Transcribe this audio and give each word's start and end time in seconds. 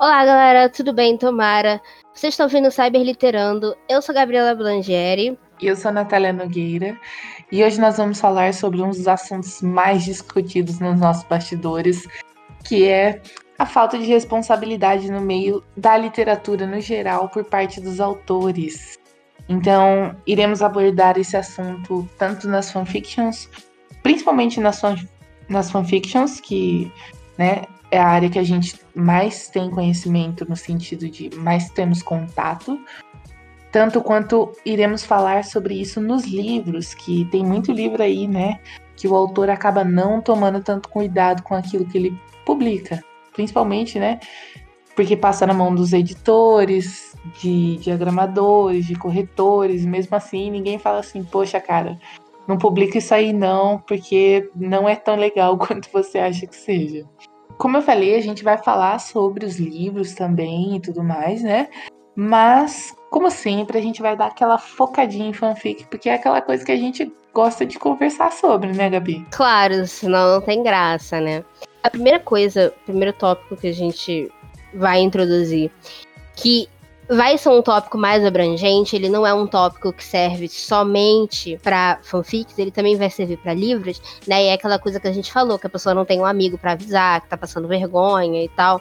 Olá, 0.00 0.24
galera, 0.24 0.66
tudo 0.70 0.94
bem? 0.94 1.18
Tomara. 1.18 1.78
Vocês 2.14 2.32
estão 2.32 2.46
ouvindo 2.46 2.70
Cyber 2.70 3.02
Literando. 3.02 3.76
Eu 3.86 4.00
sou 4.00 4.14
Gabriela 4.14 4.54
Blangeri. 4.54 5.38
E 5.60 5.66
eu 5.66 5.76
sou 5.76 5.92
Natália 5.92 6.32
Nogueira. 6.32 6.98
E 7.52 7.62
hoje 7.62 7.78
nós 7.78 7.98
vamos 7.98 8.18
falar 8.18 8.54
sobre 8.54 8.80
um 8.80 8.88
dos 8.88 9.06
assuntos 9.06 9.60
mais 9.60 10.02
discutidos 10.02 10.80
nos 10.80 10.98
nossos 10.98 11.24
bastidores, 11.24 12.08
que 12.64 12.88
é 12.88 13.20
a 13.58 13.66
falta 13.66 13.98
de 13.98 14.06
responsabilidade 14.06 15.12
no 15.12 15.20
meio 15.20 15.62
da 15.76 15.98
literatura 15.98 16.66
no 16.66 16.80
geral 16.80 17.28
por 17.28 17.44
parte 17.44 17.78
dos 17.78 18.00
autores. 18.00 18.98
Então, 19.50 20.16
iremos 20.26 20.62
abordar 20.62 21.18
esse 21.18 21.36
assunto 21.36 22.08
tanto 22.16 22.48
nas 22.48 22.72
fanfictions, 22.72 23.50
principalmente 24.02 24.60
nas, 24.60 24.80
fan, 24.80 24.96
nas 25.46 25.70
fanfictions, 25.70 26.40
que 26.40 26.90
né, 27.36 27.64
é 27.90 27.98
a 27.98 28.06
área 28.06 28.30
que 28.30 28.38
a 28.38 28.42
gente 28.42 28.80
mais 28.94 29.48
tem 29.48 29.70
conhecimento 29.70 30.48
no 30.48 30.56
sentido 30.56 31.08
de 31.08 31.30
mais 31.36 31.70
temos 31.70 32.02
contato, 32.02 32.78
tanto 33.72 34.00
quanto 34.00 34.52
iremos 34.64 35.04
falar 35.04 35.44
sobre 35.44 35.74
isso 35.74 36.00
nos 36.00 36.24
livros, 36.24 36.94
que 36.94 37.24
tem 37.26 37.44
muito 37.44 37.72
livro 37.72 38.02
aí, 38.02 38.26
né, 38.26 38.60
que 38.96 39.08
o 39.08 39.16
autor 39.16 39.50
acaba 39.50 39.84
não 39.84 40.20
tomando 40.20 40.62
tanto 40.62 40.88
cuidado 40.88 41.42
com 41.42 41.54
aquilo 41.54 41.86
que 41.86 41.98
ele 41.98 42.20
publica, 42.44 43.02
principalmente, 43.32 43.98
né, 43.98 44.20
porque 44.94 45.16
passa 45.16 45.46
na 45.46 45.54
mão 45.54 45.74
dos 45.74 45.92
editores, 45.92 47.16
de 47.40 47.76
diagramadores, 47.78 48.86
de 48.86 48.94
corretores, 48.94 49.84
mesmo 49.84 50.16
assim 50.16 50.50
ninguém 50.50 50.78
fala 50.78 51.00
assim, 51.00 51.24
poxa, 51.24 51.60
cara, 51.60 51.98
não 52.46 52.58
publica 52.58 52.98
isso 52.98 53.14
aí 53.14 53.32
não, 53.32 53.78
porque 53.78 54.50
não 54.54 54.88
é 54.88 54.96
tão 54.96 55.16
legal 55.16 55.56
quanto 55.58 55.88
você 55.92 56.18
acha 56.18 56.46
que 56.46 56.56
seja. 56.56 57.06
Como 57.60 57.76
eu 57.76 57.82
falei, 57.82 58.16
a 58.16 58.22
gente 58.22 58.42
vai 58.42 58.56
falar 58.56 58.98
sobre 58.98 59.44
os 59.44 59.58
livros 59.58 60.14
também 60.14 60.76
e 60.76 60.80
tudo 60.80 61.04
mais, 61.04 61.42
né? 61.42 61.68
Mas, 62.16 62.96
como 63.10 63.30
sempre, 63.30 63.76
a 63.76 63.82
gente 63.82 64.00
vai 64.00 64.16
dar 64.16 64.28
aquela 64.28 64.56
focadinha 64.56 65.28
em 65.28 65.34
fanfic, 65.34 65.84
porque 65.90 66.08
é 66.08 66.14
aquela 66.14 66.40
coisa 66.40 66.64
que 66.64 66.72
a 66.72 66.76
gente 66.76 67.12
gosta 67.34 67.66
de 67.66 67.78
conversar 67.78 68.32
sobre, 68.32 68.72
né, 68.72 68.88
Gabi? 68.88 69.26
Claro, 69.30 69.86
senão 69.86 70.36
não 70.36 70.40
tem 70.40 70.62
graça, 70.62 71.20
né? 71.20 71.44
A 71.82 71.90
primeira 71.90 72.18
coisa, 72.18 72.72
o 72.80 72.84
primeiro 72.86 73.12
tópico 73.12 73.54
que 73.58 73.66
a 73.66 73.74
gente 73.74 74.32
vai 74.72 75.00
introduzir, 75.00 75.70
que 76.36 76.66
vai 77.10 77.36
ser 77.36 77.48
um 77.48 77.60
tópico 77.60 77.98
mais 77.98 78.24
abrangente, 78.24 78.94
ele 78.94 79.08
não 79.08 79.26
é 79.26 79.34
um 79.34 79.44
tópico 79.44 79.92
que 79.92 80.04
serve 80.04 80.48
somente 80.48 81.58
para 81.60 81.98
fanfics, 82.02 82.56
ele 82.56 82.70
também 82.70 82.96
vai 82.96 83.10
servir 83.10 83.36
para 83.36 83.52
livros, 83.52 84.00
né? 84.28 84.44
E 84.44 84.46
é 84.46 84.52
aquela 84.52 84.78
coisa 84.78 85.00
que 85.00 85.08
a 85.08 85.12
gente 85.12 85.32
falou, 85.32 85.58
que 85.58 85.66
a 85.66 85.70
pessoa 85.70 85.92
não 85.92 86.04
tem 86.04 86.20
um 86.20 86.24
amigo 86.24 86.56
para 86.56 86.72
avisar, 86.72 87.20
que 87.20 87.28
tá 87.28 87.36
passando 87.36 87.66
vergonha 87.66 88.44
e 88.44 88.48
tal. 88.48 88.80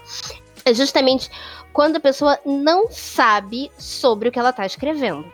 É 0.64 0.74
justamente 0.74 1.32
quando 1.74 1.96
a 1.96 2.00
pessoa 2.00 2.38
não 2.46 2.92
sabe 2.92 3.72
sobre 3.78 4.30
o 4.30 4.32
que 4.32 4.38
ela 4.38 4.54
tá 4.54 4.66
escrevendo. 4.66 5.26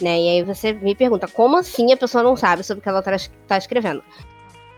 Né? 0.00 0.20
E 0.20 0.28
aí 0.28 0.42
você 0.42 0.72
me 0.72 0.94
pergunta, 0.94 1.26
como 1.26 1.56
assim 1.56 1.92
a 1.92 1.96
pessoa 1.96 2.22
não 2.22 2.36
sabe 2.36 2.62
sobre 2.62 2.80
o 2.80 2.82
que 2.82 2.88
ela 2.88 3.02
tá, 3.02 3.16
tá 3.48 3.58
escrevendo? 3.58 4.02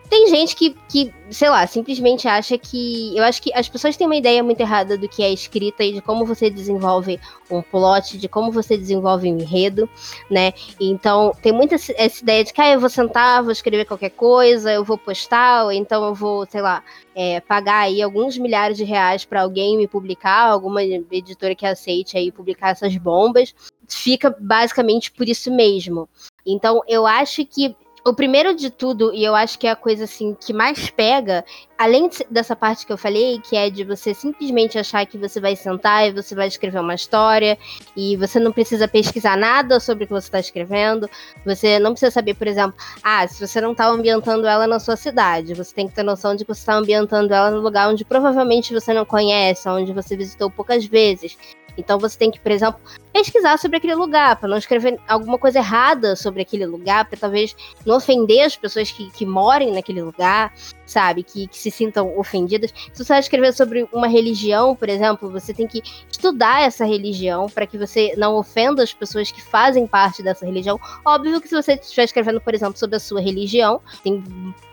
Tem 0.09 0.29
gente 0.29 0.55
que, 0.55 0.77
que, 0.89 1.13
sei 1.31 1.49
lá, 1.51 1.67
simplesmente 1.67 2.29
acha 2.29 2.57
que. 2.57 3.17
Eu 3.17 3.25
acho 3.25 3.43
que 3.43 3.53
as 3.53 3.69
pessoas 3.69 3.97
têm 3.97 4.07
uma 4.07 4.17
ideia 4.17 4.43
muito 4.43 4.61
errada 4.61 4.97
do 4.97 5.09
que 5.09 5.23
é 5.23 5.33
escrita 5.33 5.83
e 5.83 5.93
de 5.93 6.01
como 6.01 6.25
você 6.25 6.49
desenvolve 6.49 7.19
um 7.51 7.61
plot, 7.61 8.17
de 8.17 8.29
como 8.29 8.53
você 8.53 8.77
desenvolve 8.77 9.33
um 9.33 9.39
enredo, 9.39 9.89
né? 10.31 10.53
Então, 10.81 11.33
tem 11.43 11.53
muita 11.53 11.75
essa 11.75 12.23
ideia 12.23 12.45
de 12.45 12.53
que, 12.53 12.61
ah, 12.61 12.73
eu 12.73 12.81
vou 12.81 12.89
sentar, 12.89 13.43
vou 13.43 13.51
escrever 13.51 13.85
qualquer 13.85 14.11
coisa, 14.11 14.73
eu 14.73 14.85
vou 14.85 14.97
postar, 14.97 15.65
ou 15.65 15.73
então 15.73 16.05
eu 16.05 16.15
vou, 16.15 16.47
sei 16.47 16.63
lá, 16.63 16.85
é, 17.15 17.41
pagar 17.41 17.81
aí 17.81 18.01
alguns 18.01 18.39
milhares 18.39 18.77
de 18.77 18.85
reais 18.85 19.25
para 19.25 19.43
alguém 19.43 19.77
me 19.77 19.89
publicar, 19.89 20.51
alguma 20.51 20.83
editora 20.85 21.55
que 21.55 21.67
aceite 21.67 22.17
aí 22.17 22.31
publicar 22.31 22.71
essas 22.71 22.97
bombas. 22.97 23.55
Fica 23.89 24.35
basicamente 24.39 25.11
por 25.11 25.29
isso 25.29 25.51
mesmo. 25.51 26.09
Então, 26.45 26.83
eu 26.87 27.07
acho 27.07 27.45
que 27.45 27.75
o 28.07 28.15
primeiro 28.15 28.55
de 28.55 28.71
tudo, 28.71 29.13
e 29.13 29.25
eu 29.25 29.35
acho 29.35 29.59
que 29.59 29.67
é 29.67 29.71
a 29.71 29.75
coisa 29.75 30.05
assim 30.05 30.33
que 30.41 30.53
mais 30.53 30.89
pega, 30.89 31.45
além 31.77 32.09
dessa 32.31 32.55
parte 32.55 32.87
que 32.87 32.93
eu 32.93 32.97
falei, 32.97 33.41
que 33.41 33.57
é 33.57 33.69
de 33.69 33.83
você 33.83 34.15
simplesmente 34.15 34.79
achar 34.79 35.05
que 35.07 35.19
você 35.19 35.41
vai 35.41 35.57
sentar 35.57 36.07
e 36.07 36.13
você 36.13 36.33
vai 36.33 36.47
escrever 36.47 36.79
uma 36.79 36.95
história 36.95 37.59
e 37.97 38.17
você 38.17 38.39
não 38.39 38.53
precisa 38.53 38.87
pesquisar 38.87 39.37
nada 39.37 39.81
sobre 39.81 40.05
o 40.05 40.07
que 40.07 40.13
você 40.13 40.29
está 40.29 40.39
escrevendo. 40.39 41.11
Você 41.45 41.81
não 41.81 41.91
precisa 41.91 42.13
saber, 42.13 42.35
por 42.35 42.47
exemplo, 42.47 42.75
ah, 43.03 43.27
se 43.27 43.45
você 43.45 43.61
não 43.61 43.73
está 43.73 43.89
ambientando 43.89 44.47
ela 44.47 44.69
na 44.69 44.79
sua 44.79 44.95
cidade, 44.95 45.55
você 45.55 45.75
tem 45.75 45.89
que 45.89 45.95
ter 45.95 46.05
noção 46.05 46.37
de 46.37 46.45
que 46.45 46.55
você 46.55 46.61
está 46.61 46.75
ambientando 46.75 47.35
ela 47.35 47.51
no 47.51 47.61
lugar 47.61 47.89
onde 47.89 48.05
provavelmente 48.05 48.73
você 48.73 48.95
não 48.95 49.05
conhece, 49.05 49.69
onde 49.69 49.93
você 49.93 50.17
visitou 50.17 50.49
poucas 50.49 50.85
vezes. 50.85 51.37
Então 51.77 51.99
você 51.99 52.17
tem 52.17 52.31
que, 52.31 52.41
por 52.41 52.51
exemplo, 52.53 52.81
pesquisar 53.17 53.57
sobre 53.57 53.79
aquele 53.79 53.95
lugar, 53.95 54.37
para 54.37 54.47
não 54.47 54.59
escrever 54.59 55.01
alguma 55.09 55.39
coisa 55.39 55.59
errada 55.59 56.15
sobre 56.15 56.43
aquele 56.43 56.67
lugar, 56.67 57.07
para 57.07 57.19
talvez 57.19 57.57
não 57.85 57.97
ofender 57.97 58.45
as 58.45 58.57
pessoas 58.57 58.91
que, 58.91 59.11
que 59.11 59.25
morem 59.25 59.73
naquele 59.73 60.03
lugar, 60.03 60.53
sabe? 60.85 61.23
Que, 61.23 61.47
que 61.47 61.57
se 61.57 61.71
sintam 61.71 62.17
ofendidas. 62.19 62.73
Se 62.93 63.03
você 63.03 63.15
vai 63.15 63.21
escrever 63.21 63.55
sobre 63.55 63.89
uma 63.91 64.07
religião, 64.07 64.77
por 64.77 64.89
exemplo, 64.89 65.31
você 65.31 65.55
tem 65.55 65.67
que 65.67 65.83
estudar 66.11 66.63
essa 66.63 66.85
religião 66.85 67.47
para 67.49 67.67
que 67.67 67.79
você 67.79 68.15
não 68.19 68.37
ofenda 68.37 68.83
as 68.83 68.93
pessoas 68.93 69.33
que 69.33 69.43
fazem 69.43 69.87
parte 69.87 70.23
dessa 70.23 70.45
religião. 70.45 70.79
Óbvio 71.05 71.41
que 71.41 71.49
se 71.49 71.55
você 71.55 71.73
estiver 71.73 72.05
escrevendo, 72.05 72.41
por 72.41 72.55
exemplo, 72.55 72.79
sobre 72.79 72.97
a 72.97 73.01
sua 73.01 73.21
religião, 73.21 73.81
tem 74.05 74.23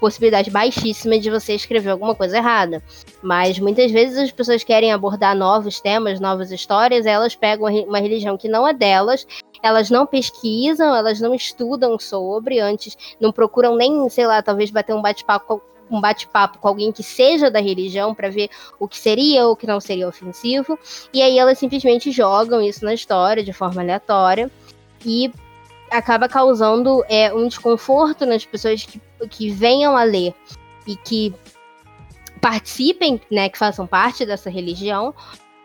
possibilidade 0.02 0.52
baixíssima 0.52 1.18
de 1.18 1.30
você 1.30 1.54
escrever 1.54 1.92
alguma 1.92 2.14
coisa 2.14 2.38
errada. 2.38 2.84
Mas 3.22 3.58
muitas 3.58 3.90
vezes 3.90 4.18
as 4.18 4.31
pessoas 4.31 4.64
querem 4.66 4.92
abordar 4.92 5.36
novos 5.36 5.80
temas, 5.80 6.20
novas 6.20 6.52
histórias, 6.52 7.06
elas 7.06 7.36
pegam 7.36 7.74
uma 7.86 8.00
religião 8.00 8.33
que 8.38 8.48
não 8.48 8.68
é 8.68 8.74
delas, 8.74 9.26
elas 9.62 9.90
não 9.90 10.06
pesquisam, 10.06 10.96
elas 10.96 11.20
não 11.20 11.34
estudam 11.34 11.98
sobre 11.98 12.60
antes, 12.60 12.98
não 13.20 13.32
procuram 13.32 13.76
nem, 13.76 14.10
sei 14.10 14.28
lá, 14.28 14.42
talvez 14.42 14.70
bater 14.72 14.94
um 14.94 15.02
bate-papo 15.02 15.62
um 15.92 16.02
bate-papo 16.02 16.58
com 16.58 16.68
alguém 16.68 16.92
que 16.92 17.04
seja 17.04 17.52
da 17.52 17.60
religião 17.60 18.16
para 18.16 18.30
ver 18.30 18.50
o 18.80 18.88
que 18.88 18.98
seria 18.98 19.46
ou 19.46 19.54
o 19.54 19.56
que 19.56 19.68
não 19.68 19.80
seria 19.80 20.08
ofensivo. 20.08 20.80
E 21.14 21.22
aí 21.22 21.38
elas 21.38 21.60
simplesmente 21.60 22.12
jogam 22.12 22.62
isso 22.62 22.84
na 22.84 22.94
história 22.94 23.44
de 23.44 23.54
forma 23.54 23.82
aleatória 23.82 24.50
e 25.06 25.32
acaba 25.92 26.28
causando 26.28 27.04
é, 27.08 27.32
um 27.34 27.48
desconforto 27.48 28.26
nas 28.26 28.46
pessoas 28.46 28.84
que, 28.86 29.00
que 29.30 29.50
venham 29.50 29.96
a 29.96 30.04
ler 30.04 30.34
e 30.88 30.96
que 30.96 31.34
participem, 32.42 33.22
né, 33.32 33.48
que 33.48 33.58
façam 33.58 33.88
parte 33.88 34.26
dessa 34.26 34.50
religião, 34.50 35.14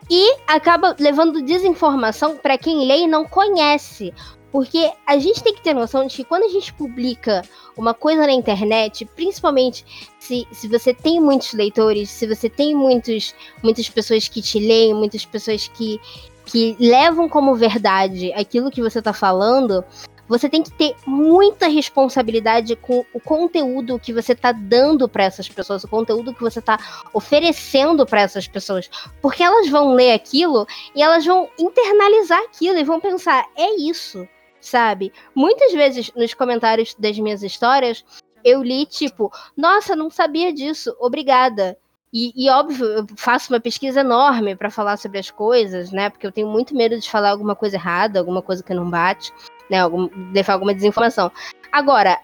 e 0.09 0.37
acaba 0.47 0.95
levando 0.99 1.41
desinformação 1.41 2.37
para 2.37 2.57
quem 2.57 2.85
lê 2.85 2.99
e 2.99 3.07
não 3.07 3.25
conhece. 3.25 4.13
Porque 4.51 4.91
a 5.05 5.17
gente 5.19 5.43
tem 5.43 5.53
que 5.53 5.61
ter 5.61 5.75
noção 5.75 6.07
de 6.07 6.15
que 6.15 6.23
quando 6.23 6.43
a 6.43 6.49
gente 6.49 6.73
publica 6.73 7.43
uma 7.77 7.93
coisa 7.93 8.25
na 8.25 8.33
internet, 8.33 9.05
principalmente 9.15 9.85
se, 10.19 10.47
se 10.51 10.67
você 10.67 10.93
tem 10.93 11.19
muitos 11.19 11.53
leitores, 11.53 12.09
se 12.09 12.25
você 12.25 12.49
tem 12.49 12.75
muitos, 12.75 13.35
muitas 13.61 13.87
pessoas 13.89 14.27
que 14.27 14.41
te 14.41 14.59
leem, 14.59 14.93
muitas 14.95 15.23
pessoas 15.23 15.67
que, 15.67 16.01
que 16.45 16.75
levam 16.79 17.29
como 17.29 17.55
verdade 17.55 18.33
aquilo 18.33 18.71
que 18.71 18.81
você 18.81 18.97
está 18.97 19.13
falando, 19.13 19.83
você 20.29 20.47
tem 20.47 20.61
que 20.61 20.71
ter 20.71 20.95
muita 21.07 21.67
responsabilidade 21.67 22.75
com 22.75 23.03
o 23.11 23.19
conteúdo 23.19 23.97
que 23.97 24.13
você 24.13 24.33
está 24.33 24.51
dando 24.51 25.09
para 25.09 25.23
essas 25.23 25.49
pessoas, 25.49 25.83
o 25.83 25.87
conteúdo 25.87 26.33
que 26.33 26.41
você 26.41 26.59
está 26.59 26.77
oferecendo 27.11 28.05
para 28.05 28.21
essas 28.21 28.47
pessoas, 28.47 28.89
porque 29.21 29.41
elas 29.41 29.67
vão 29.67 29.93
ler 29.93 30.13
aquilo 30.13 30.67
e 30.95 31.01
elas 31.01 31.25
vão 31.25 31.49
internalizar 31.57 32.39
aquilo 32.43 32.77
e 32.77 32.83
vão 32.83 32.99
pensar, 32.99 33.43
é 33.57 33.75
isso, 33.75 34.27
sabe? 34.61 35.11
Muitas 35.33 35.73
vezes 35.73 36.13
nos 36.15 36.35
comentários 36.35 36.93
das 36.93 37.17
minhas 37.17 37.41
histórias, 37.41 38.05
eu 38.43 38.61
li 38.61 38.85
tipo, 38.85 39.31
nossa, 39.57 39.95
não 39.95 40.11
sabia 40.11 40.53
disso, 40.53 40.95
obrigada. 40.99 41.75
E, 42.11 42.33
e, 42.35 42.49
óbvio, 42.49 42.85
eu 42.87 43.05
faço 43.15 43.53
uma 43.53 43.59
pesquisa 43.59 43.99
enorme 43.99 44.55
para 44.55 44.71
falar 44.71 44.97
sobre 44.97 45.19
as 45.19 45.29
coisas, 45.29 45.91
né? 45.91 46.09
Porque 46.09 46.25
eu 46.25 46.31
tenho 46.31 46.47
muito 46.47 46.75
medo 46.75 46.99
de 46.99 47.07
falar 47.07 47.29
alguma 47.29 47.55
coisa 47.55 47.75
errada, 47.75 48.17
alguma 48.17 48.41
coisa 48.41 48.63
que 48.63 48.73
não 48.73 48.89
bate 48.89 49.31
né? 49.69 49.79
Algum, 49.79 50.09
levar 50.33 50.53
alguma 50.53 50.73
desinformação. 50.73 51.31
Agora, 51.71 52.17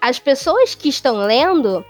as 0.00 0.18
pessoas 0.18 0.74
que 0.74 0.88
estão 0.88 1.16
lendo, 1.16 1.84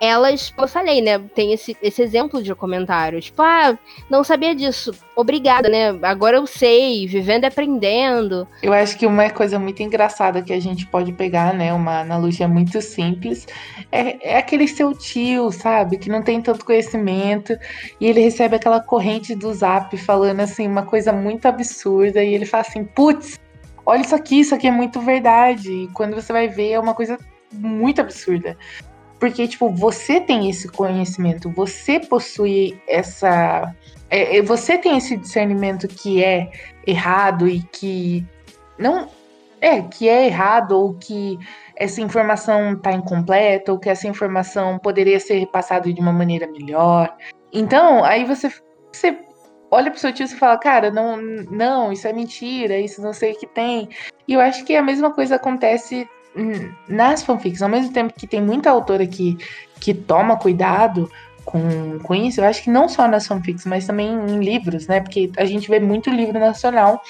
elas, 0.00 0.50
como 0.50 0.64
eu 0.64 0.68
falei, 0.68 1.00
né, 1.00 1.18
tem 1.34 1.52
esse, 1.52 1.76
esse 1.82 2.02
exemplo 2.02 2.42
de 2.42 2.54
comentário. 2.54 3.20
Tipo, 3.20 3.42
ah, 3.42 3.78
não 4.10 4.22
sabia 4.22 4.54
disso. 4.54 4.92
Obrigada, 5.14 5.68
né? 5.68 5.98
Agora 6.02 6.36
eu 6.36 6.46
sei, 6.46 7.06
vivendo 7.06 7.44
e 7.44 7.46
aprendendo. 7.46 8.46
Eu 8.62 8.72
acho 8.72 8.98
que 8.98 9.06
uma 9.06 9.30
coisa 9.30 9.58
muito 9.58 9.82
engraçada 9.82 10.42
que 10.42 10.52
a 10.52 10.60
gente 10.60 10.86
pode 10.86 11.12
pegar, 11.12 11.54
né? 11.54 11.72
Uma 11.72 12.00
analogia 12.00 12.46
muito 12.46 12.80
simples, 12.82 13.46
é, 13.90 14.34
é 14.34 14.38
aquele 14.38 14.68
seu 14.68 14.92
tio, 14.92 15.50
sabe? 15.50 15.96
Que 15.98 16.10
não 16.10 16.22
tem 16.22 16.42
tanto 16.42 16.64
conhecimento 16.64 17.56
e 18.00 18.06
ele 18.06 18.20
recebe 18.20 18.56
aquela 18.56 18.80
corrente 18.80 19.34
do 19.34 19.52
zap 19.54 19.96
falando 19.96 20.40
assim, 20.40 20.66
uma 20.66 20.82
coisa 20.82 21.12
muito 21.12 21.46
absurda, 21.46 22.22
e 22.22 22.34
ele 22.34 22.44
fala 22.44 22.64
assim, 22.66 22.84
putz, 22.84 23.38
olha 23.86 24.02
isso 24.02 24.14
aqui, 24.14 24.40
isso 24.40 24.54
aqui 24.54 24.66
é 24.66 24.70
muito 24.70 25.00
verdade. 25.00 25.72
E 25.72 25.88
quando 25.88 26.14
você 26.14 26.32
vai 26.32 26.48
ver, 26.48 26.72
é 26.72 26.80
uma 26.80 26.94
coisa 26.94 27.16
muito 27.52 28.00
absurda. 28.00 28.56
Porque, 29.18 29.48
tipo, 29.48 29.70
você 29.70 30.20
tem 30.20 30.50
esse 30.50 30.68
conhecimento, 30.68 31.50
você 31.50 31.98
possui 31.98 32.78
essa. 32.86 33.74
É, 34.10 34.38
é, 34.38 34.42
você 34.42 34.76
tem 34.76 34.98
esse 34.98 35.16
discernimento 35.16 35.88
que 35.88 36.22
é 36.22 36.50
errado 36.86 37.48
e 37.48 37.62
que. 37.62 38.26
Não. 38.78 39.08
É, 39.58 39.80
que 39.80 40.06
é 40.06 40.26
errado, 40.26 40.72
ou 40.72 40.94
que 40.94 41.38
essa 41.74 42.02
informação 42.02 42.74
está 42.74 42.92
incompleta, 42.92 43.72
ou 43.72 43.78
que 43.78 43.88
essa 43.88 44.06
informação 44.06 44.78
poderia 44.78 45.18
ser 45.18 45.38
repassada 45.38 45.90
de 45.90 45.98
uma 45.98 46.12
maneira 46.12 46.46
melhor. 46.46 47.16
Então, 47.50 48.04
aí 48.04 48.26
você, 48.26 48.52
você 48.92 49.18
olha 49.70 49.90
pro 49.90 50.00
seu 50.00 50.12
tio 50.12 50.26
e 50.26 50.28
fala, 50.28 50.58
cara, 50.58 50.90
não, 50.90 51.16
não, 51.16 51.92
isso 51.92 52.06
é 52.06 52.12
mentira, 52.12 52.78
isso 52.78 53.02
não 53.02 53.12
sei 53.12 53.32
o 53.32 53.38
que 53.38 53.46
tem. 53.46 53.88
E 54.26 54.34
eu 54.34 54.40
acho 54.40 54.64
que 54.64 54.76
a 54.76 54.82
mesma 54.82 55.12
coisa 55.12 55.36
acontece 55.36 56.08
nas 56.86 57.22
fanfics, 57.22 57.62
ao 57.62 57.68
mesmo 57.68 57.92
tempo 57.92 58.12
que 58.12 58.26
tem 58.26 58.42
muita 58.42 58.70
autora 58.70 59.06
que, 59.06 59.38
que 59.80 59.94
toma 59.94 60.36
cuidado 60.36 61.10
com, 61.46 61.98
com 62.00 62.14
isso, 62.14 62.40
eu 62.40 62.44
acho 62.44 62.62
que 62.62 62.70
não 62.70 62.88
só 62.88 63.08
nas 63.08 63.26
fanfics, 63.26 63.64
mas 63.64 63.86
também 63.86 64.08
em 64.08 64.40
livros, 64.40 64.86
né? 64.86 65.00
Porque 65.00 65.30
a 65.36 65.44
gente 65.44 65.68
vê 65.68 65.78
muito 65.78 66.10
livro 66.10 66.38
nacional 66.38 67.00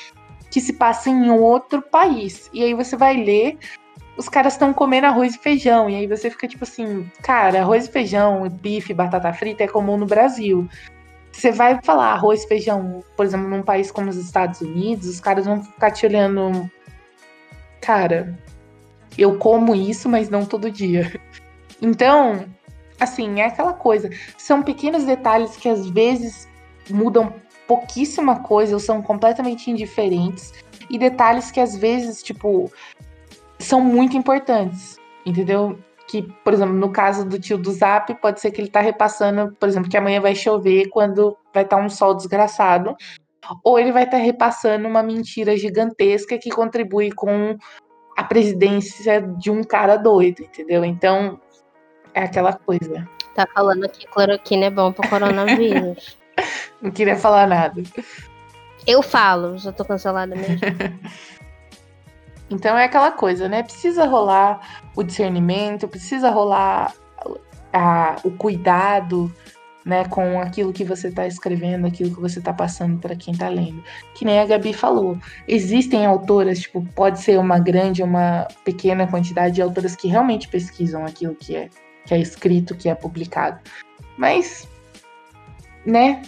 que 0.50 0.60
se 0.60 0.74
passa 0.74 1.10
em 1.10 1.30
outro 1.30 1.82
país. 1.82 2.48
E 2.52 2.62
aí 2.62 2.74
você 2.74 2.96
vai 2.96 3.16
ler, 3.16 3.58
os 4.16 4.28
caras 4.28 4.52
estão 4.52 4.72
comendo 4.72 5.06
arroz 5.06 5.34
e 5.34 5.38
feijão. 5.38 5.90
E 5.90 5.96
aí 5.96 6.06
você 6.06 6.30
fica 6.30 6.46
tipo 6.46 6.64
assim, 6.64 7.10
cara, 7.22 7.60
arroz 7.60 7.86
e 7.86 7.90
feijão, 7.90 8.48
bife, 8.48 8.94
batata 8.94 9.32
frita 9.32 9.64
é 9.64 9.68
comum 9.68 9.96
no 9.96 10.06
Brasil. 10.06 10.68
Você 11.36 11.52
vai 11.52 11.78
falar 11.82 12.12
arroz 12.12 12.46
feijão, 12.46 13.04
por 13.14 13.26
exemplo, 13.26 13.46
num 13.46 13.62
país 13.62 13.90
como 13.90 14.08
os 14.08 14.16
Estados 14.16 14.62
Unidos, 14.62 15.06
os 15.06 15.20
caras 15.20 15.44
vão 15.44 15.62
ficar 15.62 15.90
te 15.90 16.06
olhando. 16.06 16.70
Cara, 17.78 18.38
eu 19.18 19.36
como 19.36 19.74
isso, 19.74 20.08
mas 20.08 20.30
não 20.30 20.44
todo 20.44 20.70
dia. 20.70 21.12
Então, 21.82 22.46
assim, 22.98 23.40
é 23.42 23.44
aquela 23.44 23.74
coisa. 23.74 24.08
São 24.38 24.62
pequenos 24.62 25.04
detalhes 25.04 25.58
que 25.58 25.68
às 25.68 25.86
vezes 25.90 26.48
mudam 26.88 27.34
pouquíssima 27.68 28.40
coisa 28.40 28.72
ou 28.72 28.80
são 28.80 29.02
completamente 29.02 29.70
indiferentes. 29.70 30.54
E 30.88 30.96
detalhes 30.96 31.50
que 31.50 31.60
às 31.60 31.76
vezes, 31.76 32.22
tipo, 32.22 32.72
são 33.58 33.82
muito 33.82 34.16
importantes. 34.16 34.96
Entendeu? 35.26 35.78
Que, 36.08 36.22
por 36.44 36.52
exemplo, 36.52 36.74
no 36.74 36.90
caso 36.90 37.24
do 37.24 37.38
tio 37.38 37.58
do 37.58 37.72
Zap, 37.72 38.14
pode 38.20 38.40
ser 38.40 38.52
que 38.52 38.60
ele 38.60 38.70
tá 38.70 38.80
repassando, 38.80 39.54
por 39.58 39.68
exemplo, 39.68 39.90
que 39.90 39.96
amanhã 39.96 40.20
vai 40.20 40.34
chover 40.34 40.88
quando 40.88 41.36
vai 41.52 41.64
estar 41.64 41.78
tá 41.78 41.82
um 41.82 41.88
sol 41.88 42.14
desgraçado. 42.14 42.94
Ou 43.64 43.78
ele 43.78 43.92
vai 43.92 44.04
estar 44.04 44.18
tá 44.18 44.22
repassando 44.22 44.86
uma 44.86 45.02
mentira 45.02 45.56
gigantesca 45.56 46.38
que 46.38 46.50
contribui 46.50 47.10
com 47.10 47.56
a 48.16 48.24
presidência 48.24 49.20
de 49.20 49.50
um 49.50 49.62
cara 49.62 49.96
doido, 49.96 50.42
entendeu? 50.42 50.84
Então, 50.84 51.40
é 52.14 52.22
aquela 52.22 52.54
coisa. 52.54 53.06
Tá 53.34 53.46
falando 53.52 53.88
que 53.88 54.06
cloroquina 54.06 54.66
é 54.66 54.70
bom 54.70 54.90
pro 54.90 55.08
coronavírus. 55.08 56.16
Não 56.80 56.90
queria 56.90 57.16
falar 57.16 57.46
nada. 57.46 57.82
Eu 58.86 59.02
falo, 59.02 59.58
já 59.58 59.72
tô 59.72 59.84
cancelada 59.84 60.34
mesmo. 60.34 60.60
então 62.50 62.78
é 62.78 62.84
aquela 62.84 63.10
coisa, 63.10 63.48
né? 63.48 63.62
Precisa 63.62 64.04
rolar 64.06 64.86
o 64.94 65.02
discernimento, 65.02 65.88
precisa 65.88 66.30
rolar 66.30 66.94
a, 67.72 68.16
o 68.24 68.30
cuidado 68.30 69.32
né, 69.86 70.04
com 70.06 70.40
aquilo 70.40 70.72
que 70.72 70.84
você 70.84 71.06
está 71.06 71.28
escrevendo, 71.28 71.86
aquilo 71.86 72.12
que 72.12 72.20
você 72.20 72.40
está 72.40 72.52
passando 72.52 72.98
para 72.98 73.14
quem 73.14 73.32
está 73.32 73.48
lendo. 73.48 73.82
Que 74.14 74.24
nem 74.24 74.40
a 74.40 74.44
Gabi 74.44 74.72
falou, 74.72 75.16
existem 75.46 76.04
autoras, 76.04 76.58
tipo, 76.58 76.84
pode 76.94 77.20
ser 77.20 77.38
uma 77.38 77.60
grande 77.60 78.02
uma 78.02 78.48
pequena 78.64 79.06
quantidade 79.06 79.54
de 79.54 79.62
autoras 79.62 79.94
que 79.94 80.08
realmente 80.08 80.48
pesquisam 80.48 81.04
aquilo 81.04 81.36
que 81.36 81.54
é, 81.54 81.70
que 82.04 82.12
é 82.12 82.18
escrito, 82.18 82.74
que 82.74 82.88
é 82.88 82.96
publicado. 82.96 83.60
Mas, 84.18 84.68
né, 85.84 86.22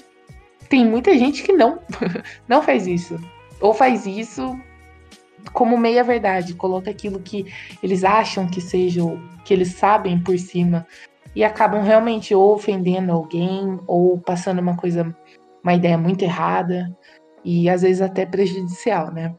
tem 0.68 0.84
muita 0.86 1.16
gente 1.18 1.42
que 1.42 1.52
não, 1.52 1.80
não 2.46 2.62
faz 2.62 2.86
isso. 2.86 3.18
Ou 3.60 3.74
faz 3.74 4.06
isso 4.06 4.56
como 5.52 5.76
meia 5.76 6.04
verdade, 6.04 6.54
coloca 6.54 6.90
aquilo 6.90 7.20
que 7.20 7.46
eles 7.82 8.04
acham 8.04 8.48
que 8.48 8.60
seja, 8.60 9.00
que 9.44 9.52
eles 9.54 9.74
sabem 9.74 10.18
por 10.18 10.38
cima 10.38 10.86
e 11.34 11.44
acabam 11.44 11.82
realmente 11.82 12.34
ou 12.34 12.54
ofendendo 12.54 13.12
alguém 13.12 13.78
ou 13.86 14.18
passando 14.18 14.60
uma 14.60 14.76
coisa, 14.76 15.14
uma 15.62 15.74
ideia 15.74 15.96
muito 15.96 16.22
errada 16.22 16.94
e 17.44 17.68
às 17.68 17.82
vezes 17.82 18.02
até 18.02 18.26
prejudicial, 18.26 19.12
né? 19.12 19.34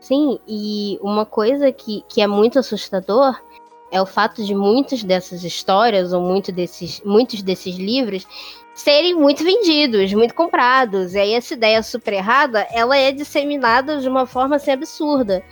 Sim, 0.00 0.38
e 0.48 0.98
uma 1.00 1.24
coisa 1.24 1.70
que, 1.70 2.02
que 2.08 2.20
é 2.20 2.26
muito 2.26 2.58
assustador 2.58 3.40
é 3.92 4.00
o 4.00 4.06
fato 4.06 4.42
de 4.44 4.54
muitas 4.54 5.04
dessas 5.04 5.44
histórias 5.44 6.12
ou 6.12 6.20
muito 6.20 6.50
desses, 6.50 7.00
muitos 7.04 7.42
desses 7.42 7.76
livros 7.76 8.26
serem 8.74 9.14
muito 9.14 9.44
vendidos, 9.44 10.12
muito 10.12 10.34
comprados. 10.34 11.14
E 11.14 11.18
aí 11.18 11.32
essa 11.34 11.54
ideia 11.54 11.82
super 11.82 12.14
errada, 12.14 12.66
ela 12.72 12.96
é 12.96 13.12
disseminada 13.12 13.98
de 13.98 14.08
uma 14.08 14.26
forma 14.26 14.56
assim 14.56 14.70
absurda. 14.70 15.42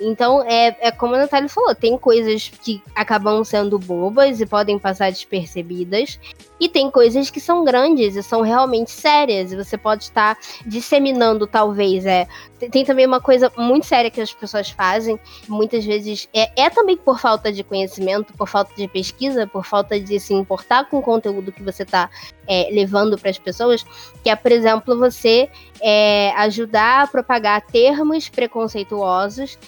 Então, 0.00 0.42
é, 0.42 0.76
é 0.80 0.90
como 0.90 1.14
a 1.14 1.18
Natália 1.18 1.48
falou, 1.48 1.74
tem 1.74 1.96
coisas 1.96 2.48
que 2.48 2.82
acabam 2.94 3.44
sendo 3.44 3.78
bobas 3.78 4.40
e 4.40 4.46
podem 4.46 4.78
passar 4.78 5.10
despercebidas, 5.10 6.18
e 6.58 6.68
tem 6.68 6.90
coisas 6.90 7.30
que 7.30 7.40
são 7.40 7.64
grandes 7.64 8.16
e 8.16 8.22
são 8.22 8.40
realmente 8.40 8.90
sérias, 8.90 9.52
e 9.52 9.56
você 9.56 9.76
pode 9.76 10.04
estar 10.04 10.36
disseminando, 10.66 11.46
talvez. 11.46 12.06
É. 12.06 12.26
Tem 12.70 12.84
também 12.84 13.06
uma 13.06 13.20
coisa 13.20 13.50
muito 13.56 13.86
séria 13.86 14.10
que 14.10 14.20
as 14.20 14.32
pessoas 14.32 14.70
fazem, 14.70 15.18
muitas 15.48 15.84
vezes 15.84 16.28
é, 16.32 16.50
é 16.64 16.70
também 16.70 16.96
por 16.96 17.18
falta 17.18 17.52
de 17.52 17.62
conhecimento, 17.62 18.32
por 18.34 18.48
falta 18.48 18.74
de 18.74 18.86
pesquisa, 18.88 19.46
por 19.46 19.64
falta 19.64 19.98
de 19.98 20.18
se 20.20 20.34
importar 20.34 20.88
com 20.88 20.98
o 20.98 21.02
conteúdo 21.02 21.52
que 21.52 21.62
você 21.62 21.82
está 21.82 22.10
é, 22.46 22.68
levando 22.70 23.18
para 23.18 23.30
as 23.30 23.38
pessoas, 23.38 23.84
que 24.22 24.30
é, 24.30 24.36
por 24.36 24.52
exemplo, 24.52 24.98
você 24.98 25.48
é, 25.80 26.32
ajudar 26.36 27.02
a 27.02 27.06
propagar 27.06 27.60
termos 27.62 28.28
preconceituosos 28.28 29.58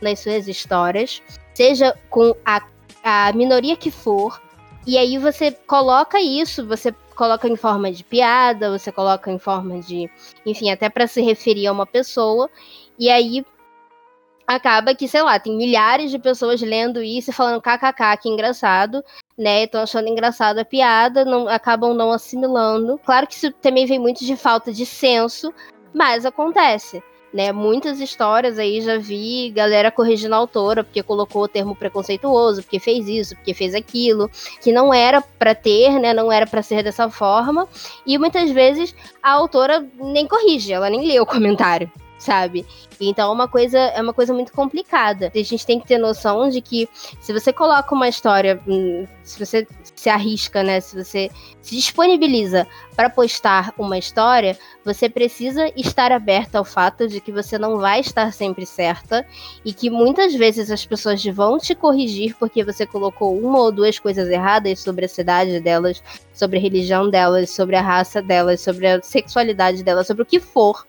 nas 0.00 0.20
suas 0.20 0.46
histórias, 0.48 1.22
seja 1.54 1.96
com 2.10 2.34
a, 2.44 2.62
a 3.02 3.32
minoria 3.32 3.76
que 3.76 3.90
for, 3.90 4.40
e 4.86 4.98
aí 4.98 5.18
você 5.18 5.50
coloca 5.50 6.20
isso, 6.20 6.66
você 6.66 6.92
coloca 7.14 7.48
em 7.48 7.56
forma 7.56 7.90
de 7.90 8.04
piada, 8.04 8.76
você 8.76 8.92
coloca 8.92 9.30
em 9.30 9.38
forma 9.38 9.80
de, 9.80 10.10
enfim, 10.44 10.70
até 10.70 10.88
para 10.88 11.06
se 11.06 11.22
referir 11.22 11.66
a 11.66 11.72
uma 11.72 11.86
pessoa, 11.86 12.50
e 12.98 13.10
aí 13.10 13.44
acaba 14.46 14.94
que, 14.94 15.08
sei 15.08 15.22
lá, 15.22 15.38
tem 15.38 15.56
milhares 15.56 16.10
de 16.10 16.18
pessoas 16.18 16.60
lendo 16.60 17.02
isso 17.02 17.30
e 17.30 17.32
falando 17.32 17.62
kkk, 17.62 18.16
que 18.20 18.28
engraçado, 18.28 19.02
né? 19.38 19.64
Estão 19.64 19.82
achando 19.82 20.08
engraçado 20.08 20.58
a 20.58 20.64
piada, 20.64 21.24
não, 21.24 21.48
acabam 21.48 21.94
não 21.94 22.12
assimilando. 22.12 22.98
Claro 22.98 23.26
que 23.26 23.34
isso 23.34 23.50
também 23.52 23.86
vem 23.86 23.98
muito 23.98 24.24
de 24.24 24.36
falta 24.36 24.72
de 24.72 24.84
senso, 24.84 25.52
mas 25.94 26.26
acontece 26.26 27.02
né? 27.34 27.50
Muitas 27.50 28.00
histórias 28.00 28.60
aí 28.60 28.80
já 28.80 28.96
vi 28.96 29.50
galera 29.50 29.90
corrigindo 29.90 30.36
a 30.36 30.38
autora 30.38 30.84
porque 30.84 31.02
colocou 31.02 31.42
o 31.42 31.48
termo 31.48 31.74
preconceituoso, 31.74 32.62
porque 32.62 32.78
fez 32.78 33.08
isso, 33.08 33.34
porque 33.34 33.52
fez 33.52 33.74
aquilo, 33.74 34.30
que 34.62 34.70
não 34.70 34.94
era 34.94 35.20
para 35.20 35.52
ter, 35.52 35.98
né? 35.98 36.14
Não 36.14 36.30
era 36.30 36.46
para 36.46 36.62
ser 36.62 36.84
dessa 36.84 37.10
forma. 37.10 37.68
E 38.06 38.16
muitas 38.16 38.52
vezes 38.52 38.94
a 39.20 39.32
autora 39.32 39.84
nem 39.98 40.28
corrige, 40.28 40.72
ela 40.72 40.88
nem 40.88 41.04
lê 41.04 41.18
o 41.18 41.26
comentário 41.26 41.90
sabe? 42.24 42.66
Então 43.00 43.30
é 43.30 43.34
uma 43.34 43.46
coisa 43.46 43.78
é 43.78 44.00
uma 44.00 44.14
coisa 44.14 44.32
muito 44.32 44.52
complicada. 44.52 45.30
A 45.34 45.42
gente 45.42 45.66
tem 45.66 45.78
que 45.78 45.86
ter 45.86 45.98
noção 45.98 46.48
de 46.48 46.60
que 46.60 46.88
se 47.20 47.32
você 47.32 47.52
coloca 47.52 47.94
uma 47.94 48.08
história, 48.08 48.60
hum, 48.66 49.06
se 49.22 49.44
você 49.44 49.66
se 49.94 50.08
arrisca, 50.08 50.62
né, 50.62 50.80
se 50.80 50.96
você 50.96 51.30
se 51.60 51.74
disponibiliza 51.76 52.66
para 52.96 53.10
postar 53.10 53.72
uma 53.78 53.98
história, 53.98 54.58
você 54.84 55.08
precisa 55.08 55.70
estar 55.76 56.12
aberta 56.12 56.58
ao 56.58 56.64
fato 56.64 57.08
de 57.08 57.20
que 57.20 57.32
você 57.32 57.58
não 57.58 57.78
vai 57.78 58.00
estar 58.00 58.32
sempre 58.32 58.64
certa 58.64 59.26
e 59.64 59.72
que 59.72 59.90
muitas 59.90 60.34
vezes 60.34 60.70
as 60.70 60.84
pessoas 60.84 61.24
vão 61.24 61.58
te 61.58 61.74
corrigir 61.74 62.36
porque 62.38 62.64
você 62.64 62.86
colocou 62.86 63.38
uma 63.38 63.58
ou 63.60 63.72
duas 63.72 63.98
coisas 63.98 64.28
erradas 64.28 64.80
sobre 64.80 65.04
a 65.04 65.08
cidade 65.08 65.60
delas, 65.60 66.02
sobre 66.32 66.58
a 66.58 66.60
religião 66.60 67.10
delas, 67.10 67.50
sobre 67.50 67.76
a 67.76 67.82
raça 67.82 68.22
delas, 68.22 68.60
sobre 68.60 68.86
a 68.86 69.02
sexualidade 69.02 69.82
delas, 69.82 70.06
sobre 70.06 70.22
o 70.22 70.26
que 70.26 70.40
for. 70.40 70.86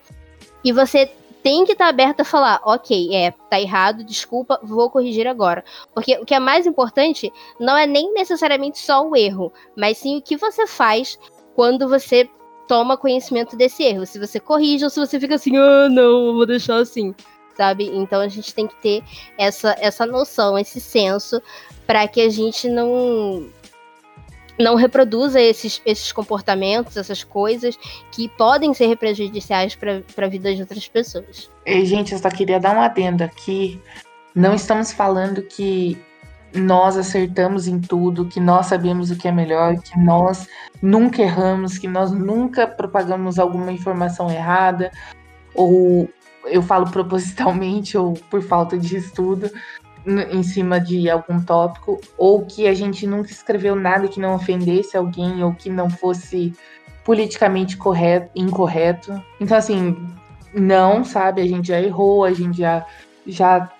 E 0.63 0.71
você 0.71 1.09
tem 1.45 1.63
que 1.63 1.73
estar 1.73 1.85
tá 1.85 1.89
aberto 1.89 2.21
a 2.21 2.25
falar, 2.25 2.59
ok, 2.65 3.15
é, 3.15 3.29
tá 3.29 3.61
errado, 3.61 4.03
desculpa, 4.03 4.59
vou 4.63 4.89
corrigir 4.89 5.27
agora. 5.27 5.63
Porque 5.93 6.17
o 6.17 6.25
que 6.25 6.33
é 6.33 6.39
mais 6.39 6.65
importante 6.65 7.31
não 7.59 7.77
é 7.77 7.85
nem 7.85 8.11
necessariamente 8.15 8.79
só 8.79 9.07
o 9.07 9.15
erro, 9.15 9.53
mas 9.77 9.99
sim 9.99 10.17
o 10.17 10.21
que 10.23 10.35
você 10.35 10.65
faz 10.65 11.19
quando 11.53 11.87
você 11.87 12.27
toma 12.67 12.97
conhecimento 12.97 13.55
desse 13.55 13.83
erro. 13.83 14.07
Se 14.07 14.17
você 14.17 14.39
corrige 14.39 14.85
ou 14.85 14.89
se 14.89 14.99
você 14.99 15.19
fica 15.19 15.35
assim, 15.35 15.55
ah, 15.55 15.87
não, 15.87 16.33
vou 16.33 16.47
deixar 16.47 16.77
assim, 16.77 17.13
sabe? 17.55 17.91
Então 17.93 18.21
a 18.21 18.27
gente 18.27 18.51
tem 18.51 18.65
que 18.65 18.81
ter 18.81 19.03
essa, 19.37 19.75
essa 19.79 20.03
noção, 20.03 20.57
esse 20.57 20.81
senso, 20.81 21.39
para 21.85 22.07
que 22.07 22.21
a 22.21 22.29
gente 22.29 22.67
não 22.67 23.47
não 24.59 24.75
reproduza 24.75 25.39
esses, 25.41 25.81
esses 25.85 26.11
comportamentos, 26.11 26.97
essas 26.97 27.23
coisas 27.23 27.77
que 28.11 28.29
podem 28.29 28.73
ser 28.73 28.97
prejudiciais 28.97 29.75
para 29.75 30.01
a 30.17 30.27
vida 30.27 30.53
de 30.53 30.61
outras 30.61 30.87
pessoas. 30.87 31.49
E, 31.65 31.85
gente, 31.85 32.13
eu 32.13 32.19
só 32.19 32.29
queria 32.29 32.59
dar 32.59 32.75
um 32.75 32.81
adendo 32.81 33.23
aqui. 33.23 33.79
Não 34.33 34.53
estamos 34.53 34.91
falando 34.91 35.41
que 35.41 35.97
nós 36.53 36.97
acertamos 36.97 37.67
em 37.67 37.79
tudo, 37.79 38.25
que 38.25 38.39
nós 38.39 38.67
sabemos 38.67 39.11
o 39.11 39.17
que 39.17 39.27
é 39.27 39.31
melhor, 39.31 39.75
que 39.77 39.99
nós 39.99 40.47
nunca 40.81 41.21
erramos, 41.21 41.77
que 41.77 41.87
nós 41.87 42.11
nunca 42.11 42.65
propagamos 42.65 43.37
alguma 43.37 43.71
informação 43.71 44.31
errada, 44.31 44.91
ou 45.53 46.09
eu 46.45 46.61
falo 46.61 46.89
propositalmente 46.89 47.97
ou 47.97 48.13
por 48.13 48.41
falta 48.41 48.77
de 48.77 48.95
estudo 48.95 49.51
em 50.05 50.43
cima 50.43 50.79
de 50.79 51.09
algum 51.09 51.41
tópico, 51.41 51.99
ou 52.17 52.45
que 52.45 52.67
a 52.67 52.73
gente 52.73 53.07
nunca 53.07 53.31
escreveu 53.31 53.75
nada 53.75 54.07
que 54.07 54.19
não 54.19 54.35
ofendesse 54.35 54.95
alguém 54.95 55.43
ou 55.43 55.53
que 55.53 55.69
não 55.69 55.89
fosse 55.89 56.53
politicamente 57.03 57.77
correto, 57.77 58.29
incorreto. 58.35 59.21
Então, 59.39 59.57
assim, 59.57 59.95
não, 60.53 61.03
sabe? 61.03 61.41
A 61.41 61.45
gente 61.47 61.67
já 61.67 61.81
errou, 61.81 62.23
a 62.23 62.33
gente 62.33 62.57
já, 62.57 62.85
já 63.25 63.71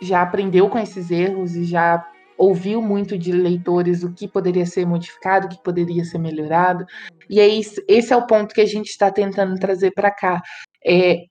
já 0.00 0.22
aprendeu 0.22 0.68
com 0.68 0.78
esses 0.78 1.10
erros 1.10 1.56
e 1.56 1.64
já 1.64 2.06
ouviu 2.36 2.82
muito 2.82 3.16
de 3.16 3.32
leitores 3.32 4.02
o 4.02 4.12
que 4.12 4.28
poderia 4.28 4.66
ser 4.66 4.86
modificado, 4.86 5.46
o 5.46 5.48
que 5.48 5.62
poderia 5.62 6.04
ser 6.04 6.18
melhorado. 6.18 6.84
E 7.28 7.40
aí, 7.40 7.60
esse 7.88 8.12
é 8.12 8.16
o 8.16 8.26
ponto 8.26 8.54
que 8.54 8.60
a 8.60 8.66
gente 8.66 8.88
está 8.88 9.10
tentando 9.10 9.58
trazer 9.58 9.92
para 9.92 10.10
cá. 10.10 10.42
É 10.84 11.24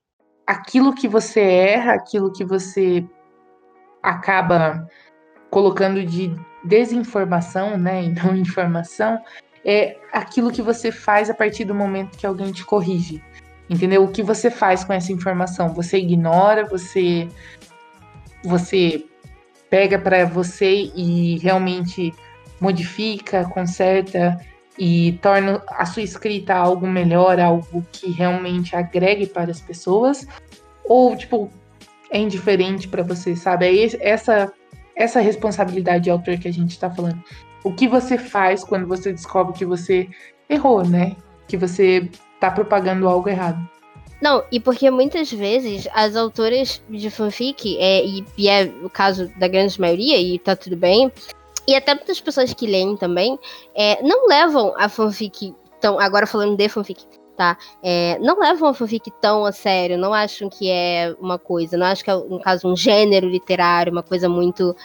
aquilo 0.47 0.93
que 0.93 1.07
você 1.07 1.41
erra, 1.41 1.93
aquilo 1.93 2.31
que 2.31 2.43
você 2.43 3.05
acaba 4.03 4.87
colocando 5.49 6.05
de 6.05 6.35
desinformação, 6.63 7.77
né, 7.77 8.03
e 8.03 8.09
não 8.09 8.35
informação, 8.37 9.19
é 9.65 9.95
aquilo 10.11 10.51
que 10.51 10.61
você 10.61 10.91
faz 10.91 11.29
a 11.29 11.33
partir 11.33 11.63
do 11.63 11.73
momento 11.73 12.17
que 12.17 12.27
alguém 12.27 12.51
te 12.51 12.65
corrige. 12.65 13.23
Entendeu? 13.69 14.03
O 14.03 14.11
que 14.11 14.21
você 14.21 14.51
faz 14.51 14.83
com 14.83 14.91
essa 14.91 15.13
informação? 15.13 15.73
Você 15.73 15.97
ignora, 15.97 16.65
você 16.65 17.29
você 18.43 19.05
pega 19.69 19.97
para 19.97 20.25
você 20.25 20.91
e 20.93 21.37
realmente 21.37 22.13
modifica, 22.59 23.45
conserta 23.45 24.37
e 24.77 25.13
torna 25.21 25.61
a 25.69 25.85
sua 25.85 26.03
escrita 26.03 26.53
algo 26.53 26.85
melhor, 26.85 27.39
algo 27.39 27.85
que 27.91 28.11
realmente 28.11 28.75
agregue 28.75 29.27
para 29.27 29.49
as 29.49 29.61
pessoas, 29.61 30.27
ou 30.83 31.15
tipo 31.15 31.49
é 32.13 32.19
indiferente 32.19 32.87
para 32.87 33.03
você, 33.03 33.35
sabe? 33.35 33.65
É 33.65 34.07
essa 34.07 34.53
essa 34.95 35.19
responsabilidade 35.19 36.03
de 36.03 36.11
autor 36.11 36.37
que 36.37 36.47
a 36.47 36.53
gente 36.53 36.69
está 36.69 36.87
falando. 36.87 37.21
O 37.63 37.73
que 37.73 37.87
você 37.87 38.15
faz 38.15 38.63
quando 38.63 38.87
você 38.87 39.11
descobre 39.11 39.57
que 39.57 39.65
você 39.65 40.07
errou, 40.47 40.87
né? 40.87 41.15
Que 41.47 41.57
você 41.57 42.07
está 42.35 42.51
propagando 42.51 43.09
algo 43.09 43.27
errado. 43.27 43.67
Não, 44.21 44.43
e 44.51 44.59
porque 44.59 44.89
muitas 44.91 45.31
vezes 45.31 45.87
as 45.93 46.15
autoras 46.15 46.81
de 46.87 47.09
fanfic, 47.09 47.77
é, 47.79 48.05
e, 48.05 48.23
e, 48.37 48.47
é 48.47 48.71
o 48.83 48.89
caso 48.89 49.27
da 49.37 49.47
grande 49.47 49.81
maioria, 49.81 50.17
e 50.17 50.37
tá 50.37 50.55
tudo 50.55 50.77
bem, 50.77 51.11
e 51.67 51.75
até 51.75 51.95
muitas 51.95 52.21
pessoas 52.21 52.53
que 52.53 52.67
leem 52.67 52.95
também, 52.95 53.37
é, 53.75 54.01
não 54.03 54.27
levam 54.27 54.73
a 54.77 54.87
fanfic 54.87 55.53
tão. 55.81 55.99
Agora 55.99 56.27
falando 56.27 56.55
de 56.55 56.69
fanfic, 56.69 57.03
tá? 57.35 57.57
É, 57.81 58.17
não 58.19 58.39
levam 58.39 58.69
a 58.69 58.73
fanfic 58.73 59.11
tão 59.21 59.45
a 59.45 59.51
sério, 59.51 59.97
não 59.97 60.13
acham 60.13 60.49
que 60.49 60.69
é 60.69 61.15
uma 61.19 61.37
coisa, 61.37 61.77
não 61.77 61.85
acham 61.85 62.03
que 62.03 62.11
é, 62.11 62.29
no 62.29 62.39
caso, 62.39 62.67
um 62.67 62.75
gênero 62.75 63.27
literário, 63.27 63.91
uma 63.91 64.03
coisa 64.03 64.29
muito 64.29 64.75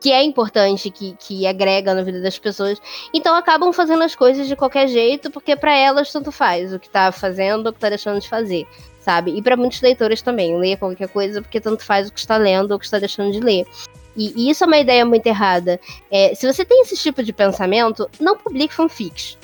que 0.00 0.12
é 0.12 0.22
importante, 0.22 0.90
que, 0.90 1.16
que 1.18 1.46
agrega 1.46 1.94
na 1.94 2.02
vida 2.02 2.20
das 2.20 2.38
pessoas. 2.38 2.78
Então 3.14 3.34
acabam 3.34 3.72
fazendo 3.72 4.02
as 4.02 4.14
coisas 4.14 4.46
de 4.46 4.54
qualquer 4.54 4.86
jeito, 4.86 5.30
porque 5.30 5.56
para 5.56 5.74
elas 5.74 6.12
tanto 6.12 6.30
faz 6.30 6.74
o 6.74 6.78
que 6.78 6.90
tá 6.90 7.10
fazendo 7.10 7.64
ou 7.64 7.70
o 7.70 7.72
que 7.72 7.80
tá 7.80 7.88
deixando 7.88 8.20
de 8.20 8.28
fazer, 8.28 8.66
sabe? 9.00 9.34
E 9.34 9.40
para 9.40 9.56
muitos 9.56 9.80
leitores 9.80 10.20
também, 10.20 10.58
leia 10.58 10.76
qualquer 10.76 11.08
coisa 11.08 11.40
porque 11.40 11.58
tanto 11.58 11.82
faz 11.82 12.08
o 12.08 12.12
que 12.12 12.18
está 12.18 12.36
lendo 12.36 12.72
ou 12.72 12.76
o 12.76 12.78
que 12.78 12.84
está 12.84 12.98
deixando 12.98 13.32
de 13.32 13.40
ler. 13.40 13.66
E, 14.14 14.32
e 14.36 14.50
isso 14.50 14.62
é 14.62 14.66
uma 14.66 14.78
ideia 14.78 15.06
muito 15.06 15.26
errada. 15.26 15.80
É, 16.10 16.34
se 16.34 16.46
você 16.46 16.66
tem 16.66 16.82
esse 16.82 16.96
tipo 16.96 17.22
de 17.22 17.32
pensamento, 17.32 18.06
não 18.20 18.36
publique 18.36 18.74
fanfics. 18.74 19.38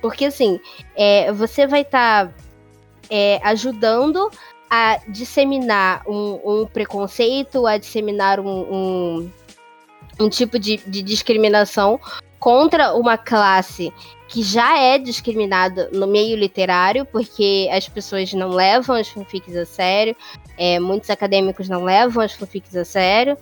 Porque 0.00 0.26
assim, 0.26 0.60
é, 0.94 1.32
você 1.32 1.66
vai 1.66 1.82
estar 1.82 2.26
tá, 2.28 2.34
é, 3.10 3.40
ajudando 3.42 4.30
a 4.70 5.00
disseminar 5.08 6.02
um, 6.06 6.40
um, 6.44 6.66
preconceito, 6.66 7.66
a 7.66 7.78
disseminar 7.78 8.38
um, 8.38 8.48
um, 8.48 9.32
um 10.20 10.28
tipo 10.28 10.58
de, 10.58 10.76
de 10.86 11.02
discriminação 11.02 11.98
contra 12.38 12.94
uma 12.94 13.16
classe 13.16 13.92
que 14.28 14.42
já 14.42 14.78
é 14.78 14.98
discriminada 14.98 15.88
no 15.92 16.06
meio 16.06 16.36
literário, 16.36 17.06
porque 17.06 17.68
as 17.72 17.88
pessoas 17.88 18.32
não 18.34 18.50
levam 18.50 18.94
as 18.94 19.08
fanfics 19.08 19.56
a 19.56 19.64
sério, 19.64 20.14
é, 20.56 20.78
muitos 20.78 21.08
acadêmicos 21.08 21.68
não 21.68 21.82
levam 21.82 22.22
as 22.22 22.34
fanfics 22.34 22.76
a 22.76 22.84
sério, 22.84 23.38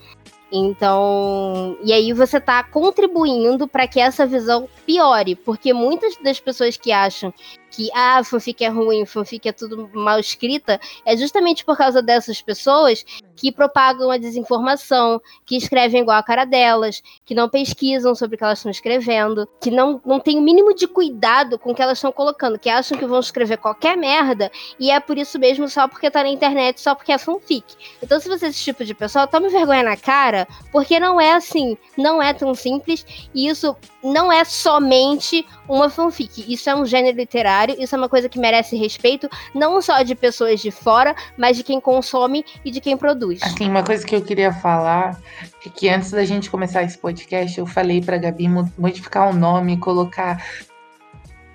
então, 0.51 1.77
e 1.83 1.93
aí 1.93 2.13
você 2.13 2.39
está 2.39 2.63
contribuindo 2.63 3.67
para 3.67 3.87
que 3.89 3.99
essa 3.99 4.27
visão 4.27 4.69
piore, 4.87 5.35
porque 5.35 5.73
muitas 5.73 6.17
das 6.17 6.39
pessoas 6.39 6.77
que 6.77 6.93
acham 6.93 7.33
que 7.77 7.91
ah, 7.95 8.25
fanfic 8.25 8.65
é 8.65 8.69
ruim, 8.69 9.05
fanfic 9.05 9.47
é 9.49 9.53
tudo 9.53 9.91
mal 9.93 10.19
escrita, 10.19 10.81
é 11.05 11.15
justamente 11.15 11.63
por 11.63 11.77
causa 11.77 12.01
dessas 12.01 12.41
pessoas 12.41 13.05
que 13.37 13.53
propagam 13.53 14.11
a 14.11 14.17
desinformação, 14.17 15.21
que 15.45 15.57
escrevem 15.57 16.01
igual 16.01 16.17
a 16.17 16.23
cara 16.23 16.47
delas, 16.47 17.03
que 17.25 17.35
não 17.35 17.51
pesquisam 17.51 18.15
sobre 18.15 18.37
o 18.37 18.39
que 18.39 18.45
elas 18.45 18.61
estão 18.61 18.71
escrevendo, 18.71 19.47
que 19.61 19.71
não, 19.71 20.01
não 20.07 20.19
tem 20.19 20.39
o 20.39 20.43
mínimo 20.43 20.75
de 20.75 20.89
cuidado 20.89 21.59
com 21.59 21.73
o 21.73 21.75
que 21.75 21.83
elas 21.83 21.99
estão 21.99 22.11
colocando, 22.11 22.59
que 22.59 22.71
acham 22.71 22.97
que 22.97 23.05
vão 23.05 23.21
escrever 23.21 23.59
qualquer 23.59 23.95
merda 23.95 24.51
e 24.81 24.91
é 24.91 24.99
por 24.99 25.19
isso 25.19 25.39
mesmo 25.39 25.69
só 25.69 25.87
porque 25.87 26.11
tá 26.11 26.23
na 26.23 26.31
internet, 26.31 26.81
só 26.81 26.95
porque 26.95 27.13
é 27.13 27.19
fanfic. 27.19 27.67
Então, 28.03 28.19
se 28.19 28.27
você 28.27 28.47
é 28.47 28.49
esse 28.49 28.65
tipo 28.65 28.85
de 28.87 28.95
pessoa, 28.95 29.27
tome 29.27 29.51
vergonha 29.51 29.83
na 29.83 29.99
cara, 29.99 30.36
porque 30.73 30.99
não 30.99 31.21
é 31.21 31.35
assim, 31.35 31.77
não 31.97 32.21
é 32.21 32.35
tão 32.35 32.55
simples 32.55 33.07
e 33.33 33.49
isso 33.49 33.77
não 34.03 34.33
é 34.33 34.45
somente 34.45 35.47
uma 35.69 35.89
fanfic, 35.89 36.53
isso 36.53 36.69
é 36.69 36.75
um 36.75 36.85
gênero 36.85 37.17
literário 37.17 37.77
isso 37.79 37.95
é 37.95 37.99
uma 37.99 38.09
coisa 38.09 38.29
que 38.29 38.39
merece 38.39 38.77
respeito, 38.77 39.29
não 39.55 39.81
só 39.81 40.03
de 40.03 40.15
pessoas 40.15 40.61
de 40.61 40.71
fora, 40.71 41.15
mas 41.37 41.57
de 41.57 41.63
quem 41.63 41.81
consome 41.81 42.45
e 42.65 42.71
de 42.71 42.81
quem 42.81 42.97
produz. 42.97 43.43
Assim, 43.43 43.69
uma 43.69 43.85
coisa 43.85 44.05
que 44.07 44.15
eu 44.15 44.23
queria 44.23 44.53
falar 44.53 45.21
é 45.65 45.69
que 45.69 45.89
antes 45.89 46.11
da 46.11 46.25
gente 46.25 46.51
começar 46.51 46.83
esse 46.83 46.99
podcast, 46.99 47.59
eu 47.59 47.67
falei 47.67 48.01
pra 48.01 48.19
Gabi 48.19 48.49
modificar 48.77 49.31
o 49.31 49.33
nome 49.33 49.75
e 49.75 49.79
colocar 49.79 50.45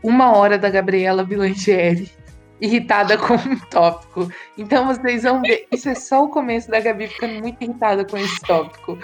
uma 0.04 0.36
hora 0.36 0.58
da 0.58 0.70
Gabriela 0.70 1.24
Bilangieri 1.24 2.12
irritada 2.62 3.18
com 3.20 3.34
um 3.34 3.60
tópico. 3.70 4.32
Então 4.58 4.86
vocês 4.86 5.24
vão 5.24 5.42
ver, 5.42 5.68
isso 5.72 5.90
é 5.90 5.96
só 5.96 6.24
o 6.24 6.30
começo 6.30 6.70
da 6.70 6.80
Gabi 6.80 7.08
ficando 7.08 7.40
muito 7.40 7.62
irritada 7.62 8.06
com 8.06 8.18
esse 8.18 8.40
tópico. 8.42 8.98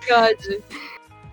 que 0.00 0.12
ódio. 0.12 0.62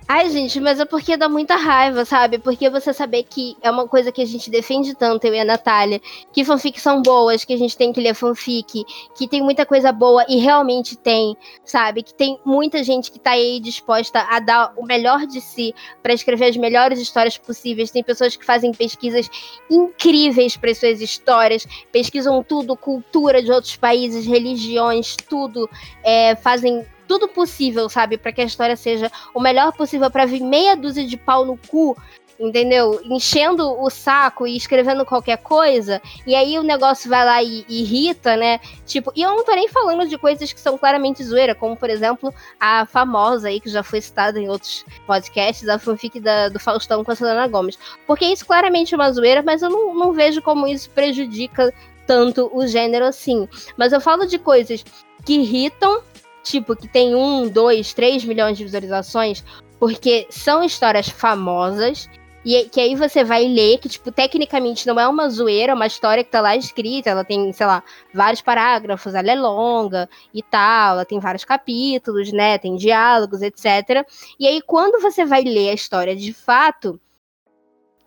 Ai, 0.07 0.29
gente, 0.29 0.59
mas 0.59 0.79
é 0.79 0.85
porque 0.85 1.17
dá 1.17 1.27
muita 1.27 1.55
raiva, 1.55 2.05
sabe? 2.05 2.37
Porque 2.37 2.69
você 2.69 2.93
saber 2.93 3.23
que 3.23 3.57
é 3.59 3.71
uma 3.71 3.87
coisa 3.87 4.11
que 4.11 4.21
a 4.21 4.25
gente 4.25 4.51
defende 4.51 4.93
tanto, 4.93 5.25
eu 5.25 5.33
e 5.33 5.39
a 5.39 5.45
Natália, 5.45 5.99
que 6.31 6.45
fanfics 6.45 6.83
são 6.83 7.01
boas, 7.01 7.43
que 7.43 7.53
a 7.53 7.57
gente 7.57 7.75
tem 7.75 7.91
que 7.91 7.99
ler 7.99 8.13
fanfic, 8.13 8.85
que 9.17 9.27
tem 9.27 9.41
muita 9.41 9.65
coisa 9.65 9.91
boa 9.91 10.23
e 10.29 10.37
realmente 10.37 10.95
tem, 10.95 11.35
sabe? 11.63 12.03
Que 12.03 12.13
tem 12.13 12.39
muita 12.45 12.83
gente 12.83 13.11
que 13.11 13.17
tá 13.17 13.31
aí 13.31 13.59
disposta 13.59 14.19
a 14.29 14.39
dar 14.39 14.73
o 14.77 14.85
melhor 14.85 15.25
de 15.25 15.41
si 15.41 15.73
para 16.03 16.13
escrever 16.13 16.49
as 16.49 16.57
melhores 16.57 16.99
histórias 16.99 17.35
possíveis. 17.35 17.89
Tem 17.89 18.03
pessoas 18.03 18.35
que 18.35 18.45
fazem 18.45 18.71
pesquisas 18.73 19.27
incríveis 19.71 20.55
para 20.55 20.75
suas 20.75 21.01
histórias, 21.01 21.65
pesquisam 21.91 22.43
tudo, 22.43 22.77
cultura 22.77 23.41
de 23.41 23.51
outros 23.51 23.75
países, 23.75 24.27
religiões, 24.27 25.15
tudo, 25.27 25.67
é, 26.03 26.35
fazem 26.35 26.85
tudo 27.07 27.27
possível, 27.27 27.89
sabe, 27.89 28.17
para 28.17 28.31
que 28.31 28.41
a 28.41 28.45
história 28.45 28.75
seja 28.75 29.11
o 29.33 29.39
melhor 29.39 29.71
possível 29.73 30.09
para 30.09 30.25
vir 30.25 30.41
meia 30.41 30.75
dúzia 30.75 31.05
de 31.05 31.17
pau 31.17 31.45
no 31.45 31.57
cu 31.57 31.95
entendeu? 32.39 32.99
Enchendo 33.03 33.81
o 33.81 33.89
saco 33.89 34.45
e 34.45 34.55
escrevendo 34.55 35.05
qualquer 35.05 35.37
coisa, 35.37 36.01
e 36.25 36.35
aí 36.35 36.57
o 36.59 36.63
negócio 36.63 37.09
vai 37.09 37.25
lá 37.25 37.41
e, 37.41 37.65
e 37.67 37.81
irrita, 37.81 38.35
né? 38.35 38.59
Tipo, 38.85 39.11
e 39.15 39.21
eu 39.21 39.29
não 39.29 39.43
tô 39.43 39.53
nem 39.53 39.67
falando 39.67 40.07
de 40.07 40.17
coisas 40.17 40.51
que 40.51 40.59
são 40.59 40.77
claramente 40.77 41.23
zoeira, 41.23 41.55
como 41.55 41.75
por 41.75 41.89
exemplo 41.89 42.33
a 42.59 42.85
famosa 42.85 43.47
aí, 43.47 43.59
que 43.59 43.69
já 43.69 43.83
foi 43.83 44.01
citada 44.01 44.39
em 44.39 44.49
outros 44.49 44.85
podcasts, 45.05 45.67
a 45.67 45.79
fanfic 45.79 46.19
da, 46.19 46.49
do 46.49 46.59
Faustão 46.59 47.03
com 47.03 47.11
a 47.11 47.15
Selena 47.15 47.47
Gomes. 47.47 47.77
Porque 48.05 48.25
isso 48.25 48.45
claramente 48.45 48.93
é 48.93 48.97
uma 48.97 49.11
zoeira, 49.11 49.41
mas 49.41 49.61
eu 49.61 49.69
não, 49.69 49.93
não 49.93 50.13
vejo 50.13 50.41
como 50.41 50.67
isso 50.67 50.89
prejudica 50.89 51.73
tanto 52.05 52.49
o 52.53 52.67
gênero 52.67 53.05
assim. 53.05 53.47
Mas 53.77 53.93
eu 53.93 54.01
falo 54.01 54.25
de 54.27 54.37
coisas 54.37 54.83
que 55.25 55.33
irritam, 55.33 56.01
tipo, 56.45 56.75
que 56.75 56.87
tem 56.87 57.15
um, 57.15 57.49
dois, 57.49 57.93
três 57.93 58.23
milhões 58.23 58.57
de 58.57 58.63
visualizações, 58.63 59.43
porque 59.79 60.27
são 60.29 60.63
histórias 60.63 61.09
famosas 61.09 62.09
e 62.45 62.65
que 62.65 62.79
aí 62.79 62.95
você 62.95 63.23
vai 63.23 63.45
ler, 63.45 63.79
que, 63.79 63.89
tipo, 63.89 64.11
tecnicamente 64.11 64.85
não 64.85 64.99
é 64.99 65.07
uma 65.07 65.27
zoeira, 65.29 65.71
é 65.71 65.75
uma 65.75 65.87
história 65.87 66.23
que 66.23 66.29
tá 66.29 66.41
lá 66.41 66.55
escrita, 66.55 67.09
ela 67.09 67.23
tem, 67.23 67.51
sei 67.51 67.65
lá, 67.65 67.83
vários 68.13 68.39
parágrafos, 68.39 69.15
ela 69.15 69.31
é 69.31 69.35
longa 69.35 70.07
e 70.31 70.43
tal, 70.43 70.93
ela 70.93 71.05
tem 71.05 71.19
vários 71.19 71.43
capítulos, 71.43 72.31
né? 72.31 72.59
Tem 72.59 72.75
diálogos, 72.75 73.41
etc. 73.41 74.07
E 74.39 74.47
aí, 74.47 74.61
quando 74.61 75.01
você 75.01 75.25
vai 75.25 75.41
ler 75.41 75.71
a 75.71 75.73
história 75.73 76.15
de 76.15 76.31
fato, 76.33 76.99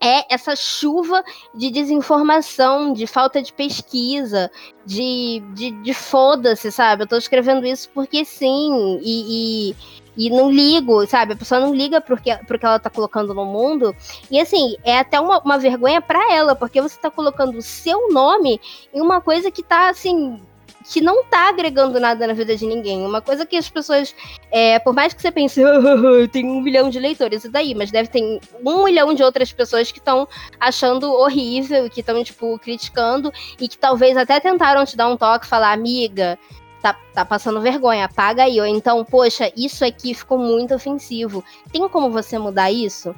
é 0.01 0.33
essa 0.33 0.55
chuva 0.55 1.25
de 1.55 1.71
desinformação, 1.71 2.93
de 2.93 3.07
falta 3.07 3.43
de 3.43 3.53
pesquisa, 3.53 4.51
de, 4.87 5.43
de, 5.55 5.71
de 5.71 5.95
foda-se, 5.95 6.71
sabe? 6.71 7.03
Eu 7.03 7.07
tô 7.07 7.17
escrevendo 7.17 7.67
isso 7.67 7.91
porque 7.93 8.25
sim, 8.25 9.01
e, 9.03 9.71
e 9.71 9.77
e 10.19 10.29
não 10.31 10.51
ligo, 10.51 11.07
sabe? 11.07 11.33
A 11.33 11.37
pessoa 11.37 11.61
não 11.61 11.73
liga 11.73 12.01
pro 12.01 12.21
que, 12.21 12.29
ela 12.29 12.81
tá 12.81 12.91
colocando 12.91 13.33
no 13.33 13.45
mundo. 13.45 13.95
E 14.29 14.41
assim, 14.41 14.75
é 14.83 14.99
até 14.99 15.21
uma, 15.21 15.39
uma 15.39 15.59
vergonha 15.59 16.03
para 16.03 16.35
ela, 16.35 16.57
porque 16.57 16.83
você 16.83 16.99
tá 16.99 17.09
colocando 17.09 17.57
o 17.57 17.63
seu 17.63 18.13
nome 18.13 18.61
em 18.93 19.01
uma 19.01 19.21
coisa 19.21 19.49
que 19.49 19.63
tá 19.63 19.89
assim. 19.89 20.43
Que 20.91 21.01
não 21.01 21.25
tá 21.25 21.49
agregando 21.49 22.01
nada 22.01 22.27
na 22.27 22.33
vida 22.33 22.57
de 22.57 22.67
ninguém. 22.67 23.05
Uma 23.05 23.21
coisa 23.21 23.45
que 23.45 23.57
as 23.57 23.69
pessoas. 23.69 24.15
É, 24.51 24.79
por 24.79 24.95
mais 24.95 25.13
que 25.13 25.21
você 25.21 25.31
pense, 25.31 25.61
oh, 25.65 26.29
tem 26.29 26.49
um 26.49 26.61
milhão 26.61 26.89
de 26.89 26.99
leitores, 26.99 27.45
e 27.45 27.49
daí? 27.49 27.75
Mas 27.75 27.91
deve 27.91 28.09
ter 28.09 28.41
um 28.65 28.85
milhão 28.85 29.13
de 29.13 29.23
outras 29.23 29.53
pessoas 29.53 29.93
que 29.93 29.99
estão 29.99 30.27
achando 30.59 31.13
horrível, 31.13 31.89
que 31.91 32.01
estão, 32.01 32.23
tipo, 32.25 32.59
criticando, 32.59 33.33
e 33.61 33.69
que 33.69 33.77
talvez 33.77 34.17
até 34.17 34.41
tentaram 34.41 34.85
te 34.85 34.97
dar 34.97 35.09
um 35.09 35.17
toque 35.17 35.47
falar, 35.47 35.73
amiga, 35.73 36.39
tá, 36.81 36.95
tá 37.13 37.25
passando 37.25 37.61
vergonha, 37.61 38.07
apaga 38.07 38.45
aí. 38.45 38.61
Ou 38.61 38.67
então, 38.67 39.05
poxa, 39.05 39.53
isso 39.57 39.85
aqui 39.85 40.15
ficou 40.15 40.39
muito 40.39 40.75
ofensivo. 40.75 41.45
Tem 41.71 41.87
como 41.89 42.11
você 42.11 42.39
mudar 42.39 42.71
isso? 42.71 43.15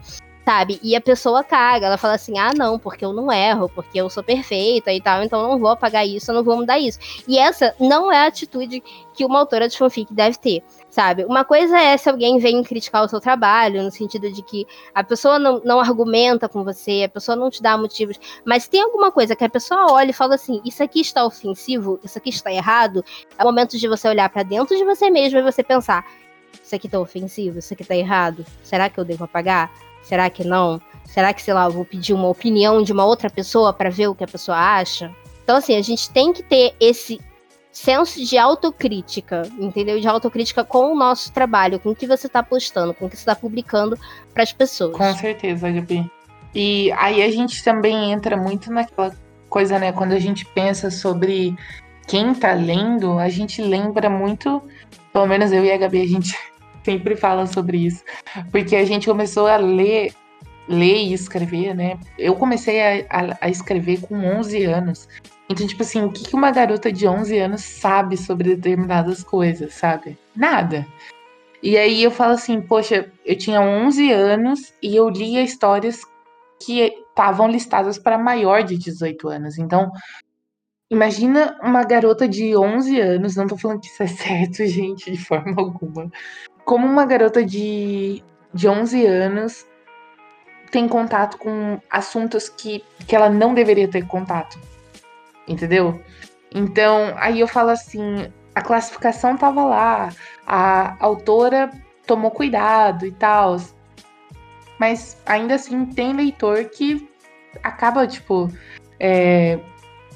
Sabe? 0.51 0.81
E 0.83 0.97
a 0.97 1.01
pessoa 1.01 1.45
caga, 1.45 1.87
ela 1.87 1.97
fala 1.97 2.15
assim: 2.15 2.37
ah, 2.37 2.51
não, 2.53 2.77
porque 2.77 3.05
eu 3.05 3.13
não 3.13 3.31
erro, 3.31 3.69
porque 3.69 4.01
eu 4.01 4.11
sou 4.11 4.21
perfeita 4.21 4.93
e 4.93 5.01
tal, 5.01 5.23
então 5.23 5.41
eu 5.43 5.49
não 5.49 5.61
vou 5.61 5.71
apagar 5.71 6.05
isso, 6.05 6.29
eu 6.29 6.35
não 6.35 6.43
vou 6.43 6.57
mudar 6.57 6.77
isso. 6.77 6.99
E 7.29 7.39
essa 7.39 7.73
não 7.79 8.11
é 8.11 8.25
a 8.25 8.27
atitude 8.27 8.83
que 9.15 9.25
uma 9.25 9.39
autora 9.39 9.69
de 9.69 9.79
fanfic 9.79 10.13
deve 10.13 10.37
ter 10.39 10.65
sabe? 10.91 11.25
Uma 11.25 11.45
coisa 11.45 11.79
é 11.79 11.97
se 11.97 12.11
alguém 12.11 12.41
vem 12.41 12.65
criticar 12.65 13.05
o 13.05 13.09
seu 13.09 13.21
trabalho, 13.21 13.81
no 13.81 13.93
sentido 13.93 14.29
de 14.29 14.43
que 14.43 14.67
a 14.93 15.05
pessoa 15.05 15.39
não, 15.39 15.61
não 15.65 15.79
argumenta 15.79 16.49
com 16.49 16.65
você, 16.65 17.05
a 17.05 17.09
pessoa 17.09 17.37
não 17.37 17.49
te 17.49 17.63
dá 17.63 17.79
motivos, 17.79 18.19
mas 18.45 18.67
tem 18.67 18.83
alguma 18.83 19.13
coisa 19.13 19.37
que 19.37 19.45
a 19.45 19.49
pessoa 19.49 19.93
olha 19.93 20.11
e 20.11 20.13
fala 20.13 20.35
assim: 20.35 20.61
isso 20.65 20.83
aqui 20.83 21.01
está 21.01 21.25
ofensivo, 21.25 22.01
isso 22.03 22.19
aqui 22.19 22.31
está 22.31 22.53
errado, 22.53 23.05
é 23.39 23.43
o 23.45 23.47
momento 23.47 23.79
de 23.79 23.87
você 23.87 24.09
olhar 24.09 24.29
para 24.29 24.43
dentro 24.43 24.77
de 24.77 24.85
você 24.85 25.11
mesmo 25.11 25.39
e 25.39 25.43
você 25.43 25.63
pensar: 25.63 26.05
isso 26.61 26.75
aqui 26.75 26.89
está 26.89 26.99
ofensivo, 26.99 27.61
isso 27.61 27.73
aqui 27.73 27.83
está 27.83 27.95
errado, 27.95 28.45
será 28.65 28.91
que 28.91 28.99
eu 28.99 29.05
devo 29.05 29.23
apagar? 29.23 29.71
Será 30.03 30.29
que 30.31 30.45
não? 30.45 30.81
Será 31.07 31.33
que, 31.35 31.43
sei 31.43 31.55
lá, 31.55 31.65
eu 31.65 31.73
vou 31.73 31.85
pedir 31.85 32.13
uma 32.13 32.29
opinião 32.29 32.83
de 32.83 32.93
uma 32.93 33.05
outra 33.05 33.29
pessoa 33.29 33.73
para 33.73 33.91
ver 33.91 34.09
o 34.09 34.15
que 34.15 34.25
a 34.25 34.29
pessoa 34.29 34.57
acha? 34.57 35.11
Então, 35.43 35.57
assim, 35.57 35.77
a 35.77 35.83
gente 35.83 36.09
tem 36.11 36.33
que 36.33 36.43
ter 36.43 36.75
esse 36.79 37.21
senso 37.73 38.25
de 38.25 38.37
autocrítica, 38.39 39.43
entendeu? 39.59 39.99
De 40.01 40.07
autocrítica 40.07 40.65
com 40.65 40.93
o 40.93 40.97
nosso 40.97 41.33
trabalho, 41.33 41.81
com 41.81 41.91
o 41.91 41.97
que 41.97 42.07
você 42.07 42.27
está 42.27 42.43
postando, 42.43 42.95
com 42.95 43.07
o 43.07 43.11
que 43.11 43.17
você 43.17 43.23
está 43.23 43.35
publicando 43.35 43.99
para 44.33 44.43
as 44.43 44.53
pessoas. 44.53 44.97
Com 44.97 45.15
certeza, 45.15 45.71
Gabi. 45.71 46.11
E 46.55 46.93
aí 46.93 47.23
a 47.23 47.31
gente 47.31 47.63
também 47.63 48.13
entra 48.13 48.37
muito 48.37 48.73
naquela 48.73 49.15
coisa, 49.49 49.79
né? 49.79 49.93
Quando 49.93 50.13
a 50.13 50.19
gente 50.19 50.45
pensa 50.47 50.91
sobre 50.91 51.57
quem 52.07 52.35
tá 52.35 52.53
lendo, 52.53 53.19
a 53.19 53.29
gente 53.29 53.63
lembra 53.63 54.11
muito, 54.11 54.63
pelo 55.13 55.27
menos 55.27 55.53
eu 55.53 55.65
e 55.65 55.73
a 55.73 55.77
Gabi, 55.77 56.03
a 56.03 56.07
gente 56.09 56.37
sempre 56.85 57.17
fala 57.17 57.47
sobre 57.47 57.79
isso, 57.79 58.05
porque 58.51 58.77
a 58.77 58.85
gente 58.85 59.07
começou 59.07 59.47
a 59.47 59.57
ler 59.57 60.13
ler 60.69 60.99
e 60.99 61.13
escrever, 61.13 61.75
né? 61.75 61.99
Eu 62.17 62.37
comecei 62.37 62.81
a, 62.81 63.07
a, 63.11 63.39
a, 63.41 63.49
escrever 63.49 64.01
com 64.03 64.15
11 64.15 64.65
anos. 64.65 65.09
Então, 65.49 65.67
tipo 65.67 65.83
assim, 65.83 66.05
o 66.05 66.13
que 66.13 66.33
uma 66.33 66.53
garota 66.53 66.93
de 66.93 67.09
11 67.09 67.37
anos 67.39 67.63
sabe 67.63 68.17
sobre 68.17 68.55
determinadas 68.55 69.25
coisas, 69.25 69.75
sabe? 69.75 70.17
Nada. 70.35 70.87
E 71.61 71.77
aí 71.77 72.03
eu 72.03 72.11
falo 72.11 72.35
assim, 72.35 72.61
poxa, 72.61 73.11
eu 73.27 73.37
tinha 73.37 73.61
11 73.61 74.13
anos 74.13 74.73
e 74.81 74.95
eu 74.95 75.09
lia 75.09 75.43
histórias 75.43 76.03
que 76.65 76.81
estavam 76.81 77.49
listadas 77.49 77.99
para 77.99 78.17
maior 78.17 78.63
de 78.63 78.79
18 78.79 79.29
anos. 79.29 79.59
Então, 79.59 79.91
imagina 80.91 81.59
uma 81.63 81.83
garota 81.85 82.29
de 82.29 82.57
11 82.57 83.01
anos, 83.01 83.37
não 83.37 83.47
tô 83.47 83.57
falando 83.59 83.81
que 83.81 83.89
isso 83.89 84.03
é 84.03 84.07
certo, 84.07 84.65
gente, 84.67 85.11
de 85.11 85.19
forma 85.19 85.61
alguma. 85.61 86.11
Como 86.65 86.87
uma 86.87 87.07
garota 87.07 87.45
de, 87.45 88.23
de 88.53 88.69
11 88.69 89.07
anos 89.07 89.67
tem 90.71 90.87
contato 90.87 91.37
com 91.39 91.81
assuntos 91.91 92.49
que, 92.49 92.85
que 93.07 93.17
ela 93.17 93.29
não 93.29 93.55
deveria 93.55 93.89
ter 93.89 94.07
contato 94.07 94.59
entendeu? 95.51 96.01
Então, 96.55 97.15
aí 97.17 97.41
eu 97.41 97.49
falo 97.49 97.71
assim, 97.71 98.33
a 98.55 98.63
classificação 98.63 99.37
tava 99.37 99.65
lá, 99.65 100.09
a 100.47 100.97
autora 101.01 101.71
tomou 102.07 102.31
cuidado 102.31 103.07
e 103.07 103.13
tal, 103.13 103.57
mas 104.79 105.21
ainda 105.27 105.55
assim 105.55 105.87
tem 105.87 106.13
leitor 106.13 106.65
que 106.65 107.09
acaba, 107.63 108.07
tipo, 108.07 108.51
é, 108.99 109.59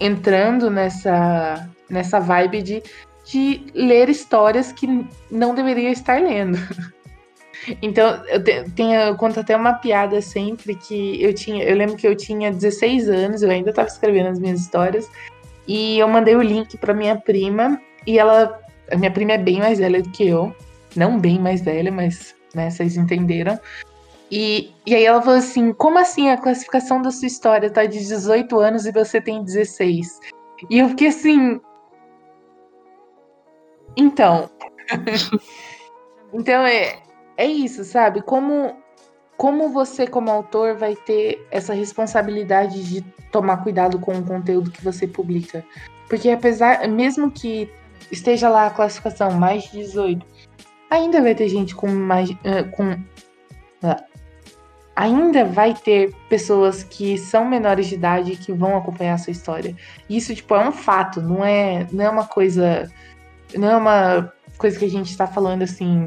entrando 0.01 0.71
nessa, 0.71 1.69
nessa 1.91 2.19
vibe 2.21 2.63
de, 2.63 2.83
de 3.25 3.65
ler 3.75 4.09
histórias 4.09 4.73
que 4.73 5.07
não 5.31 5.55
deveria 5.55 5.91
estar 5.91 6.21
lendo. 6.21 6.59
Então, 7.81 8.23
eu, 8.27 8.43
tenho, 8.75 9.01
eu 9.01 9.17
conto 9.17 9.41
até 9.41 9.57
uma 9.57 9.75
piada 9.75 10.21
sempre 10.21 10.75
que 10.75 11.23
eu 11.23 11.33
tinha. 11.33 11.65
Eu 11.65 11.75
lembro 11.77 11.97
que 11.97 12.07
eu 12.07 12.15
tinha 12.15 12.53
16 12.53 13.09
anos, 13.09 13.43
eu 13.43 13.51
ainda 13.51 13.71
estava 13.71 13.89
escrevendo 13.89 14.29
as 14.29 14.39
minhas 14.39 14.61
histórias. 14.61 15.09
E 15.67 15.99
eu 15.99 16.07
mandei 16.07 16.37
o 16.37 16.43
link 16.43 16.77
para 16.77 16.93
minha 16.93 17.17
prima. 17.17 17.81
E 18.07 18.19
ela. 18.19 18.61
A 18.91 18.97
minha 18.97 19.11
prima 19.11 19.33
é 19.33 19.39
bem 19.39 19.61
mais 19.61 19.79
velha 19.79 20.03
do 20.03 20.11
que 20.11 20.29
eu. 20.29 20.55
Não 20.95 21.19
bem 21.19 21.39
mais 21.39 21.63
velha, 21.63 21.91
mas 21.91 22.35
né, 22.55 22.69
vocês 22.69 22.97
entenderam. 22.99 23.59
E, 24.31 24.73
e 24.85 24.95
aí 24.95 25.05
ela 25.05 25.23
falou 25.23 25.39
assim: 25.39 25.73
como 25.73 25.99
assim 25.99 26.29
a 26.29 26.37
classificação 26.37 27.01
da 27.01 27.11
sua 27.11 27.27
história 27.27 27.71
tá 27.71 27.87
de 27.87 27.99
18 27.99 28.59
anos 28.59 28.85
e 28.85 28.93
você 28.93 29.21
tem 29.21 29.43
16? 29.43 30.21
E 30.71 30.79
eu 30.79 30.89
fiquei 30.91 31.09
assim. 31.09 31.61
Então. 33.97 34.51
então 36.33 36.67
é, 36.67 36.99
é 37.37 37.47
isso, 37.47 37.85
sabe? 37.85 38.23
Como 38.23 38.75
como 39.37 39.69
você, 39.69 40.07
como 40.07 40.31
autor, 40.31 40.77
vai 40.77 40.95
ter 40.95 41.45
essa 41.51 41.75
responsabilidade 41.75 42.85
de 42.89 43.03
tomar 43.33 43.59
cuidado 43.59 43.99
com 43.99 44.17
o 44.17 44.25
conteúdo 44.25 44.71
que 44.71 44.83
você 44.83 45.09
publica? 45.09 45.65
Porque 46.09 46.31
apesar, 46.31 46.87
mesmo 46.89 47.31
que 47.31 47.69
esteja 48.11 48.49
lá 48.49 48.67
a 48.67 48.71
classificação 48.71 49.33
mais 49.33 49.65
de 49.65 49.79
18, 49.79 50.25
ainda 50.91 51.21
vai 51.21 51.35
ter 51.35 51.49
gente 51.49 51.75
com 51.75 51.89
mais. 51.89 52.31
Uh, 52.31 52.71
com, 52.73 52.93
uh, 52.93 54.05
ainda 54.95 55.45
vai 55.45 55.75
ter 55.75 56.15
pessoas 56.29 56.85
que 56.85 57.19
são 57.19 57.45
menores 57.45 57.87
de 57.89 57.97
idade 57.97 58.37
que 58.37 58.53
vão 58.53 58.77
acompanhar 58.77 59.15
a 59.15 59.19
sua 59.19 59.33
história. 59.33 59.75
Isso, 60.09 60.35
tipo, 60.35 60.55
é 60.55 60.69
um 60.69 60.73
fato, 60.73 61.21
não 61.21 61.45
é, 61.45 61.87
não 61.91 62.05
é 62.05 62.09
uma 62.09 62.27
coisa. 62.27 62.89
Não 63.57 63.71
é 63.71 63.77
uma 63.77 64.33
coisa 64.59 64.79
que 64.79 64.85
a 64.85 64.91
gente 64.91 65.11
está 65.11 65.27
falando 65.27 65.63
assim 65.63 66.07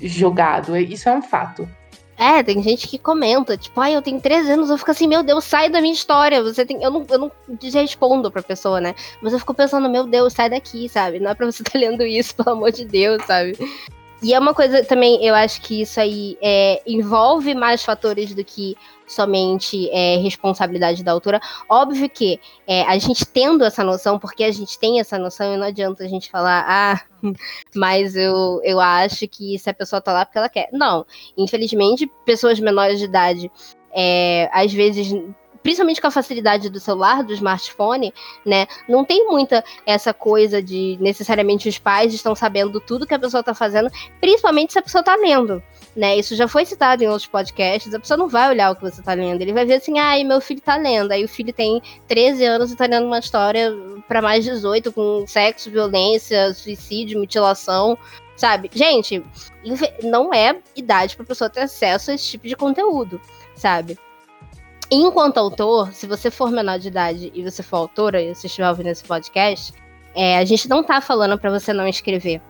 jogado. 0.00 0.76
Isso 0.76 1.08
é 1.08 1.12
um 1.12 1.22
fato. 1.22 1.68
É, 2.16 2.42
tem 2.42 2.62
gente 2.62 2.86
que 2.86 2.98
comenta, 2.98 3.56
tipo, 3.56 3.80
ai, 3.80 3.96
eu 3.96 4.02
tenho 4.02 4.20
13 4.20 4.52
anos, 4.52 4.70
eu 4.70 4.78
fico 4.78 4.90
assim, 4.90 5.08
meu 5.08 5.22
Deus, 5.24 5.44
sai 5.44 5.68
da 5.68 5.80
minha 5.80 5.92
história. 5.94 6.42
Você 6.42 6.64
tem. 6.64 6.82
Eu 6.82 6.90
não, 6.90 7.06
eu 7.10 7.18
não 7.18 7.32
respondo 7.74 8.30
pra 8.30 8.42
pessoa, 8.42 8.80
né? 8.80 8.94
Mas 9.20 9.32
eu 9.32 9.38
fico 9.38 9.54
pensando, 9.54 9.88
meu 9.88 10.06
Deus, 10.06 10.32
sai 10.32 10.48
daqui, 10.48 10.88
sabe? 10.88 11.18
Não 11.18 11.30
é 11.30 11.34
pra 11.34 11.46
você 11.46 11.62
estar 11.62 11.72
tá 11.72 11.78
lendo 11.80 12.04
isso, 12.04 12.34
pelo 12.36 12.50
amor 12.50 12.70
de 12.70 12.84
Deus, 12.84 13.22
sabe? 13.24 13.56
E 14.22 14.32
é 14.32 14.38
uma 14.38 14.54
coisa 14.54 14.84
também, 14.84 15.24
eu 15.24 15.34
acho 15.34 15.60
que 15.62 15.82
isso 15.82 15.98
aí 15.98 16.38
é, 16.40 16.80
envolve 16.86 17.56
mais 17.56 17.84
fatores 17.84 18.32
do 18.32 18.44
que 18.44 18.76
somente 19.12 19.88
é, 19.90 20.16
responsabilidade 20.16 21.02
da 21.02 21.12
autora. 21.12 21.40
Óbvio 21.68 22.08
que 22.08 22.40
é, 22.66 22.82
a 22.82 22.98
gente 22.98 23.24
tendo 23.26 23.64
essa 23.64 23.84
noção, 23.84 24.18
porque 24.18 24.44
a 24.44 24.52
gente 24.52 24.78
tem 24.78 25.00
essa 25.00 25.18
noção, 25.18 25.54
e 25.54 25.56
não 25.56 25.66
adianta 25.66 26.04
a 26.04 26.08
gente 26.08 26.30
falar, 26.30 26.64
ah, 26.66 27.00
mas 27.74 28.16
eu, 28.16 28.60
eu 28.64 28.80
acho 28.80 29.26
que 29.28 29.58
se 29.58 29.70
a 29.70 29.74
pessoa 29.74 30.00
tá 30.00 30.12
lá 30.12 30.24
porque 30.24 30.38
ela 30.38 30.48
quer. 30.48 30.68
Não, 30.72 31.04
infelizmente, 31.36 32.10
pessoas 32.24 32.58
menores 32.58 32.98
de 32.98 33.04
idade, 33.04 33.50
é, 33.94 34.48
às 34.52 34.72
vezes 34.72 35.12
principalmente 35.62 36.00
com 36.00 36.06
a 36.06 36.10
facilidade 36.10 36.68
do 36.68 36.80
celular, 36.80 37.22
do 37.22 37.32
smartphone, 37.32 38.12
né? 38.44 38.66
Não 38.88 39.04
tem 39.04 39.26
muita 39.26 39.64
essa 39.86 40.12
coisa 40.12 40.62
de 40.62 40.96
necessariamente 41.00 41.68
os 41.68 41.78
pais 41.78 42.12
estão 42.12 42.34
sabendo 42.34 42.80
tudo 42.80 43.06
que 43.06 43.14
a 43.14 43.18
pessoa 43.18 43.40
está 43.40 43.54
fazendo, 43.54 43.90
principalmente 44.20 44.72
se 44.72 44.78
a 44.78 44.82
pessoa 44.82 45.00
está 45.00 45.16
lendo. 45.16 45.62
Né, 45.94 46.16
isso 46.16 46.34
já 46.34 46.48
foi 46.48 46.64
citado 46.64 47.04
em 47.04 47.06
outros 47.06 47.26
podcasts. 47.26 47.92
A 47.92 48.00
pessoa 48.00 48.16
não 48.16 48.26
vai 48.26 48.48
olhar 48.48 48.70
o 48.70 48.76
que 48.76 48.80
você 48.80 49.00
está 49.00 49.12
lendo, 49.12 49.42
ele 49.42 49.52
vai 49.52 49.66
ver 49.66 49.74
assim: 49.74 49.98
ah, 49.98 50.16
meu 50.24 50.40
filho 50.40 50.58
está 50.58 50.76
lendo. 50.76 51.12
Aí 51.12 51.22
o 51.22 51.28
filho 51.28 51.52
tem 51.52 51.82
13 52.08 52.44
anos 52.46 52.70
e 52.70 52.72
está 52.72 52.86
lendo 52.86 53.06
uma 53.06 53.18
história 53.18 53.70
para 54.08 54.22
mais 54.22 54.42
18 54.42 54.90
com 54.90 55.26
sexo, 55.26 55.70
violência, 55.70 56.54
suicídio, 56.54 57.18
mutilação, 57.18 57.98
sabe? 58.36 58.70
Gente, 58.72 59.22
não 60.02 60.32
é 60.32 60.56
idade 60.74 61.14
para 61.14 61.26
pessoa 61.26 61.50
ter 61.50 61.60
acesso 61.60 62.10
a 62.10 62.14
esse 62.14 62.26
tipo 62.26 62.48
de 62.48 62.56
conteúdo, 62.56 63.20
sabe? 63.54 63.98
Enquanto 64.92 65.38
autor, 65.38 65.92
se 65.92 66.06
você 66.06 66.30
for 66.30 66.50
menor 66.50 66.78
de 66.78 66.88
idade 66.88 67.32
e 67.34 67.42
você 67.42 67.62
for 67.62 67.76
autora, 67.76 68.20
e 68.20 68.34
você 68.34 68.46
estiver 68.46 68.68
ouvindo 68.68 68.88
esse 68.88 69.02
podcast, 69.04 69.72
é, 70.14 70.36
a 70.36 70.44
gente 70.44 70.68
não 70.68 70.84
tá 70.84 71.00
falando 71.00 71.38
para 71.38 71.50
você 71.50 71.72
não 71.72 71.88
escrever. 71.88 72.42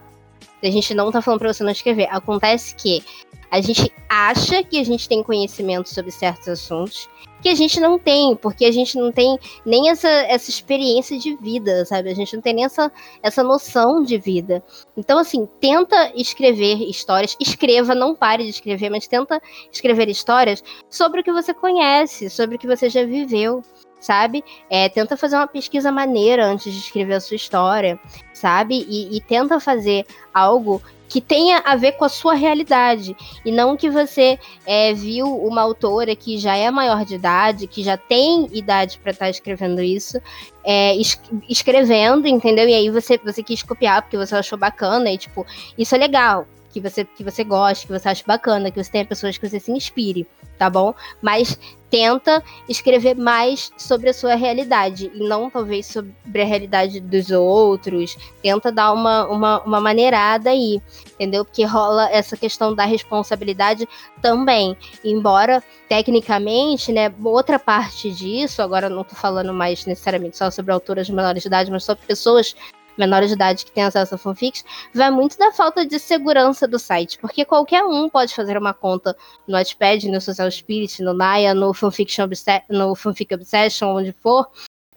A 0.63 0.71
gente 0.71 0.95
não 0.95 1.11
tá 1.11 1.21
falando 1.21 1.41
para 1.41 1.53
você 1.53 1.65
não 1.65 1.73
escrever. 1.73 2.09
Acontece 2.11 2.75
que 2.75 3.05
a 3.51 3.61
gente 3.61 3.93
acha 4.09 4.63
que 4.63 4.79
a 4.79 4.85
gente 4.85 5.09
tem 5.09 5.23
conhecimento 5.23 5.89
sobre 5.89 6.11
certos 6.11 6.49
assuntos 6.49 7.09
que 7.43 7.49
a 7.49 7.55
gente 7.55 7.81
não 7.81 7.99
tem, 7.99 8.37
porque 8.37 8.65
a 8.65 8.71
gente 8.71 8.97
não 8.97 9.11
tem 9.11 9.37
nem 9.67 9.91
essa, 9.91 10.09
essa 10.09 10.49
experiência 10.49 11.19
de 11.19 11.35
vida, 11.37 11.85
sabe? 11.85 12.09
A 12.09 12.15
gente 12.15 12.35
não 12.35 12.41
tem 12.41 12.55
nem 12.55 12.65
essa, 12.65 12.91
essa 13.21 13.43
noção 13.43 14.03
de 14.03 14.17
vida. 14.17 14.63
Então, 14.97 15.19
assim, 15.19 15.47
tenta 15.61 16.13
escrever 16.15 16.77
histórias, 16.89 17.37
escreva, 17.41 17.95
não 17.95 18.15
pare 18.15 18.45
de 18.45 18.51
escrever, 18.51 18.89
mas 18.91 19.09
tenta 19.09 19.43
escrever 19.73 20.09
histórias 20.09 20.63
sobre 20.89 21.21
o 21.21 21.25
que 21.25 21.33
você 21.33 21.53
conhece, 21.53 22.31
sobre 22.31 22.55
o 22.57 22.59
que 22.59 22.67
você 22.67 22.89
já 22.89 23.05
viveu 23.05 23.63
sabe? 24.03 24.45
É, 24.69 24.89
tenta 24.89 25.17
fazer 25.17 25.37
uma 25.37 25.47
pesquisa 25.47 25.93
maneira 25.93 26.45
antes 26.45 26.73
de 26.73 26.79
escrever 26.81 27.15
a 27.15 27.21
sua 27.21 27.37
história, 27.37 27.99
sabe? 28.35 28.85
E, 28.89 29.17
e, 29.17 29.21
tenta 29.21 29.61
fazer 29.61 30.05
algo 30.35 30.83
que 31.09 31.21
tenha 31.21 31.59
a 31.59 31.77
ver 31.77 31.93
com 31.93 32.05
a 32.05 32.09
sua 32.09 32.35
realidade 32.35 33.15
e 33.45 33.53
não 33.53 33.77
que 33.77 33.91
você 33.91 34.39
é, 34.67 34.93
viu 34.95 35.27
uma 35.27 35.61
autora 35.61 36.17
que 36.17 36.39
já 36.39 36.57
é 36.57 36.71
maior 36.71 37.05
de 37.05 37.15
idade, 37.15 37.67
que 37.67 37.83
já 37.83 37.97
tem 37.97 38.49
idade 38.51 38.99
para 38.99 39.13
estar 39.13 39.27
tá 39.27 39.31
escrevendo 39.31 39.83
isso, 39.83 40.21
é, 40.65 40.97
es 40.97 41.21
escrevendo, 41.49 42.27
entendeu? 42.27 42.69
E 42.69 42.75
aí 42.75 42.91
você, 42.91 43.19
você 43.19 43.43
quis 43.43 43.63
copiar 43.63 44.03
porque 44.03 44.17
você 44.17 44.35
achou 44.35 44.59
bacana 44.59 45.11
e 45.11 45.19
tipo, 45.19 45.47
isso 45.79 45.95
é 45.95 45.99
legal 45.99 46.47
que 46.73 46.81
você, 46.81 47.05
que 47.05 47.23
você 47.23 47.45
goste, 47.45 47.87
que 47.87 47.93
você 47.93 48.09
ache 48.09 48.25
bacana, 48.27 48.71
que 48.71 48.83
você 48.83 48.91
tenha 48.91 49.05
pessoas 49.05 49.37
que 49.37 49.49
você 49.49 49.61
se 49.61 49.71
inspire, 49.71 50.27
tá 50.59 50.71
bom? 50.71 50.95
Mas 51.21 51.59
tenta 51.91 52.43
escrever 52.67 53.15
mais 53.15 53.71
sobre 53.77 54.09
a 54.09 54.15
sua 54.15 54.35
realidade 54.35 55.13
e 55.15 55.29
não 55.29 55.51
talvez 55.51 55.87
sobre 55.87 56.41
a 56.41 56.45
realidade 56.45 57.01
dos 57.01 57.31
outros. 57.31 58.17
Tenta 58.43 58.73
dar 58.73 58.95
uma, 58.95 59.27
uma, 59.27 59.61
uma 59.61 59.81
maneirada 59.81 60.49
aí, 60.49 60.81
entendeu? 61.15 61.45
Porque 61.45 61.65
rola 61.65 62.09
essa 62.11 62.35
questão 62.35 62.75
da 62.75 62.87
responsabilidade 62.87 63.87
também. 64.23 64.75
Embora, 65.05 65.63
tecnicamente, 65.87 66.91
né, 66.91 67.13
outra 67.23 67.59
parte 67.59 68.11
disso, 68.11 68.63
agora 68.63 68.89
não 68.89 69.05
tô 69.05 69.15
falando 69.15 69.53
mais 69.53 69.85
necessariamente 69.85 70.39
só 70.39 70.51
sobre 70.51 70.73
autoras 70.73 71.11
menores 71.11 71.43
de 71.43 71.49
idade, 71.49 71.71
mas 71.71 71.85
sobre 71.85 72.07
pessoas 72.07 72.57
menores 72.97 73.29
de 73.29 73.35
idade 73.35 73.65
que 73.65 73.73
têm 73.73 73.85
acesso 73.85 74.15
a 74.15 74.19
fanfics, 74.19 74.65
vai 74.95 75.11
muito 75.11 75.39
da 75.39 75.53
falta 75.53 75.87
de 75.87 75.99
segurança 75.99 76.67
do 76.67 76.79
site, 76.79 77.19
porque 77.19 77.45
qualquer 77.45 77.83
um 77.85 78.09
pode 78.09 78.35
fazer 78.35 78.57
uma 78.57 78.75
conta 78.75 79.17
no 79.47 79.57
Wattpad, 79.57 80.11
no 80.11 80.21
Social 80.21 80.51
Spirit, 80.51 81.03
no 81.03 81.15
Naya, 81.15 81.55
no 81.55 81.73
Fanfiction 81.73 82.29
no 82.69 82.95
Fanfic 82.95 83.35
Obsession, 83.35 83.97
onde 83.97 84.13
for, 84.13 84.49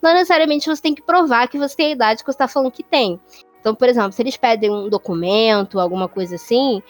não 0.01 0.13
necessariamente 0.13 0.69
você 0.69 0.81
tem 0.81 0.93
que 0.93 1.01
provar 1.01 1.47
que 1.47 1.57
você 1.57 1.75
tem 1.75 1.87
a 1.87 1.91
idade 1.91 2.19
que 2.23 2.25
você 2.25 2.35
está 2.35 2.47
falando 2.47 2.71
que 2.71 2.83
tem. 2.83 3.19
Então, 3.59 3.73
por 3.73 3.89
exemplo, 3.89 4.11
se 4.11 4.21
eles 4.21 4.37
pedem 4.37 4.69
um 4.69 4.87
documento, 4.87 5.79
alguma 5.79 6.07
coisa 6.07 6.35
assim, 6.35 6.83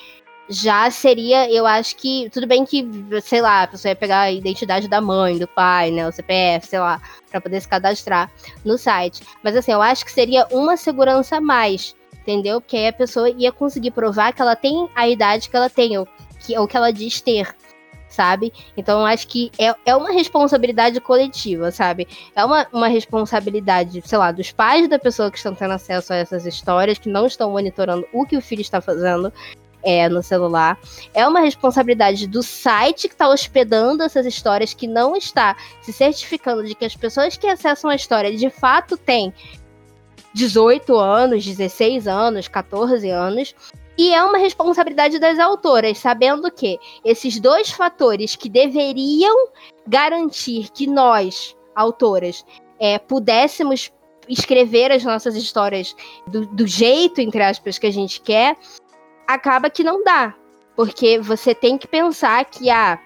já 0.49 0.89
seria, 0.91 1.51
eu 1.51 1.65
acho 1.65 1.95
que, 1.95 2.29
tudo 2.29 2.45
bem 2.45 2.65
que, 2.65 2.87
sei 3.23 3.41
lá, 3.41 3.63
a 3.63 3.67
pessoa 3.67 3.91
ia 3.91 3.95
pegar 3.95 4.21
a 4.21 4.31
identidade 4.31 4.87
da 4.87 5.01
mãe, 5.01 5.37
do 5.37 5.47
pai, 5.47 5.91
né, 5.91 6.07
o 6.07 6.11
CPF, 6.11 6.67
sei 6.67 6.79
lá, 6.79 7.01
para 7.29 7.41
poder 7.41 7.59
se 7.61 7.67
cadastrar 7.67 8.31
no 8.63 8.77
site. 8.77 9.21
Mas 9.43 9.55
assim, 9.55 9.71
eu 9.71 9.81
acho 9.81 10.05
que 10.05 10.11
seria 10.11 10.47
uma 10.51 10.77
segurança 10.77 11.37
a 11.37 11.41
mais, 11.41 11.95
entendeu? 12.13 12.61
Porque 12.61 12.77
aí 12.77 12.87
a 12.87 12.93
pessoa 12.93 13.29
ia 13.29 13.51
conseguir 13.51 13.91
provar 13.91 14.33
que 14.33 14.41
ela 14.41 14.55
tem 14.55 14.87
a 14.95 15.07
idade 15.07 15.49
que 15.49 15.55
ela 15.55 15.69
tem, 15.69 15.97
ou 15.97 16.07
que, 16.39 16.57
ou 16.57 16.67
que 16.67 16.77
ela 16.77 16.91
diz 16.93 17.21
ter, 17.21 17.55
sabe? 18.07 18.53
Então 18.77 18.99
eu 18.99 19.05
acho 19.05 19.27
que 19.27 19.51
é, 19.57 19.73
é 19.85 19.95
uma 19.95 20.11
responsabilidade 20.11 20.99
coletiva, 21.01 21.71
sabe? 21.71 22.07
É 22.35 22.45
uma, 22.45 22.67
uma 22.71 22.87
responsabilidade, 22.87 24.01
sei 24.05 24.17
lá, 24.17 24.31
dos 24.31 24.51
pais 24.51 24.87
da 24.87 24.99
pessoa 24.99 25.31
que 25.31 25.37
estão 25.37 25.55
tendo 25.55 25.73
acesso 25.73 26.13
a 26.13 26.17
essas 26.17 26.45
histórias, 26.45 26.99
que 26.99 27.09
não 27.09 27.25
estão 27.25 27.51
monitorando 27.51 28.07
o 28.13 28.25
que 28.25 28.37
o 28.37 28.41
filho 28.41 28.61
está 28.61 28.79
fazendo 28.79 29.33
é, 29.85 30.09
no 30.09 30.23
celular. 30.23 30.77
É 31.13 31.25
uma 31.27 31.39
responsabilidade 31.39 32.25
do 32.27 32.41
site 32.41 33.07
que 33.07 33.13
está 33.13 33.29
hospedando 33.29 34.03
essas 34.03 34.25
histórias, 34.25 34.73
que 34.73 34.87
não 34.87 35.15
está 35.15 35.55
se 35.81 35.93
certificando 35.93 36.65
de 36.65 36.73
que 36.73 36.83
as 36.83 36.95
pessoas 36.95 37.37
que 37.37 37.47
acessam 37.47 37.91
a 37.91 37.95
história 37.95 38.35
de 38.35 38.49
fato 38.49 38.97
têm 38.97 39.31
18 40.33 40.97
anos, 40.97 41.45
16 41.45 42.07
anos, 42.07 42.47
14 42.47 43.07
anos. 43.09 43.55
E 43.97 44.13
é 44.13 44.21
uma 44.23 44.37
responsabilidade 44.37 45.19
das 45.19 45.39
autoras, 45.39 45.99
sabendo 45.99 46.51
que 46.51 46.77
esses 47.05 47.39
dois 47.39 47.69
fatores 47.69 48.35
que 48.35 48.49
deveriam 48.49 49.47
garantir 49.87 50.69
que 50.73 50.85
nós, 50.85 51.55
autoras, 51.73 52.43
é, 52.77 52.99
pudéssemos 52.99 53.93
escrever 54.27 54.91
as 54.91 55.03
nossas 55.03 55.35
histórias 55.35 55.95
do, 56.27 56.45
do, 56.47 56.67
jeito, 56.67 57.21
entre 57.21 57.41
aspas, 57.41 57.77
que 57.77 57.87
a 57.87 57.91
gente 57.91 58.19
quer, 58.19 58.57
acaba 59.27 59.69
que 59.69 59.83
não 59.83 60.03
dá. 60.03 60.33
Porque 60.75 61.19
você 61.19 61.55
tem 61.55 61.77
que 61.77 61.87
pensar 61.87 62.43
que, 62.45 62.69
ah, 62.69 62.99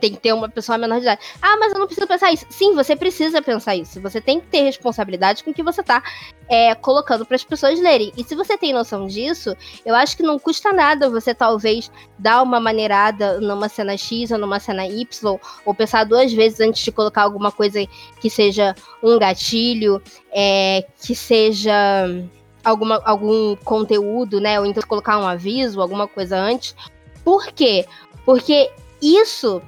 tem 0.00 0.12
que 0.12 0.20
ter 0.20 0.32
uma 0.32 0.48
pessoa 0.48 0.78
menor 0.78 0.96
de 0.96 1.02
idade. 1.02 1.20
Ah, 1.40 1.56
mas 1.56 1.72
eu 1.72 1.78
não 1.78 1.86
preciso 1.86 2.06
pensar 2.06 2.32
isso. 2.32 2.46
Sim, 2.50 2.74
você 2.74 2.94
precisa 2.94 3.40
pensar 3.40 3.76
isso. 3.76 4.00
Você 4.00 4.20
tem 4.20 4.40
que 4.40 4.46
ter 4.46 4.62
responsabilidade 4.62 5.42
com 5.42 5.50
o 5.50 5.54
que 5.54 5.62
você 5.62 5.80
está 5.80 6.02
é, 6.48 6.74
colocando 6.74 7.24
para 7.24 7.36
as 7.36 7.44
pessoas 7.44 7.80
lerem. 7.80 8.12
E 8.16 8.22
se 8.22 8.34
você 8.34 8.56
tem 8.56 8.72
noção 8.72 9.06
disso, 9.06 9.56
eu 9.84 9.94
acho 9.94 10.16
que 10.16 10.22
não 10.22 10.38
custa 10.38 10.72
nada 10.72 11.08
você 11.08 11.34
talvez 11.34 11.90
dar 12.18 12.42
uma 12.42 12.60
maneirada 12.60 13.40
numa 13.40 13.68
cena 13.68 13.96
X 13.96 14.30
ou 14.30 14.38
numa 14.38 14.60
cena 14.60 14.86
Y, 14.86 15.38
ou 15.64 15.74
pensar 15.74 16.04
duas 16.04 16.32
vezes 16.32 16.60
antes 16.60 16.82
de 16.82 16.92
colocar 16.92 17.22
alguma 17.22 17.50
coisa 17.50 17.84
que 18.20 18.30
seja 18.30 18.74
um 19.02 19.18
gatilho, 19.18 20.02
é, 20.32 20.86
que 21.00 21.14
seja 21.14 21.72
alguma, 22.66 23.00
algum 23.04 23.54
conteúdo, 23.56 24.40
né? 24.40 24.58
Ou 24.58 24.66
então 24.66 24.82
colocar 24.86 25.18
um 25.18 25.26
aviso, 25.26 25.80
alguma 25.80 26.08
coisa 26.08 26.36
antes. 26.36 26.74
Por 27.24 27.46
quê? 27.46 27.86
Porque 28.24 28.70
isso 29.00 29.62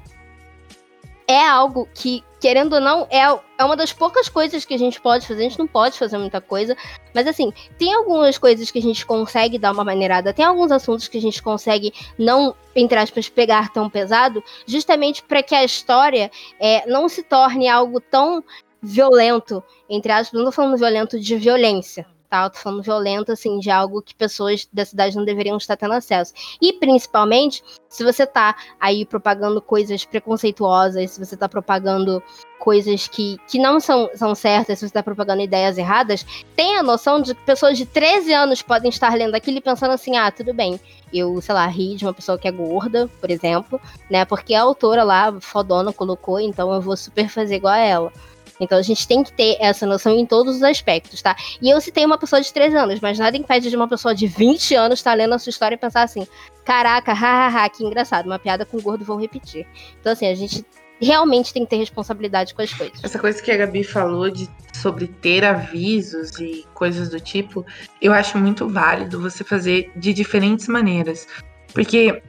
é 1.28 1.46
algo 1.46 1.88
que, 1.94 2.24
querendo 2.40 2.72
ou 2.72 2.80
não, 2.80 3.06
é, 3.08 3.20
é 3.58 3.64
uma 3.64 3.76
das 3.76 3.92
poucas 3.92 4.28
coisas 4.28 4.64
que 4.64 4.74
a 4.74 4.78
gente 4.78 5.00
pode 5.00 5.26
fazer. 5.28 5.42
A 5.42 5.48
gente 5.48 5.58
não 5.60 5.68
pode 5.68 5.96
fazer 5.96 6.18
muita 6.18 6.40
coisa. 6.40 6.76
Mas 7.14 7.28
assim, 7.28 7.52
tem 7.78 7.94
algumas 7.94 8.36
coisas 8.36 8.68
que 8.68 8.80
a 8.80 8.82
gente 8.82 9.06
consegue 9.06 9.58
dar 9.58 9.72
uma 9.72 9.84
maneirada. 9.84 10.34
Tem 10.34 10.44
alguns 10.44 10.72
assuntos 10.72 11.06
que 11.06 11.18
a 11.18 11.22
gente 11.22 11.40
consegue 11.40 11.92
não, 12.18 12.52
entre 12.74 12.98
aspas, 12.98 13.28
pegar 13.28 13.72
tão 13.72 13.88
pesado, 13.88 14.42
justamente 14.66 15.22
para 15.22 15.40
que 15.40 15.54
a 15.54 15.62
história 15.62 16.32
é, 16.58 16.84
não 16.90 17.08
se 17.08 17.22
torne 17.22 17.68
algo 17.68 18.00
tão 18.00 18.42
violento, 18.82 19.62
entre 19.88 20.10
aspas, 20.12 20.38
não 20.38 20.46
tô 20.46 20.52
falando 20.52 20.78
violento 20.78 21.18
de 21.18 21.36
violência, 21.36 22.06
tô 22.50 22.58
falando 22.58 22.82
violento, 22.82 23.32
assim, 23.32 23.58
de 23.58 23.70
algo 23.70 24.02
que 24.02 24.14
pessoas 24.14 24.68
da 24.72 24.84
cidade 24.84 25.16
não 25.16 25.24
deveriam 25.24 25.56
estar 25.56 25.76
tendo 25.76 25.94
acesso. 25.94 26.32
E, 26.60 26.72
principalmente, 26.72 27.62
se 27.88 28.04
você 28.04 28.26
tá 28.26 28.54
aí 28.78 29.04
propagando 29.04 29.62
coisas 29.62 30.04
preconceituosas, 30.04 31.10
se 31.10 31.24
você 31.24 31.36
tá 31.36 31.48
propagando 31.48 32.22
coisas 32.58 33.08
que, 33.08 33.38
que 33.48 33.58
não 33.58 33.80
são, 33.80 34.10
são 34.14 34.34
certas, 34.34 34.78
se 34.78 34.86
você 34.86 34.92
tá 34.92 35.02
propagando 35.02 35.40
ideias 35.40 35.78
erradas, 35.78 36.26
tenha 36.54 36.80
a 36.80 36.82
noção 36.82 37.22
de 37.22 37.34
que 37.34 37.42
pessoas 37.42 37.78
de 37.78 37.86
13 37.86 38.32
anos 38.32 38.62
podem 38.62 38.90
estar 38.90 39.14
lendo 39.14 39.34
aquilo 39.34 39.58
e 39.58 39.62
pensando 39.62 39.92
assim, 39.92 40.16
ah, 40.16 40.30
tudo 40.30 40.52
bem, 40.52 40.78
eu, 41.12 41.40
sei 41.40 41.54
lá, 41.54 41.66
ri 41.66 41.94
de 41.94 42.04
uma 42.04 42.12
pessoa 42.12 42.38
que 42.38 42.48
é 42.48 42.52
gorda, 42.52 43.08
por 43.20 43.30
exemplo, 43.30 43.80
né, 44.10 44.24
porque 44.24 44.54
a 44.54 44.62
autora 44.62 45.04
lá, 45.04 45.34
fodona, 45.40 45.92
colocou, 45.92 46.40
então 46.40 46.72
eu 46.74 46.80
vou 46.80 46.96
super 46.96 47.28
fazer 47.28 47.56
igual 47.56 47.74
a 47.74 47.78
ela. 47.78 48.12
Então 48.60 48.78
a 48.78 48.82
gente 48.82 49.06
tem 49.06 49.22
que 49.22 49.32
ter 49.32 49.56
essa 49.60 49.86
noção 49.86 50.12
em 50.12 50.26
todos 50.26 50.56
os 50.56 50.62
aspectos, 50.62 51.22
tá? 51.22 51.36
E 51.60 51.70
eu 51.70 51.80
citei 51.80 52.04
uma 52.04 52.18
pessoa 52.18 52.40
de 52.40 52.52
3 52.52 52.74
anos, 52.74 53.00
mas 53.00 53.18
nada 53.18 53.36
impede 53.36 53.70
de 53.70 53.76
uma 53.76 53.88
pessoa 53.88 54.14
de 54.14 54.26
20 54.26 54.74
anos 54.74 54.98
estar 54.98 55.10
tá 55.10 55.16
lendo 55.16 55.34
a 55.34 55.38
sua 55.38 55.50
história 55.50 55.74
e 55.74 55.78
pensar 55.78 56.02
assim: 56.02 56.26
caraca, 56.64 57.12
hahaha, 57.12 57.68
que 57.68 57.84
engraçado, 57.84 58.26
uma 58.26 58.38
piada 58.38 58.64
com 58.64 58.80
gordo 58.80 59.04
vou 59.04 59.18
repetir. 59.18 59.66
Então, 60.00 60.12
assim, 60.12 60.26
a 60.26 60.34
gente 60.34 60.64
realmente 61.00 61.52
tem 61.52 61.64
que 61.64 61.70
ter 61.70 61.76
responsabilidade 61.76 62.54
com 62.54 62.62
as 62.62 62.72
coisas. 62.72 63.02
Essa 63.02 63.18
coisa 63.18 63.40
que 63.40 63.50
a 63.50 63.56
Gabi 63.56 63.84
falou 63.84 64.30
de 64.30 64.50
sobre 64.74 65.06
ter 65.06 65.44
avisos 65.44 66.38
e 66.38 66.66
coisas 66.74 67.08
do 67.08 67.20
tipo, 67.20 67.64
eu 68.00 68.12
acho 68.12 68.36
muito 68.38 68.68
válido 68.68 69.20
você 69.20 69.44
fazer 69.44 69.90
de 69.96 70.12
diferentes 70.12 70.66
maneiras. 70.68 71.26
Porque 71.72 72.22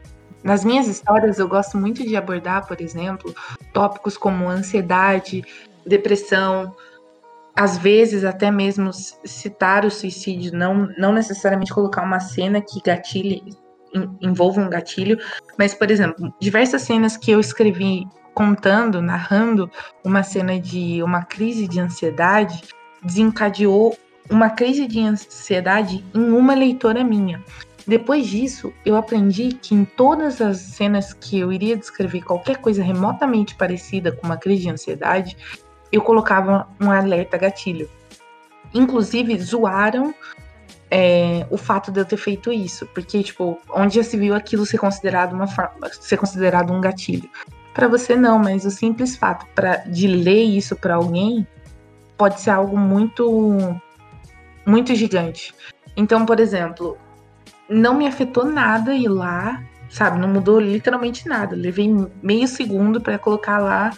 nas 0.44 0.64
minhas 0.64 0.88
histórias 0.88 1.40
eu 1.40 1.48
gosto 1.48 1.78
muito 1.78 2.06
de 2.06 2.16
abordar, 2.16 2.68
por 2.68 2.80
exemplo, 2.80 3.34
tópicos 3.74 4.18
como 4.18 4.48
ansiedade, 4.48 5.44
depressão, 5.90 6.74
às 7.56 7.78
vezes 7.78 8.24
até 8.24 8.50
mesmo 8.50 8.92
citar 8.94 9.84
o 9.86 9.92
suicídio, 9.92 10.56
não, 10.56 10.88
não 10.98 11.12
necessariamente 11.12 11.74
colocar 11.74 12.04
uma 12.04 12.20
cena 12.20 12.62
que 12.62 12.82
gatilhe 12.82 13.44
envolva 14.22 14.62
um 14.62 14.70
gatilho, 14.70 15.18
mas 15.58 15.74
por 15.74 15.90
exemplo, 15.90 16.32
diversas 16.40 16.84
cenas 16.84 17.18
que 17.18 17.32
eu 17.32 17.40
escrevi 17.40 18.08
contando, 18.36 19.02
narrando 19.02 19.70
uma 20.04 20.24
cena 20.24 20.60
de 20.60 21.02
uma 21.04 21.24
crise 21.24 21.68
de 21.68 21.80
ansiedade, 21.80 22.62
desencadeou 23.04 23.98
uma 24.30 24.50
crise 24.50 24.88
de 24.88 25.02
ansiedade 25.02 26.06
em 26.14 26.32
uma 26.32 26.54
leitora 26.54 27.04
minha. 27.04 27.44
Depois 27.88 28.28
disso, 28.28 28.72
eu 28.86 28.96
aprendi 28.96 29.50
que 29.54 29.74
em 29.74 29.84
todas 29.84 30.40
as 30.40 30.60
cenas 30.60 31.12
que 31.12 31.40
eu 31.40 31.52
iria 31.52 31.76
descrever 31.76 32.22
qualquer 32.22 32.58
coisa 32.58 32.84
remotamente 32.84 33.56
parecida 33.56 34.12
com 34.12 34.28
uma 34.28 34.38
crise 34.38 34.62
de 34.62 34.70
ansiedade, 34.70 35.36
eu 35.92 36.02
colocava 36.02 36.68
um 36.80 36.92
alerta 36.92 37.38
gatilho. 37.38 37.90
Inclusive, 38.74 39.38
zoaram 39.40 40.14
é, 40.92 41.46
o 41.50 41.58
fato 41.58 41.92
de 41.92 42.00
eu 42.00 42.06
ter 42.06 42.18
feito 42.18 42.52
isso, 42.52 42.86
porque, 42.88 43.24
tipo, 43.24 43.60
onde 43.70 43.96
já 43.96 44.04
se 44.04 44.18
viu 44.18 44.34
aquilo 44.34 44.66
ser 44.66 44.78
considerado 44.78 45.34
uma 45.34 45.48
forma, 45.48 45.90
ser 45.92 46.18
considerado 46.18 46.72
um 46.72 46.82
gatilho. 46.82 47.30
Para 47.74 47.88
você 47.88 48.16
não, 48.16 48.40
mas 48.40 48.66
o 48.66 48.72
simples 48.72 49.16
fato 49.16 49.46
pra, 49.54 49.78
de 49.78 50.08
ler 50.08 50.44
isso 50.44 50.76
para 50.76 50.96
alguém 50.96 51.48
pode 52.18 52.42
ser 52.42 52.50
algo 52.50 52.78
muito 52.78 53.80
muito 54.66 54.94
gigante. 54.94 55.54
Então, 55.96 56.26
por 56.26 56.40
exemplo, 56.40 56.98
não 57.68 57.96
me 57.96 58.06
afetou 58.06 58.46
nada 58.46 58.94
ir 58.94 59.08
lá, 59.08 59.64
sabe? 59.90 60.20
Não 60.20 60.28
mudou 60.28 60.60
literalmente 60.60 61.28
nada. 61.28 61.56
Levei 61.56 61.90
meio 62.22 62.48
segundo 62.48 63.02
para 63.02 63.18
colocar 63.18 63.60
lá 63.60 63.92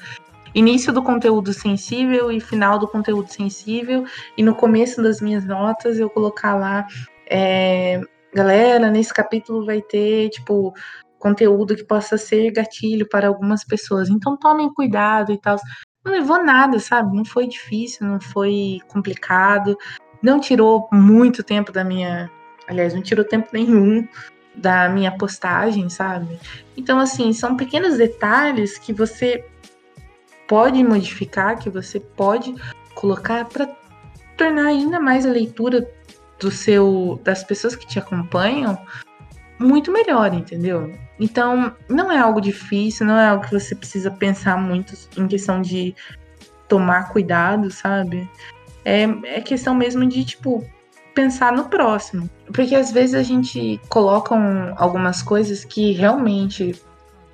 início 0.53 0.91
do 0.93 1.03
conteúdo 1.03 1.53
sensível 1.53 2.31
e 2.31 2.39
final 2.39 2.79
do 2.79 2.87
conteúdo 2.87 3.31
sensível. 3.31 4.05
E 4.37 4.43
no 4.43 4.55
começo 4.55 5.01
das 5.01 5.21
minhas 5.21 5.45
notas 5.45 5.99
eu 5.99 6.09
colocar 6.09 6.55
lá, 6.55 6.85
é, 7.29 8.01
galera, 8.33 8.89
nesse 8.89 9.13
capítulo 9.13 9.65
vai 9.65 9.81
ter, 9.81 10.29
tipo, 10.29 10.73
conteúdo 11.19 11.75
que 11.75 11.83
possa 11.83 12.17
ser 12.17 12.51
gatilho 12.51 13.07
para 13.07 13.27
algumas 13.27 13.63
pessoas. 13.63 14.09
Então 14.09 14.37
tomem 14.37 14.73
cuidado 14.73 15.31
e 15.31 15.37
tal. 15.37 15.57
Não 16.03 16.11
levou 16.11 16.43
nada, 16.43 16.79
sabe? 16.79 17.15
Não 17.15 17.23
foi 17.23 17.47
difícil, 17.47 18.07
não 18.07 18.19
foi 18.19 18.79
complicado. 18.87 19.77
Não 20.21 20.39
tirou 20.39 20.87
muito 20.91 21.43
tempo 21.43 21.71
da 21.71 21.83
minha 21.83 22.29
Aliás, 22.71 22.93
não 22.93 23.01
tirou 23.01 23.25
tempo 23.25 23.49
nenhum 23.51 24.07
da 24.55 24.87
minha 24.87 25.11
postagem, 25.17 25.89
sabe? 25.89 26.39
Então, 26.75 26.99
assim, 26.99 27.33
são 27.33 27.57
pequenos 27.57 27.97
detalhes 27.97 28.77
que 28.77 28.93
você 28.93 29.45
pode 30.51 30.83
modificar, 30.83 31.57
que 31.57 31.69
você 31.69 31.97
pode 31.97 32.53
colocar 32.93 33.45
para 33.45 33.69
tornar 34.35 34.65
ainda 34.65 34.99
mais 34.99 35.25
a 35.25 35.31
leitura 35.31 35.89
do 36.37 36.51
seu 36.51 37.21
das 37.23 37.41
pessoas 37.41 37.73
que 37.73 37.87
te 37.87 37.97
acompanham 37.97 38.77
muito 39.57 39.93
melhor, 39.93 40.33
entendeu? 40.33 40.93
Então, 41.17 41.73
não 41.87 42.11
é 42.11 42.17
algo 42.17 42.41
difícil, 42.41 43.05
não 43.05 43.17
é 43.17 43.29
algo 43.29 43.45
que 43.45 43.57
você 43.57 43.73
precisa 43.73 44.11
pensar 44.11 44.57
muito 44.57 44.93
em 45.15 45.25
questão 45.25 45.61
de 45.61 45.95
tomar 46.67 47.13
cuidado, 47.13 47.71
sabe? 47.71 48.29
É, 48.83 49.03
é 49.23 49.39
questão 49.39 49.73
mesmo 49.73 50.05
de, 50.05 50.25
tipo, 50.25 50.67
pensar 51.15 51.53
no 51.53 51.69
próximo. 51.69 52.29
Porque 52.51 52.75
às 52.75 52.91
vezes 52.91 53.15
a 53.15 53.23
gente 53.23 53.79
coloca 53.87 54.35
um, 54.35 54.73
algumas 54.75 55.21
coisas 55.21 55.63
que 55.63 55.93
realmente. 55.93 56.75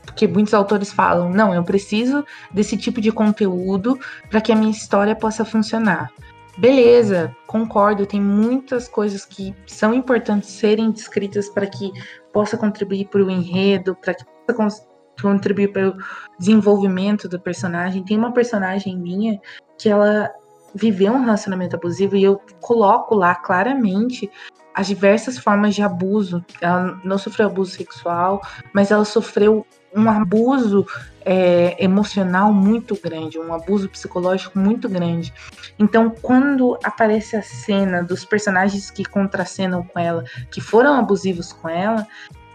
Porque 0.07 0.27
muitos 0.27 0.53
autores 0.53 0.91
falam, 0.91 1.29
não, 1.29 1.53
eu 1.53 1.63
preciso 1.63 2.25
desse 2.51 2.75
tipo 2.75 2.99
de 2.99 3.11
conteúdo 3.11 3.99
para 4.31 4.41
que 4.41 4.51
a 4.51 4.55
minha 4.55 4.71
história 4.71 5.15
possa 5.15 5.45
funcionar. 5.45 6.11
Beleza, 6.57 7.35
concordo, 7.45 8.07
tem 8.07 8.19
muitas 8.19 8.87
coisas 8.87 9.23
que 9.23 9.53
são 9.67 9.93
importantes 9.93 10.49
serem 10.49 10.89
descritas 10.89 11.47
para 11.49 11.67
que 11.67 11.91
possa 12.33 12.57
contribuir 12.57 13.09
para 13.09 13.23
o 13.23 13.29
enredo, 13.29 13.95
para 13.95 14.15
que 14.15 14.25
possa 14.55 14.83
contribuir 15.21 15.71
para 15.71 15.89
o 15.89 15.97
desenvolvimento 16.39 17.29
do 17.29 17.39
personagem. 17.39 18.03
Tem 18.03 18.17
uma 18.17 18.33
personagem 18.33 18.97
minha 18.97 19.39
que 19.77 19.87
ela 19.87 20.31
viveu 20.73 21.13
um 21.13 21.21
relacionamento 21.21 21.75
abusivo 21.75 22.15
e 22.15 22.23
eu 22.23 22.41
coloco 22.59 23.13
lá 23.13 23.35
claramente 23.35 24.29
as 24.77 24.85
diversas 24.85 25.39
formas 25.39 25.73
de 25.73 25.81
abuso. 25.81 26.45
Ela 26.61 27.01
não 27.03 27.17
sofreu 27.17 27.47
abuso 27.47 27.71
sexual, 27.71 28.39
mas 28.71 28.91
ela 28.91 29.03
sofreu 29.05 29.65
um 29.95 30.07
abuso 30.07 30.85
é, 31.25 31.83
emocional 31.83 32.53
muito 32.53 32.95
grande, 33.01 33.39
um 33.39 33.51
abuso 33.51 33.89
psicológico 33.89 34.59
muito 34.59 34.87
grande. 34.87 35.33
Então, 35.79 36.11
quando 36.21 36.77
aparece 36.83 37.35
a 37.35 37.41
cena 37.41 38.03
dos 38.03 38.23
personagens 38.23 38.91
que 38.91 39.03
contracenam 39.03 39.81
com 39.81 39.97
ela, 39.97 40.23
que 40.51 40.61
foram 40.61 40.93
abusivos 40.93 41.51
com 41.51 41.67
ela, 41.67 42.05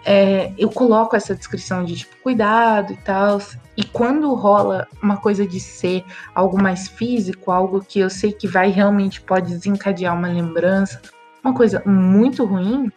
é, 0.04 0.52
eu 0.56 0.68
coloco 0.68 1.16
essa 1.16 1.34
descrição 1.34 1.84
de 1.84 1.96
tipo, 1.96 2.14
cuidado 2.22 2.92
e 2.92 2.96
tal. 2.98 3.40
E 3.76 3.82
quando 3.82 4.32
rola 4.34 4.86
uma 5.02 5.16
coisa 5.16 5.44
de 5.44 5.58
ser 5.58 6.04
algo 6.32 6.62
mais 6.62 6.86
físico, 6.86 7.50
algo 7.50 7.80
que 7.80 7.98
eu 7.98 8.08
sei 8.08 8.30
que 8.30 8.46
vai 8.46 8.70
realmente 8.70 9.20
pode 9.20 9.52
desencadear 9.52 10.16
uma 10.16 10.28
lembrança, 10.28 11.00
uma 11.44 11.54
coisa 11.54 11.82
muito 11.84 12.44
ruim, 12.44 12.90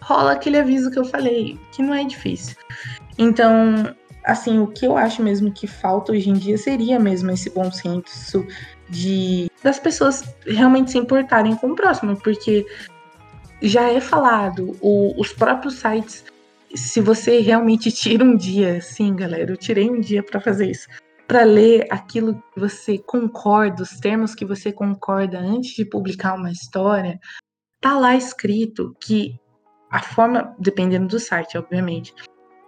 rola 0.00 0.32
aquele 0.32 0.58
aviso 0.58 0.90
que 0.90 0.98
eu 0.98 1.04
falei, 1.04 1.58
que 1.72 1.82
não 1.82 1.94
é 1.94 2.04
difícil. 2.04 2.56
Então, 3.18 3.94
assim, 4.24 4.58
o 4.58 4.66
que 4.66 4.86
eu 4.86 4.96
acho 4.96 5.22
mesmo 5.22 5.52
que 5.52 5.66
falta 5.66 6.12
hoje 6.12 6.30
em 6.30 6.34
dia 6.34 6.56
seria 6.58 6.98
mesmo 6.98 7.30
esse 7.30 7.50
bom 7.50 7.70
senso 7.70 8.46
de 8.88 9.50
das 9.62 9.78
pessoas 9.78 10.24
realmente 10.46 10.90
se 10.90 10.98
importarem 10.98 11.54
com 11.54 11.68
o 11.68 11.76
próximo, 11.76 12.16
porque 12.16 12.66
já 13.62 13.90
é 13.90 14.00
falado, 14.00 14.76
o, 14.80 15.20
os 15.20 15.32
próprios 15.32 15.74
sites, 15.74 16.24
se 16.74 17.00
você 17.00 17.40
realmente 17.40 17.90
tira 17.92 18.24
um 18.24 18.36
dia, 18.36 18.80
sim, 18.80 19.14
galera, 19.14 19.52
eu 19.52 19.56
tirei 19.56 19.90
um 19.90 20.00
dia 20.00 20.22
para 20.22 20.40
fazer 20.40 20.70
isso, 20.70 20.88
para 21.28 21.44
ler 21.44 21.86
aquilo 21.90 22.42
que 22.52 22.58
você 22.58 22.98
concorda, 22.98 23.82
os 23.82 24.00
termos 24.00 24.34
que 24.34 24.44
você 24.44 24.72
concorda 24.72 25.38
antes 25.38 25.74
de 25.76 25.84
publicar 25.84 26.34
uma 26.34 26.50
história, 26.50 27.20
tá 27.80 27.98
lá 27.98 28.14
escrito 28.16 28.94
que 29.00 29.38
a 29.90 30.00
forma, 30.00 30.54
dependendo 30.58 31.08
do 31.08 31.18
site, 31.18 31.58
obviamente, 31.58 32.14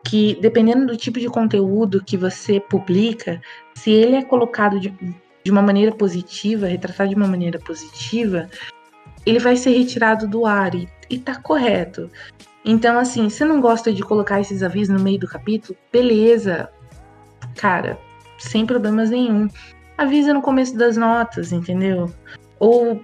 que 0.05 0.37
dependendo 0.41 0.87
do 0.87 0.97
tipo 0.97 1.21
de 1.21 1.29
conteúdo 1.29 2.03
que 2.03 2.17
você 2.17 2.59
publica, 2.59 3.41
se 3.75 3.91
ele 3.91 4.17
é 4.17 4.25
colocado 4.25 4.81
de, 4.81 4.93
de 5.45 5.51
uma 5.51 5.63
maneira 5.63 5.93
positiva, 5.93 6.67
retratado 6.67 7.11
de 7.11 7.17
uma 7.17 7.29
maneira 7.29 7.59
positiva, 7.59 8.49
ele 9.25 9.39
vai 9.39 9.57
ser 9.57 9.71
retirado 9.71 10.27
do 10.27 10.45
ar 10.45 10.75
e, 10.75 10.89
e 11.09 11.19
tá 11.19 11.37
correto. 11.37 12.11
Então, 12.65 12.99
assim, 12.99 13.29
se 13.29 13.45
não 13.45 13.61
gosta 13.61 13.93
de 13.93 14.03
colocar 14.03 14.41
esses 14.41 14.63
avisos 14.63 14.97
no 14.97 15.03
meio 15.03 15.19
do 15.19 15.29
capítulo, 15.29 15.79
beleza, 15.93 16.69
cara, 17.57 17.99
sem 18.39 18.67
problemas 18.67 19.11
nenhum. 19.11 19.49
Avisa 19.97 20.33
no 20.33 20.43
começo 20.43 20.77
das 20.77 20.97
notas, 20.97 21.53
entendeu? 21.53 22.13
Ou, 22.59 23.01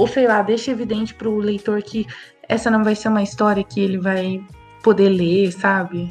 ou 0.00 0.06
sei 0.06 0.26
lá, 0.26 0.40
deixa 0.40 0.70
evidente 0.70 1.14
pro 1.14 1.36
leitor 1.36 1.82
que 1.82 2.06
essa 2.48 2.70
não 2.70 2.82
vai 2.82 2.94
ser 2.94 3.08
uma 3.08 3.22
história 3.22 3.62
que 3.62 3.78
ele 3.78 3.98
vai 3.98 4.42
poder 4.82 5.10
ler, 5.10 5.52
sabe? 5.52 6.08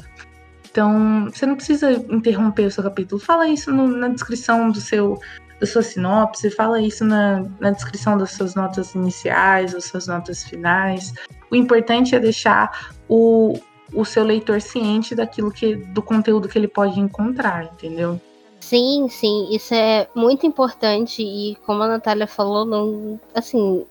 Então, 0.70 1.28
você 1.28 1.44
não 1.44 1.56
precisa 1.56 1.90
interromper 1.90 2.66
o 2.66 2.70
seu 2.70 2.84
capítulo. 2.84 3.20
Fala 3.20 3.48
isso 3.48 3.72
no, 3.72 3.88
na 3.88 4.06
descrição 4.06 4.70
do 4.70 4.80
seu 4.80 5.18
da 5.58 5.66
sua 5.66 5.82
sinopse, 5.82 6.50
fala 6.50 6.80
isso 6.80 7.04
na, 7.04 7.44
na 7.58 7.70
descrição 7.72 8.16
das 8.16 8.30
suas 8.30 8.54
notas 8.54 8.94
iniciais, 8.94 9.74
das 9.74 9.84
suas 9.84 10.06
notas 10.06 10.42
finais. 10.44 11.12
O 11.50 11.56
importante 11.56 12.14
é 12.14 12.20
deixar 12.20 12.94
o, 13.08 13.58
o 13.92 14.04
seu 14.04 14.24
leitor 14.24 14.60
ciente 14.62 15.14
daquilo 15.14 15.50
que 15.50 15.74
do 15.74 16.00
conteúdo 16.00 16.48
que 16.48 16.56
ele 16.56 16.68
pode 16.68 16.98
encontrar, 16.98 17.64
entendeu? 17.64 18.18
Sim, 18.60 19.08
sim, 19.08 19.48
isso 19.50 19.74
é 19.74 20.06
muito 20.14 20.46
importante 20.46 21.22
e 21.22 21.56
como 21.66 21.82
a 21.82 21.88
Natália 21.88 22.26
falou, 22.26 22.64
não, 22.64 23.18
assim, 23.34 23.84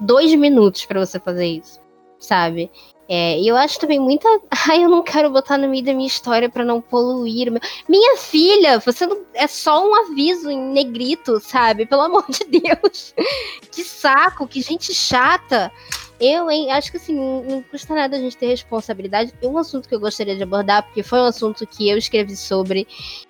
dois 0.00 0.34
minutos 0.34 0.84
para 0.84 1.04
você 1.04 1.20
fazer 1.20 1.46
isso, 1.46 1.80
sabe? 2.18 2.70
É, 3.08 3.38
e 3.38 3.46
eu 3.46 3.56
acho 3.56 3.78
também 3.78 4.00
muita. 4.00 4.28
Ai, 4.68 4.84
eu 4.84 4.88
não 4.88 5.02
quero 5.02 5.30
botar 5.30 5.56
no 5.56 5.68
meio 5.68 5.84
da 5.84 5.94
minha 5.94 6.08
história 6.08 6.48
para 6.48 6.64
não 6.64 6.80
poluir. 6.80 7.52
Minha 7.88 8.16
filha, 8.16 8.80
você 8.80 9.06
não. 9.06 9.18
É 9.32 9.46
só 9.46 9.86
um 9.86 9.94
aviso 9.94 10.50
em 10.50 10.58
negrito, 10.58 11.38
sabe? 11.38 11.86
Pelo 11.86 12.02
amor 12.02 12.24
de 12.28 12.44
Deus. 12.44 13.14
Que 13.70 13.84
saco, 13.84 14.48
que 14.48 14.62
gente 14.62 14.94
chata. 14.94 15.70
Eu, 16.18 16.50
hein, 16.50 16.70
acho 16.70 16.90
que 16.90 16.96
assim, 16.96 17.14
não 17.14 17.62
custa 17.62 17.94
nada 17.94 18.16
a 18.16 18.20
gente 18.20 18.36
ter 18.36 18.46
responsabilidade. 18.46 19.34
Um 19.42 19.58
assunto 19.58 19.88
que 19.88 19.94
eu 19.94 20.00
gostaria 20.00 20.34
de 20.34 20.42
abordar, 20.42 20.82
porque 20.82 21.02
foi 21.02 21.18
um 21.18 21.24
assunto 21.24 21.66
que 21.66 21.88
eu 21.88 21.98
escrevi 21.98 22.36
sobre, 22.36 22.86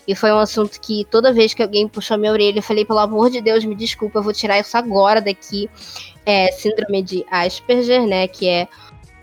e 0.07 0.15
foi 0.15 0.31
um 0.33 0.39
assunto 0.39 0.81
que 0.81 1.05
toda 1.11 1.33
vez 1.33 1.53
que 1.53 1.63
alguém 1.63 1.89
puxou 1.89 2.17
minha 2.17 2.31
orelha, 2.31 2.59
eu 2.59 2.63
falei, 2.63 2.85
pelo 2.85 3.01
amor 3.01 3.31
de 3.31 3.41
Deus, 3.41 3.65
me 3.65 3.75
desculpa, 3.75 4.19
eu 4.19 4.23
vou 4.23 4.33
tirar 4.33 4.61
isso 4.61 4.77
agora 4.77 5.21
daqui. 5.21 5.69
É 6.25 6.51
síndrome 6.53 7.03
de 7.03 7.25
Asperger, 7.31 8.07
né? 8.07 8.29
Que 8.29 8.49
é 8.49 8.69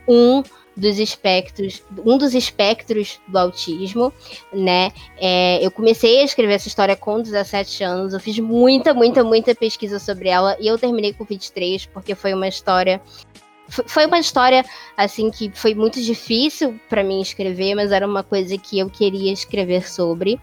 um 0.07 0.43
dos 0.75 0.97
espectros, 0.99 1.83
um 2.05 2.17
dos 2.17 2.33
espectros 2.33 3.19
do 3.27 3.37
autismo, 3.37 4.11
né? 4.51 4.91
É, 5.17 5.63
eu 5.63 5.71
comecei 5.71 6.21
a 6.21 6.23
escrever 6.23 6.53
essa 6.53 6.67
história 6.67 6.95
com 6.95 7.21
17 7.21 7.83
anos, 7.83 8.13
eu 8.13 8.19
fiz 8.19 8.39
muita, 8.39 8.93
muita, 8.93 9.23
muita 9.23 9.53
pesquisa 9.53 9.99
sobre 9.99 10.29
ela 10.29 10.57
e 10.59 10.67
eu 10.67 10.77
terminei 10.77 11.13
com 11.13 11.23
23 11.23 11.85
porque 11.87 12.15
foi 12.15 12.33
uma 12.33 12.47
história 12.47 12.99
foi 13.85 14.05
uma 14.05 14.19
história 14.19 14.63
assim 14.95 15.29
que 15.31 15.51
foi 15.53 15.73
muito 15.73 16.01
difícil 16.01 16.79
para 16.89 17.03
mim 17.03 17.21
escrever, 17.21 17.75
mas 17.75 17.91
era 17.91 18.05
uma 18.05 18.23
coisa 18.23 18.57
que 18.57 18.79
eu 18.79 18.89
queria 18.89 19.31
escrever 19.31 19.87
sobre. 19.87 20.39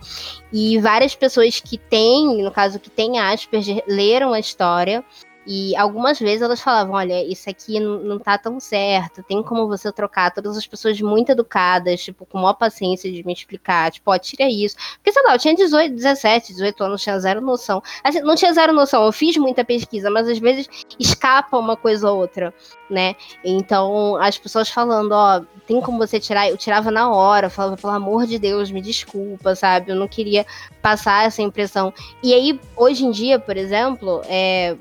E 0.52 0.78
várias 0.78 1.14
pessoas 1.14 1.60
que 1.60 1.78
têm, 1.78 2.42
no 2.42 2.50
caso 2.50 2.78
que 2.78 2.90
têm 2.90 3.18
Asperger, 3.18 3.82
leram 3.86 4.32
a 4.32 4.40
história 4.40 5.04
e 5.46 5.74
algumas 5.74 6.18
vezes 6.18 6.42
elas 6.42 6.60
falavam: 6.60 6.94
olha, 6.94 7.24
isso 7.24 7.48
aqui 7.48 7.80
não, 7.80 8.18
tá 8.18 8.36
tão 8.36 8.60
certo, 8.60 9.22
tem 9.22 9.42
como 9.42 9.66
você 9.66 9.90
trocar. 9.90 10.32
Todas 10.32 10.56
as 10.56 10.66
pessoas 10.66 11.00
muito 11.00 11.30
educadas, 11.32 12.02
tipo, 12.02 12.26
com 12.26 12.38
maior 12.38 12.54
paciência 12.54 13.10
de 13.10 13.24
me 13.24 13.32
explicar, 13.32 13.90
tipo, 13.90 14.10
ó, 14.10 14.18
tira 14.18 14.48
isso. 14.48 14.76
Porque, 14.96 15.12
sei 15.12 15.22
lá, 15.24 15.34
eu 15.34 15.38
tinha 15.38 15.54
18, 15.54 15.94
17, 15.94 16.52
18 16.52 16.84
anos, 16.84 17.02
tinha 17.02 17.18
zero 17.18 17.40
noção. 17.40 17.82
Assim, 18.04 18.20
não 18.20 18.34
tinha 18.34 18.52
zero 18.52 18.72
noção, 18.72 19.04
eu 19.04 19.12
fiz 19.12 19.36
muita 19.38 19.64
pesquisa, 19.64 20.10
mas 20.10 20.28
às 20.28 20.38
vezes 20.38 20.68
escapa 20.98 21.58
uma 21.58 21.76
coisa 21.76 22.10
ou 22.10 22.20
outra, 22.20 22.54
né? 22.90 23.14
Então, 23.44 24.16
as 24.16 24.36
pessoas 24.36 24.68
falando, 24.68 25.12
ó, 25.12 25.40
tem 25.66 25.80
como 25.80 25.98
você 25.98 26.18
tirar? 26.18 26.48
Eu 26.48 26.56
tirava 26.56 26.90
na 26.90 27.10
hora, 27.10 27.48
falava, 27.48 27.76
pelo 27.76 27.92
amor 27.92 28.26
de 28.26 28.38
Deus, 28.38 28.70
me 28.70 28.82
desculpa, 28.82 29.54
sabe? 29.54 29.92
Eu 29.92 29.96
não 29.96 30.08
queria 30.08 30.44
passar 30.82 31.26
essa 31.26 31.40
impressão. 31.40 31.94
E 32.22 32.34
aí, 32.34 32.60
hoje 32.76 33.04
em 33.04 33.10
dia, 33.10 33.38
por 33.38 33.56
exemplo, 33.56 34.22
é, 34.26 34.76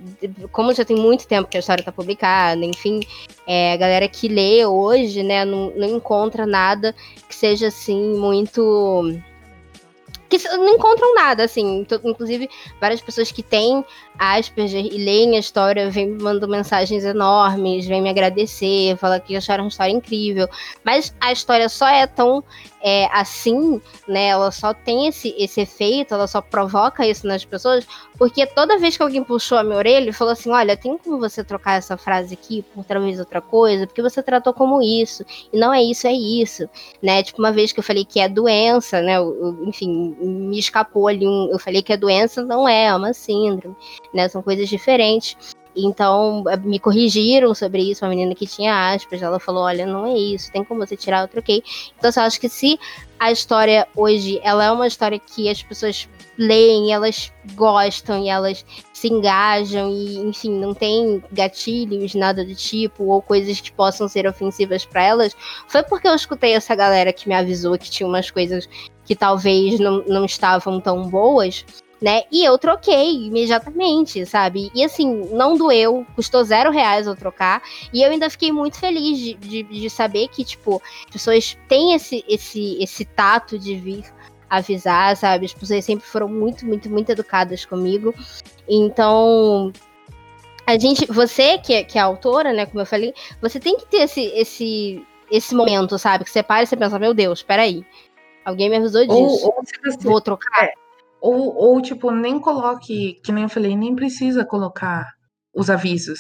como 0.52 0.74
já 0.74 0.84
tem 0.84 0.98
muito 0.98 1.28
tempo 1.28 1.48
que 1.48 1.58
a 1.58 1.60
história 1.60 1.82
está 1.82 1.91
publicada, 1.91 2.65
enfim, 2.65 3.02
é, 3.45 3.74
a 3.74 3.78
galera 3.78 4.08
que 4.08 4.28
lê 4.28 4.65
hoje, 4.65 5.24
né, 5.24 5.45
não, 5.45 5.72
não 5.76 5.88
encontra 5.88 6.45
nada 6.45 6.95
que 7.28 7.36
seja 7.36 7.67
assim 7.67 8.17
muito 8.17 9.22
que 10.30 10.38
não 10.50 10.69
encontram 10.69 11.15
nada, 11.15 11.43
assim. 11.43 11.86
Inclusive, 12.04 12.50
várias 12.80 13.02
pessoas 13.02 13.32
que 13.32 13.41
têm 13.41 13.84
Asperger 14.19 14.86
e 14.86 14.97
leem 14.97 15.38
a 15.38 15.39
história 15.39 15.89
vêm 15.89 16.10
me 16.10 16.21
mandando 16.21 16.47
mensagens 16.47 17.05
enormes, 17.05 17.88
vêm 17.88 18.01
me 18.01 18.10
agradecer, 18.10 18.97
falar 18.97 19.19
que 19.21 19.36
acharam 19.36 19.63
uma 19.63 19.69
história 19.69 19.93
incrível. 19.93 20.47
Mas 20.84 21.15
a 21.21 21.32
história 21.32 21.69
só 21.69 21.88
é 21.88 22.05
tão 22.05 22.43
é, 22.82 23.05
assim, 23.12 23.82
né? 24.08 24.27
Ela 24.27 24.51
só 24.51 24.73
tem 24.73 25.08
esse, 25.08 25.36
esse 25.38 25.62
efeito, 25.62 26.13
ela 26.13 26.27
só 26.27 26.41
provoca 26.41 27.05
isso 27.05 27.27
nas 27.27 27.43
pessoas, 27.43 27.86
porque 28.17 28.45
toda 28.45 28.77
vez 28.77 28.95
que 28.95 29.03
alguém 29.03 29.23
puxou 29.23 29.58
a 29.58 29.63
minha 29.63 29.77
orelha 29.77 30.10
e 30.10 30.13
falou 30.13 30.34
assim: 30.34 30.49
olha, 30.49 30.77
tem 30.77 30.97
como 30.97 31.19
você 31.19 31.43
trocar 31.43 31.77
essa 31.77 31.97
frase 31.97 32.34
aqui 32.34 32.63
por 32.73 32.86
talvez 32.86 33.19
outra 33.19 33.41
coisa, 33.41 33.86
porque 33.86 34.01
você 34.01 34.23
tratou 34.23 34.53
como 34.53 34.82
isso, 34.82 35.25
e 35.51 35.58
não 35.58 35.73
é 35.73 35.82
isso, 35.84 36.08
é 36.08 36.13
isso, 36.13 36.69
né? 37.01 37.21
Tipo, 37.23 37.39
uma 37.39 37.51
vez 37.51 37.71
que 37.71 37.79
eu 37.79 37.84
falei 37.84 38.05
que 38.05 38.19
é 38.19 38.29
doença, 38.29 39.01
né? 39.01 39.17
Eu, 39.17 39.38
eu, 39.41 39.65
enfim, 39.65 40.15
me 40.19 40.58
escapou 40.58 41.08
ali 41.08 41.27
um. 41.27 41.49
Eu 41.51 41.60
falei 41.60 41.82
que 41.82 41.93
é 41.93 41.97
doença, 41.97 42.43
não 42.43 42.67
é, 42.67 42.86
é 42.86 42.95
uma 42.95 43.13
síndrome, 43.13 43.75
né? 44.13 44.28
São 44.28 44.41
coisas 44.41 44.67
diferentes. 44.67 45.38
Então, 45.76 46.43
eh, 46.50 46.58
me 46.58 46.80
corrigiram 46.80 47.54
sobre 47.54 47.91
isso, 47.91 48.04
uma 48.04 48.10
menina 48.10 48.34
que 48.34 48.48
tinha 48.48 48.91
aspas, 48.93 49.22
ela 49.22 49.39
falou, 49.39 49.63
olha, 49.63 49.86
não 49.86 50.06
é 50.06 50.17
isso, 50.17 50.52
tem 50.52 50.63
como 50.63 50.86
você 50.86 50.98
tirar, 50.98 51.22
eu 51.22 51.28
troquei. 51.28 51.63
Então, 51.98 52.12
eu 52.15 52.24
acho 52.24 52.39
que 52.39 52.50
se 52.50 52.80
a 53.19 53.32
história 53.32 53.88
hoje, 53.95 54.39
ela 54.43 54.65
é 54.65 54.72
uma 54.72 54.88
história 54.88 55.19
que 55.19 55.50
as 55.50 55.62
pessoas 55.62 56.10
leem, 56.38 56.91
elas 56.91 57.32
gostam 57.54 58.24
e 58.24 58.30
elas 58.30 58.65
se 58.93 59.08
engajam 59.08 59.89
e, 59.89 60.17
enfim, 60.17 60.58
não 60.58 60.74
tem 60.74 61.24
gatilhos, 61.32 62.15
nada 62.15 62.43
do 62.43 62.56
tipo, 62.56 63.06
ou 63.06 63.22
coisas 63.22 63.62
que 63.62 63.72
possam 63.72 64.08
ser 64.08 64.26
ofensivas 64.26 64.86
para 64.86 65.04
elas, 65.04 65.36
foi 65.67 65.84
porque 65.84 66.08
eu 66.08 66.15
escutei 66.15 66.54
essa 66.54 66.74
galera 66.76 67.13
que 67.13 67.28
me 67.28 67.36
avisou 67.36 67.78
que 67.78 67.91
tinha 67.91 68.08
umas 68.08 68.32
coisas 68.32 68.67
que 69.06 69.15
talvez 69.15 69.80
não, 69.80 70.04
não 70.06 70.26
estavam 70.26 70.80
tão 70.80 71.10
boas 71.10 71.65
né? 72.01 72.23
E 72.31 72.43
eu 72.43 72.57
troquei 72.57 73.25
imediatamente, 73.25 74.25
sabe? 74.25 74.71
E 74.73 74.83
assim, 74.83 75.27
não 75.31 75.57
doeu, 75.57 76.05
custou 76.15 76.43
zero 76.43 76.71
reais 76.71 77.07
eu 77.07 77.15
trocar. 77.15 77.62
E 77.93 78.01
eu 78.01 78.09
ainda 78.09 78.29
fiquei 78.29 78.51
muito 78.51 78.79
feliz 78.79 79.17
de, 79.17 79.33
de, 79.33 79.63
de 79.63 79.89
saber 79.89 80.27
que, 80.29 80.43
tipo, 80.43 80.81
as 81.05 81.12
pessoas 81.12 81.57
têm 81.67 81.93
esse, 81.93 82.23
esse, 82.27 82.81
esse 82.81 83.05
tato 83.05 83.59
de 83.59 83.75
vir 83.75 84.05
avisar, 84.49 85.15
sabe? 85.15 85.45
As 85.45 85.53
pessoas 85.53 85.85
sempre 85.85 86.05
foram 86.05 86.27
muito, 86.27 86.65
muito, 86.65 86.89
muito 86.89 87.09
educadas 87.12 87.65
comigo. 87.65 88.13
Então, 88.67 89.71
a 90.65 90.77
gente, 90.77 91.05
você 91.05 91.57
que 91.57 91.73
é, 91.73 91.83
que 91.83 91.97
é 91.97 92.01
autora, 92.01 92.53
né, 92.53 92.65
como 92.65 92.79
eu 92.79 92.85
falei, 92.85 93.13
você 93.41 93.59
tem 93.59 93.77
que 93.77 93.85
ter 93.88 94.03
esse, 94.03 94.21
esse, 94.35 95.05
esse 95.29 95.53
momento, 95.53 95.99
sabe? 95.99 96.23
Que 96.23 96.31
você 96.31 96.41
para 96.41 96.63
e 96.63 96.67
você 96.67 96.77
pensa, 96.77 96.97
meu 96.97 97.13
Deus, 97.13 97.43
peraí. 97.43 97.85
Alguém 98.45 98.69
me 98.69 98.77
avisou 98.77 99.05
disso. 99.05 99.45
Ou, 99.45 99.55
ou 99.57 99.63
você, 99.63 99.97
Vou 100.07 100.21
trocar. 100.21 100.63
É, 100.63 100.73
ou, 101.21 101.55
ou, 101.55 101.82
tipo, 101.82 102.12
nem 102.12 102.39
coloque, 102.39 103.19
que 103.23 103.32
nem 103.32 103.43
eu 103.43 103.49
falei, 103.49 103.75
nem 103.75 103.95
precisa 103.95 104.45
colocar 104.45 105.12
os 105.53 105.69
avisos, 105.69 106.19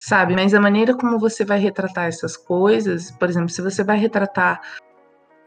sabe? 0.00 0.34
Mas 0.34 0.54
a 0.54 0.60
maneira 0.60 0.94
como 0.94 1.18
você 1.18 1.44
vai 1.44 1.58
retratar 1.58 2.06
essas 2.06 2.36
coisas, 2.36 3.10
por 3.12 3.28
exemplo, 3.28 3.48
se 3.48 3.62
você 3.62 3.82
vai 3.82 3.96
retratar 3.96 4.60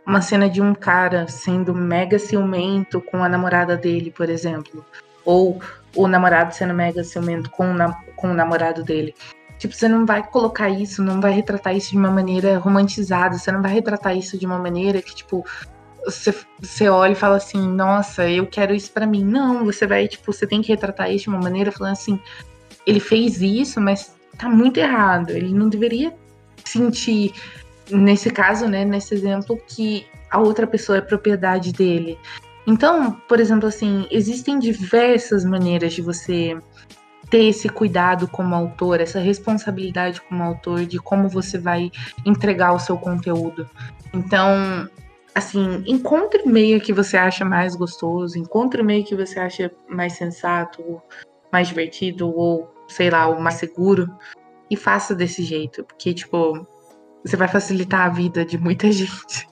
uma 0.05 0.21
cena 0.21 0.49
de 0.49 0.61
um 0.61 0.73
cara 0.73 1.27
sendo 1.27 1.75
mega 1.75 2.17
ciumento 2.17 3.01
com 3.01 3.23
a 3.23 3.29
namorada 3.29 3.75
dele, 3.75 4.09
por 4.09 4.29
exemplo, 4.29 4.85
ou 5.25 5.61
o 5.95 6.07
namorado 6.07 6.55
sendo 6.55 6.73
mega 6.73 7.03
ciumento 7.03 7.49
com, 7.51 7.75
com 8.15 8.31
o 8.31 8.33
namorado 8.33 8.83
dele. 8.83 9.13
Tipo, 9.57 9.73
você 9.73 9.87
não 9.87 10.05
vai 10.05 10.25
colocar 10.25 10.69
isso, 10.69 11.03
não 11.03 11.19
vai 11.19 11.31
retratar 11.31 11.75
isso 11.75 11.91
de 11.91 11.97
uma 11.97 12.11
maneira 12.11 12.57
romantizada, 12.57 13.37
você 13.37 13.51
não 13.51 13.61
vai 13.61 13.73
retratar 13.73 14.15
isso 14.15 14.37
de 14.37 14.45
uma 14.45 14.59
maneira 14.59 15.01
que, 15.01 15.13
tipo, 15.13 15.43
você, 16.05 16.33
você 16.59 16.89
olha 16.89 17.11
e 17.11 17.15
fala 17.15 17.37
assim, 17.37 17.67
nossa, 17.67 18.29
eu 18.29 18.45
quero 18.47 18.73
isso 18.73 18.91
para 18.91 19.05
mim. 19.05 19.23
Não, 19.23 19.65
você 19.65 19.85
vai, 19.85 20.07
tipo, 20.07 20.31
você 20.31 20.47
tem 20.47 20.61
que 20.61 20.69
retratar 20.69 21.11
isso 21.11 21.25
de 21.25 21.29
uma 21.29 21.41
maneira 21.41 21.71
falando 21.71 21.93
assim, 21.93 22.19
ele 22.85 22.99
fez 22.99 23.41
isso, 23.41 23.81
mas 23.81 24.15
tá 24.37 24.49
muito 24.49 24.77
errado. 24.79 25.31
Ele 25.31 25.53
não 25.53 25.69
deveria 25.69 26.13
sentir, 26.63 27.33
nesse 27.89 28.29
caso, 28.29 28.67
né, 28.67 28.85
nesse 28.85 29.13
exemplo, 29.13 29.59
que 29.67 30.05
a 30.29 30.39
outra 30.39 30.67
pessoa 30.67 30.97
é 30.97 31.01
propriedade 31.01 31.71
dele. 31.71 32.17
Então, 32.65 33.13
por 33.27 33.39
exemplo, 33.39 33.67
assim, 33.67 34.05
existem 34.11 34.59
diversas 34.59 35.45
maneiras 35.45 35.93
de 35.93 36.01
você 36.01 36.57
ter 37.29 37.45
esse 37.45 37.67
cuidado 37.69 38.27
como 38.27 38.55
autor, 38.55 39.01
essa 39.01 39.19
responsabilidade 39.19 40.21
como 40.21 40.43
autor 40.43 40.85
de 40.85 40.97
como 40.97 41.27
você 41.27 41.57
vai 41.57 41.91
entregar 42.25 42.73
o 42.73 42.79
seu 42.79 42.97
conteúdo. 42.97 43.69
Então, 44.13 44.89
assim, 45.37 45.83
encontre 45.85 46.41
o 46.41 46.49
meio 46.49 46.81
que 46.81 46.91
você 46.91 47.15
acha 47.15 47.45
mais 47.45 47.75
gostoso, 47.75 48.37
encontre 48.37 48.81
o 48.81 48.85
meio 48.85 49.05
que 49.05 49.15
você 49.15 49.39
acha 49.39 49.71
mais 49.87 50.13
sensato, 50.13 51.01
mais 51.51 51.67
divertido, 51.67 52.35
ou 52.35 52.67
sei 52.87 53.09
lá, 53.09 53.27
o 53.27 53.39
mais 53.39 53.55
seguro, 53.55 54.07
e 54.69 54.75
faça 54.75 55.13
desse 55.13 55.43
jeito, 55.43 55.83
porque, 55.83 56.13
tipo, 56.13 56.65
você 57.23 57.37
vai 57.37 57.47
facilitar 57.47 58.07
a 58.07 58.09
vida 58.09 58.43
de 58.43 58.57
muita 58.57 58.89
gente. 58.91 59.47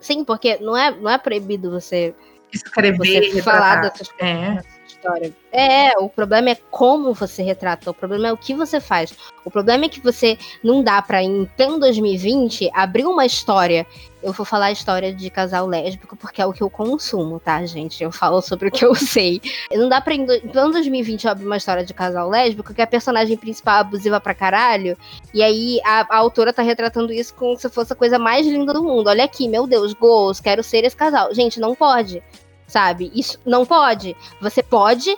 Sim, 0.00 0.24
porque 0.24 0.58
não 0.58 0.76
é, 0.76 0.90
não 0.90 1.10
é 1.10 1.18
proibido 1.18 1.70
você 1.70 2.14
escrever, 2.52 3.30
você 3.30 3.42
falar 3.42 3.76
dessas 3.82 4.08
coisas. 4.12 4.66
É 4.66 4.71
história. 5.02 5.32
É, 5.50 5.98
o 5.98 6.08
problema 6.08 6.50
é 6.50 6.54
como 6.70 7.12
você 7.12 7.42
retrata, 7.42 7.90
o 7.90 7.94
problema 7.94 8.28
é 8.28 8.32
o 8.32 8.36
que 8.36 8.54
você 8.54 8.80
faz. 8.80 9.12
O 9.44 9.50
problema 9.50 9.84
é 9.84 9.88
que 9.88 10.00
você 10.00 10.38
não 10.62 10.82
dá 10.82 11.02
pra, 11.02 11.22
em 11.22 11.44
pleno 11.56 11.78
2020, 11.80 12.70
abrir 12.72 13.04
uma 13.04 13.26
história. 13.26 13.84
Eu 14.22 14.32
vou 14.32 14.46
falar 14.46 14.66
a 14.66 14.72
história 14.72 15.12
de 15.12 15.28
casal 15.28 15.66
lésbico, 15.66 16.16
porque 16.16 16.40
é 16.40 16.46
o 16.46 16.52
que 16.52 16.62
eu 16.62 16.70
consumo, 16.70 17.40
tá, 17.40 17.66
gente? 17.66 18.04
Eu 18.04 18.12
falo 18.12 18.40
sobre 18.40 18.68
o 18.68 18.70
que 18.70 18.84
eu 18.84 18.94
sei. 18.94 19.42
Não 19.72 19.88
dá 19.88 20.00
pra, 20.00 20.14
em 20.14 20.24
pleno 20.24 20.70
2020, 20.70 21.26
abrir 21.26 21.44
uma 21.44 21.56
história 21.56 21.84
de 21.84 21.92
casal 21.92 22.30
lésbico 22.30 22.72
que 22.72 22.80
a 22.80 22.86
personagem 22.86 23.36
principal 23.36 23.78
é 23.78 23.80
abusiva 23.80 24.20
pra 24.20 24.32
caralho, 24.32 24.96
e 25.34 25.42
aí 25.42 25.80
a, 25.84 26.06
a 26.08 26.18
autora 26.18 26.52
tá 26.52 26.62
retratando 26.62 27.12
isso 27.12 27.34
como 27.34 27.58
se 27.58 27.68
fosse 27.68 27.92
a 27.92 27.96
coisa 27.96 28.16
mais 28.16 28.46
linda 28.46 28.72
do 28.72 28.84
mundo. 28.84 29.08
Olha 29.08 29.24
aqui, 29.24 29.48
meu 29.48 29.66
Deus, 29.66 29.92
gols, 29.92 30.38
quero 30.38 30.62
ser 30.62 30.84
esse 30.84 30.96
casal. 30.96 31.34
Gente, 31.34 31.58
não 31.58 31.74
pode 31.74 32.22
sabe? 32.72 33.12
Isso 33.14 33.38
não 33.44 33.66
pode. 33.66 34.16
Você 34.40 34.62
pode 34.62 35.14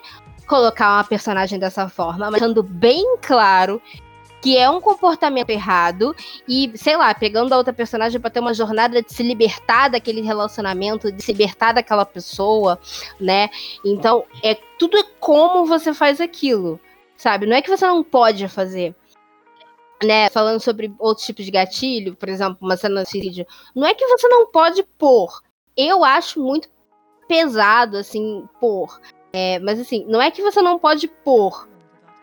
colocar 0.46 0.96
uma 0.96 1.04
personagem 1.04 1.58
dessa 1.58 1.88
forma, 1.88 2.30
mas 2.30 2.40
deixando 2.40 2.62
bem 2.62 3.16
claro 3.22 3.80
que 4.42 4.58
é 4.58 4.68
um 4.68 4.80
comportamento 4.80 5.48
errado 5.48 6.14
e, 6.46 6.70
sei 6.74 6.96
lá, 6.98 7.14
pegando 7.14 7.54
a 7.54 7.56
outra 7.56 7.72
personagem 7.72 8.20
para 8.20 8.28
ter 8.28 8.40
uma 8.40 8.52
jornada 8.52 9.00
de 9.00 9.10
se 9.10 9.22
libertar 9.22 9.88
daquele 9.88 10.20
relacionamento, 10.20 11.10
de 11.10 11.22
se 11.22 11.32
libertar 11.32 11.72
daquela 11.72 12.04
pessoa, 12.04 12.78
né? 13.18 13.48
Então, 13.82 14.24
é 14.42 14.54
tudo 14.78 14.98
é 14.98 15.04
como 15.18 15.64
você 15.64 15.94
faz 15.94 16.20
aquilo, 16.20 16.78
sabe? 17.16 17.46
Não 17.46 17.56
é 17.56 17.62
que 17.62 17.70
você 17.70 17.86
não 17.86 18.02
pode 18.04 18.46
fazer. 18.48 18.94
né, 20.02 20.28
falando 20.28 20.60
sobre 20.60 20.92
outros 20.98 21.26
tipos 21.26 21.44
de 21.44 21.50
gatilho, 21.50 22.14
por 22.14 22.28
exemplo, 22.28 22.58
uma 22.60 22.76
cena 22.76 23.02
de 23.04 23.10
suicídio, 23.10 23.46
não 23.74 23.86
é 23.86 23.94
que 23.94 24.06
você 24.06 24.28
não 24.28 24.46
pode 24.50 24.82
pôr. 24.98 25.40
Eu 25.76 26.04
acho 26.04 26.40
muito 26.40 26.68
pesado, 27.28 27.96
assim, 27.96 28.48
pôr. 28.60 29.00
É, 29.32 29.58
mas 29.58 29.80
assim, 29.80 30.04
não 30.06 30.22
é 30.22 30.30
que 30.30 30.42
você 30.42 30.62
não 30.62 30.78
pode 30.78 31.08
pôr, 31.08 31.68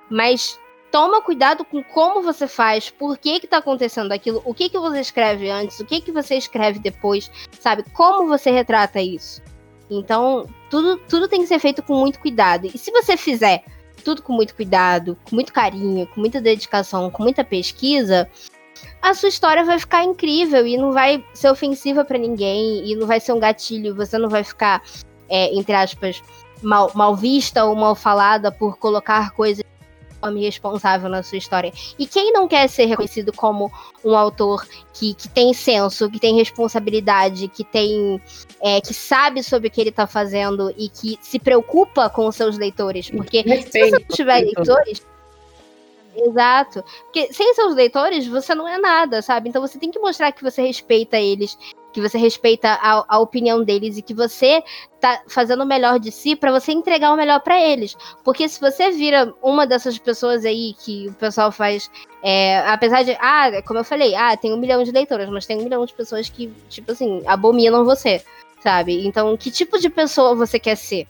mas 0.10 0.58
toma 0.92 1.22
cuidado 1.22 1.64
com 1.66 1.84
como 1.84 2.22
você 2.22 2.48
faz, 2.48 2.90
por 2.90 3.18
que 3.18 3.40
que 3.40 3.48
tá 3.48 3.58
acontecendo 3.58 4.12
aquilo, 4.12 4.42
o 4.46 4.54
que 4.54 4.70
que 4.70 4.78
você 4.78 5.00
escreve 5.00 5.50
antes, 5.50 5.80
o 5.80 5.86
que 5.86 6.02
que 6.02 6.12
você 6.12 6.36
escreve 6.36 6.80
depois, 6.80 7.32
sabe? 7.60 7.84
Como 7.94 8.28
você 8.28 8.52
retrata 8.52 9.02
isso. 9.02 9.42
Então, 9.90 10.48
tudo, 10.70 10.98
tudo 10.98 11.28
tem 11.28 11.42
que 11.42 11.48
ser 11.48 11.60
feito 11.60 11.84
com 11.84 11.96
muito 11.96 12.20
cuidado. 12.20 12.68
E 12.68 12.78
se 12.78 12.92
você 12.92 13.18
fizer 13.18 13.64
tudo 14.04 14.22
com 14.22 14.34
muito 14.34 14.56
cuidado, 14.56 15.18
com 15.30 15.36
muito 15.36 15.54
carinho, 15.54 16.08
com 16.08 16.20
muita 16.20 16.42
dedicação, 16.42 17.12
com 17.12 17.24
muita 17.24 17.44
pesquisa, 17.44 18.30
a 19.02 19.14
sua 19.14 19.30
história 19.30 19.64
vai 19.64 19.80
ficar 19.80 20.04
incrível 20.04 20.66
e 20.66 20.78
não 20.78 20.92
vai 20.92 21.24
ser 21.34 21.50
ofensiva 21.50 22.06
para 22.06 22.18
ninguém 22.18 22.90
e 22.90 22.96
não 22.96 23.08
vai 23.08 23.20
ser 23.20 23.34
um 23.34 23.40
gatilho, 23.40 23.96
você 23.96 24.18
não 24.18 24.30
vai 24.30 24.44
ficar, 24.44 24.82
é, 25.28 25.54
entre 25.54 25.74
aspas, 25.74 26.22
mal, 26.62 26.92
mal 26.94 27.16
vista 27.16 27.66
ou 27.66 27.76
mal 27.76 27.96
falada 27.96 28.52
por 28.52 28.78
colocar 28.78 29.32
coisas 29.32 29.64
responsável 30.40 31.10
na 31.10 31.24
sua 31.24 31.40
história. 31.40 31.74
E 31.98 32.06
quem 32.06 32.32
não 32.32 32.48
quer 32.48 32.68
ser 32.68 32.86
reconhecido 32.86 33.34
como 33.34 33.72
um 34.06 34.16
autor 34.16 34.68
que, 34.94 35.16
que 35.16 35.28
tem 35.28 35.52
senso, 35.52 36.10
que 36.12 36.20
tem 36.20 36.36
responsabilidade, 36.36 37.48
que 37.48 37.64
tem. 37.64 38.22
É, 38.62 38.80
que 38.80 38.94
sabe 38.94 39.42
sobre 39.42 39.68
o 39.68 39.72
que 39.72 39.82
ele 39.82 39.90
está 39.90 40.06
fazendo 40.06 40.72
e 40.78 40.90
que 40.90 41.18
se 41.22 41.40
preocupa 41.40 42.08
com 42.08 42.28
os 42.28 42.36
seus 42.36 42.56
leitores. 42.56 43.10
Porque 43.10 43.42
se 43.64 43.72
você 43.72 43.90
não 43.90 44.00
tiver 44.02 44.42
leitores. 44.42 45.02
Exato. 46.16 46.84
Porque 47.04 47.32
sem 47.34 47.54
seus 47.54 47.76
leitores, 47.76 48.28
você 48.28 48.54
não 48.54 48.68
é 48.68 48.78
nada, 48.78 49.22
sabe? 49.22 49.50
Então 49.50 49.62
você 49.62 49.80
tem 49.80 49.92
que 49.92 50.00
mostrar 50.00 50.32
que 50.32 50.44
você 50.44 50.62
respeita 50.62 51.18
eles, 51.18 51.58
que 51.94 52.02
você 52.02 52.18
respeita 52.18 52.70
a, 52.70 53.06
a 53.08 53.20
opinião 53.20 53.64
deles 53.64 53.98
e 53.98 54.02
que 54.02 54.14
você 54.14 54.64
tá 55.00 55.22
fazendo 55.28 55.64
o 55.64 55.66
melhor 55.66 56.00
de 56.00 56.12
si 56.12 56.36
para 56.36 56.52
você 56.52 56.72
entregar 56.72 57.14
o 57.14 57.18
melhor 57.18 57.40
para 57.42 57.60
eles. 57.60 57.96
Porque 58.24 58.48
se 58.48 58.60
você 58.60 58.92
vira 58.92 59.34
uma 59.42 59.66
dessas 59.66 59.98
pessoas 59.98 60.46
aí 60.46 60.74
que 60.74 61.08
o 61.08 61.14
pessoal 61.14 61.52
faz. 61.52 61.90
É, 62.24 62.60
apesar 62.68 63.04
de. 63.04 63.12
Ah, 63.20 63.62
como 63.66 63.80
eu 63.80 63.84
falei, 63.84 64.14
ah, 64.16 64.36
tem 64.36 64.54
um 64.54 64.58
milhão 64.58 64.84
de 64.84 64.92
leitoras, 64.92 65.30
mas 65.30 65.46
tem 65.46 65.58
um 65.58 65.64
milhão 65.64 65.86
de 65.86 65.94
pessoas 65.94 66.30
que, 66.30 66.52
tipo 66.70 66.92
assim, 66.92 67.22
abominam 67.26 67.86
você, 67.86 68.24
sabe? 68.62 69.06
Então, 69.06 69.36
que 69.38 69.50
tipo 69.50 69.80
de 69.80 69.90
pessoa 69.90 70.36
você 70.36 70.60
quer 70.60 70.76
ser? 70.76 71.08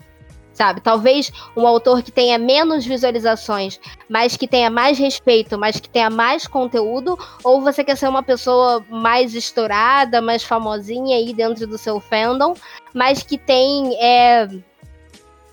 Sabe? 0.54 0.82
Talvez 0.82 1.32
um 1.56 1.66
autor 1.66 2.02
que 2.02 2.12
tenha 2.12 2.38
menos 2.38 2.86
visualizações, 2.86 3.80
mas 4.10 4.36
que 4.36 4.48
tenha 4.48 4.70
mais 4.70 4.98
respeito, 4.98 5.58
mas 5.58 5.80
que 5.80 5.90
tenha 5.90 6.10
mais 6.10 6.48
conteúdo, 6.48 7.18
ou 7.44 7.62
você 7.62 7.84
quer 7.84 7.96
ser 7.96 8.08
uma 8.08 8.24
pessoa 8.24 8.84
mais 8.90 9.34
estourada, 9.34 10.22
mais 10.22 10.44
famosinha 10.44 11.18
aí 11.18 11.34
dentro 11.34 11.66
do 11.68 11.78
seu 11.78 12.00
fandom, 12.00 12.54
mas 12.94 13.24
que 13.24 13.38
tem 13.38 13.96
é, 14.02 14.48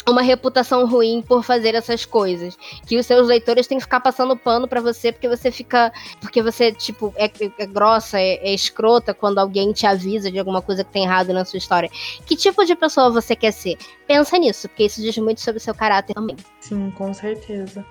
uma 0.08 0.22
reputação 0.22 0.86
ruim 0.86 1.22
por 1.26 1.42
fazer 1.42 1.74
essas 1.74 2.04
coisas. 2.04 2.56
Que 2.86 2.96
os 2.96 3.06
seus 3.06 3.28
leitores 3.28 3.66
têm 3.66 3.78
que 3.78 3.84
ficar 3.84 4.00
passando 4.00 4.36
pano 4.36 4.68
para 4.68 4.80
você 4.80 5.12
porque 5.12 5.28
você 5.28 5.50
fica. 5.50 5.92
Porque 6.20 6.42
você, 6.42 6.72
tipo, 6.72 7.12
é, 7.16 7.30
é 7.58 7.66
grossa, 7.66 8.18
é, 8.18 8.34
é, 8.36 8.54
escrota 8.54 9.14
quando 9.14 9.38
alguém 9.38 9.72
te 9.72 9.86
avisa 9.86 10.30
de 10.30 10.38
alguma 10.38 10.62
coisa 10.62 10.84
que 10.84 10.92
tem 10.92 11.04
errado 11.04 11.32
na 11.32 11.44
sua 11.44 11.58
história. 11.58 11.90
Que 12.26 12.36
tipo 12.36 12.64
de 12.64 12.74
pessoa 12.74 13.10
você 13.10 13.34
quer 13.34 13.52
ser? 13.52 13.76
Pensa 14.06 14.38
nisso, 14.38 14.68
porque 14.68 14.84
isso 14.84 15.00
diz 15.00 15.16
muito 15.18 15.40
sobre 15.40 15.58
o 15.58 15.62
seu 15.62 15.74
caráter 15.74 16.14
também. 16.14 16.36
Sim, 16.60 16.90
com 16.96 17.12
certeza. 17.12 17.84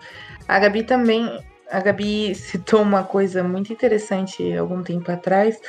A 0.48 0.60
Gabi 0.60 0.84
também. 0.84 1.40
A 1.70 1.82
Gabi 1.82 2.34
citou 2.34 2.82
uma 2.82 3.04
coisa 3.04 3.44
muito 3.44 3.74
interessante 3.74 4.56
algum 4.56 4.82
tempo 4.82 5.12
atrás, 5.12 5.60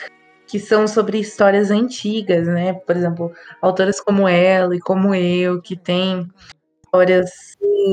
que 0.49 0.59
são 0.59 0.89
sobre 0.89 1.21
histórias 1.21 1.71
antigas, 1.71 2.47
né? 2.49 2.73
Por 2.73 2.97
exemplo, 2.97 3.33
autoras 3.61 4.01
como 4.01 4.27
ela 4.27 4.75
e 4.75 4.81
como 4.81 5.15
eu, 5.15 5.61
que 5.61 5.77
têm 5.77 6.27
histórias 6.83 7.31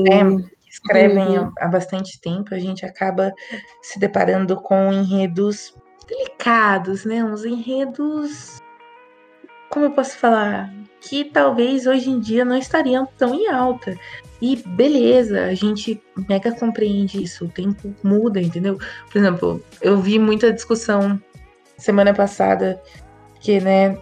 né, 0.02 0.24
que 0.62 0.70
escrevem 0.70 1.38
uhum. 1.38 1.52
há, 1.58 1.66
há 1.66 1.68
bastante 1.68 2.18
tempo, 2.18 2.54
a 2.54 2.58
gente 2.58 2.84
acaba 2.84 3.30
se 3.82 3.98
deparando 3.98 4.56
com 4.56 4.90
enredos 4.90 5.74
delicados, 6.08 7.04
né? 7.04 7.22
Uns 7.22 7.44
enredos. 7.44 8.58
Como 9.68 9.84
eu 9.84 9.90
posso 9.90 10.16
falar? 10.16 10.72
Que 11.00 11.24
talvez 11.24 11.86
hoje 11.86 12.08
em 12.08 12.18
dia 12.18 12.44
não 12.44 12.56
estariam 12.56 13.06
tão 13.18 13.34
em 13.34 13.48
alta. 13.48 13.94
E 14.40 14.56
beleza, 14.56 15.44
a 15.44 15.54
gente 15.54 16.02
mega 16.28 16.52
compreende 16.52 17.22
isso, 17.22 17.44
o 17.44 17.48
tempo 17.48 17.94
muda, 18.02 18.40
entendeu? 18.40 18.78
Por 19.10 19.18
exemplo, 19.18 19.62
eu 19.80 20.00
vi 20.00 20.18
muita 20.18 20.52
discussão 20.52 21.20
semana 21.78 22.12
passada, 22.14 22.80
que, 23.40 23.60
né, 23.60 23.96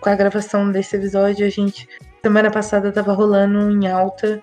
com 0.00 0.10
a 0.10 0.14
gravação 0.14 0.70
desse 0.70 0.96
episódio, 0.96 1.46
a 1.46 1.50
gente. 1.50 1.88
Semana 2.22 2.50
passada 2.50 2.90
tava 2.90 3.12
rolando 3.12 3.70
em 3.70 3.86
alta 3.88 4.42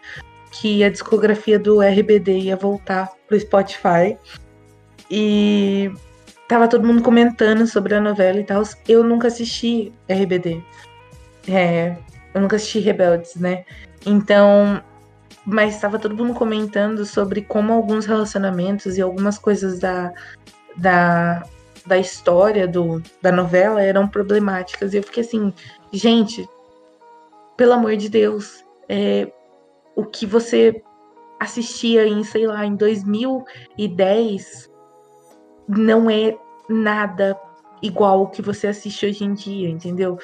que 0.52 0.84
a 0.84 0.90
discografia 0.90 1.60
do 1.60 1.82
RBD 1.82 2.40
ia 2.40 2.56
voltar 2.56 3.10
pro 3.28 3.40
Spotify. 3.40 4.18
E 5.12 5.92
tava 6.48 6.68
todo 6.68 6.88
mundo 6.88 7.02
comentando 7.02 7.68
sobre 7.68 7.96
a 7.96 8.02
novela 8.02 8.40
e 8.40 8.44
tal. 8.44 8.64
Eu 8.88 9.04
nunca 9.04 9.28
assisti 9.28 9.92
RBD. 10.08 10.64
É, 11.48 11.98
eu 12.34 12.42
nunca 12.42 12.56
assisti 12.56 12.80
Rebeldes, 12.80 13.36
né? 13.36 13.66
Então, 14.06 14.82
mas 15.46 15.76
estava 15.76 16.00
todo 16.00 16.16
mundo 16.16 16.34
comentando 16.34 17.06
sobre 17.06 17.42
como 17.42 17.74
alguns 17.74 18.06
relacionamentos 18.06 18.98
e 18.98 19.02
algumas 19.02 19.38
coisas 19.38 19.80
da, 19.80 20.14
da 20.78 21.44
da 21.86 21.98
história 21.98 22.68
do, 22.68 23.02
da 23.22 23.32
novela 23.32 23.82
eram 23.82 24.08
problemáticas. 24.08 24.94
E 24.94 24.98
eu 24.98 25.04
fiquei 25.04 25.24
assim, 25.24 25.54
gente, 25.92 26.48
pelo 27.58 27.74
amor 27.74 27.96
de 27.96 28.10
Deus, 28.10 28.64
é, 28.88 29.32
o 29.96 30.06
que 30.06 30.26
você 30.26 30.82
assistia 31.40 32.08
em, 32.08 32.24
sei 32.24 32.48
lá, 32.48 32.66
em 32.66 32.76
2010 32.76 34.72
não 35.68 36.10
é 36.10 36.38
nada 36.70 37.38
igual 37.82 38.24
o 38.24 38.30
que 38.30 38.42
você 38.42 38.68
assiste 38.68 39.06
hoje 39.06 39.26
em 39.26 39.34
dia, 39.34 39.70
entendeu? 39.70 40.18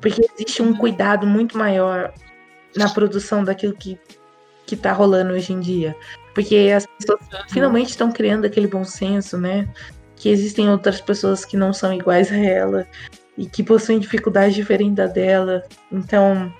Porque 0.00 0.22
existe 0.34 0.62
um 0.62 0.76
cuidado 0.76 1.26
muito 1.26 1.58
maior 1.58 2.12
na 2.76 2.88
produção 2.88 3.42
daquilo 3.44 3.74
que, 3.74 3.98
que 4.66 4.76
tá 4.76 4.92
rolando 4.92 5.32
hoje 5.32 5.52
em 5.52 5.60
dia. 5.60 5.96
Porque 6.34 6.72
as 6.74 6.86
pessoas 6.86 7.20
finalmente 7.50 7.90
estão 7.90 8.10
criando 8.10 8.44
aquele 8.44 8.66
bom 8.66 8.84
senso, 8.84 9.38
né? 9.38 9.68
Que 10.24 10.30
existem 10.30 10.70
outras 10.70 11.02
pessoas 11.02 11.44
que 11.44 11.54
não 11.54 11.70
são 11.70 11.92
iguais 11.92 12.32
a 12.32 12.36
ela 12.38 12.88
e 13.36 13.44
que 13.44 13.62
possuem 13.62 13.98
dificuldades 13.98 14.54
diferentes 14.54 14.94
da 14.94 15.06
dela. 15.06 15.62
Então, 15.92 16.50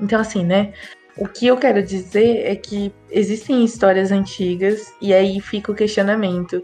então 0.00 0.20
assim, 0.20 0.44
né? 0.44 0.72
O 1.16 1.26
que 1.26 1.48
eu 1.48 1.56
quero 1.56 1.82
dizer 1.82 2.46
é 2.46 2.54
que 2.54 2.94
existem 3.10 3.64
histórias 3.64 4.12
antigas 4.12 4.94
e 5.00 5.12
aí 5.12 5.40
fica 5.40 5.72
o 5.72 5.74
questionamento. 5.74 6.62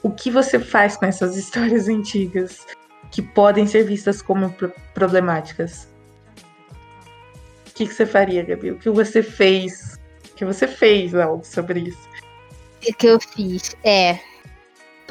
O 0.00 0.12
que 0.12 0.30
você 0.30 0.60
faz 0.60 0.96
com 0.96 1.06
essas 1.06 1.34
histórias 1.36 1.88
antigas 1.88 2.64
que 3.10 3.20
podem 3.20 3.66
ser 3.66 3.82
vistas 3.82 4.22
como 4.22 4.54
problemáticas? 4.94 5.88
O 7.66 7.74
que, 7.74 7.88
que 7.88 7.92
você 7.92 8.06
faria, 8.06 8.44
Gabi? 8.44 8.70
O 8.70 8.78
que 8.78 8.90
você 8.90 9.24
fez? 9.24 9.98
O 10.30 10.34
que 10.36 10.44
você 10.44 10.68
fez 10.68 11.16
algo 11.16 11.44
sobre 11.44 11.80
isso? 11.80 12.08
O 12.88 12.94
que 12.94 13.06
eu 13.08 13.18
fiz 13.18 13.74
é 13.82 14.20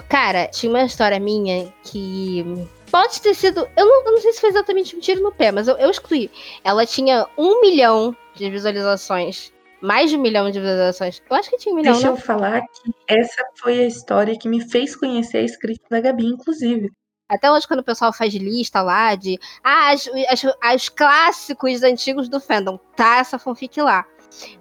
Cara, 0.08 0.48
tinha 0.48 0.70
uma 0.70 0.84
história 0.84 1.20
minha 1.20 1.72
que. 1.84 2.46
Pode 2.90 3.22
ter 3.22 3.34
sido. 3.34 3.68
Eu 3.78 3.86
não, 3.86 4.06
eu 4.06 4.12
não 4.12 4.22
sei 4.22 4.34
se 4.34 4.42
foi 4.42 4.50
exatamente 4.50 4.96
um 4.96 5.00
tiro 5.00 5.22
no 5.22 5.32
pé, 5.32 5.52
mas 5.52 5.68
eu, 5.68 5.78
eu 5.78 5.90
excluí. 5.90 6.30
Ela 6.64 6.86
tinha 6.86 7.28
um 7.38 7.62
milhão 7.62 8.16
de 8.36 8.50
visualizações. 8.50 9.52
Mais 9.82 10.12
de 10.12 10.18
um 10.18 10.22
milhão 10.22 10.52
de 10.52 10.60
visualizações. 10.60 11.22
Eu 11.28 11.36
acho 11.36 11.50
que 11.50 11.58
tinha 11.58 11.74
um 11.74 11.78
milhão. 11.78 11.94
Deixa 11.94 12.08
não? 12.08 12.16
eu 12.16 12.22
falar 12.22 12.62
que 12.62 12.92
essa 13.08 13.44
foi 13.56 13.80
a 13.80 13.88
história 13.88 14.38
que 14.38 14.48
me 14.48 14.62
fez 14.70 14.96
conhecer 14.96 15.40
a 15.40 15.44
escrita 15.44 15.84
da 15.90 16.00
Gabi, 16.00 16.26
inclusive. 16.26 16.92
Até 17.28 17.50
hoje, 17.50 17.66
quando 17.66 17.80
o 17.80 17.84
pessoal 17.84 18.14
faz 18.14 18.34
lista 18.34 18.82
lá 18.82 19.16
de. 19.16 19.40
Ah, 19.64 19.92
as, 19.92 20.08
as, 20.30 20.56
as 20.62 20.90
clássicos 20.90 21.82
antigos 21.82 22.30
do 22.30 22.40
fandom. 22.40 22.78
Tá 22.96 23.18
essa 23.18 23.40
fanfic 23.40 23.82
lá 23.82 24.06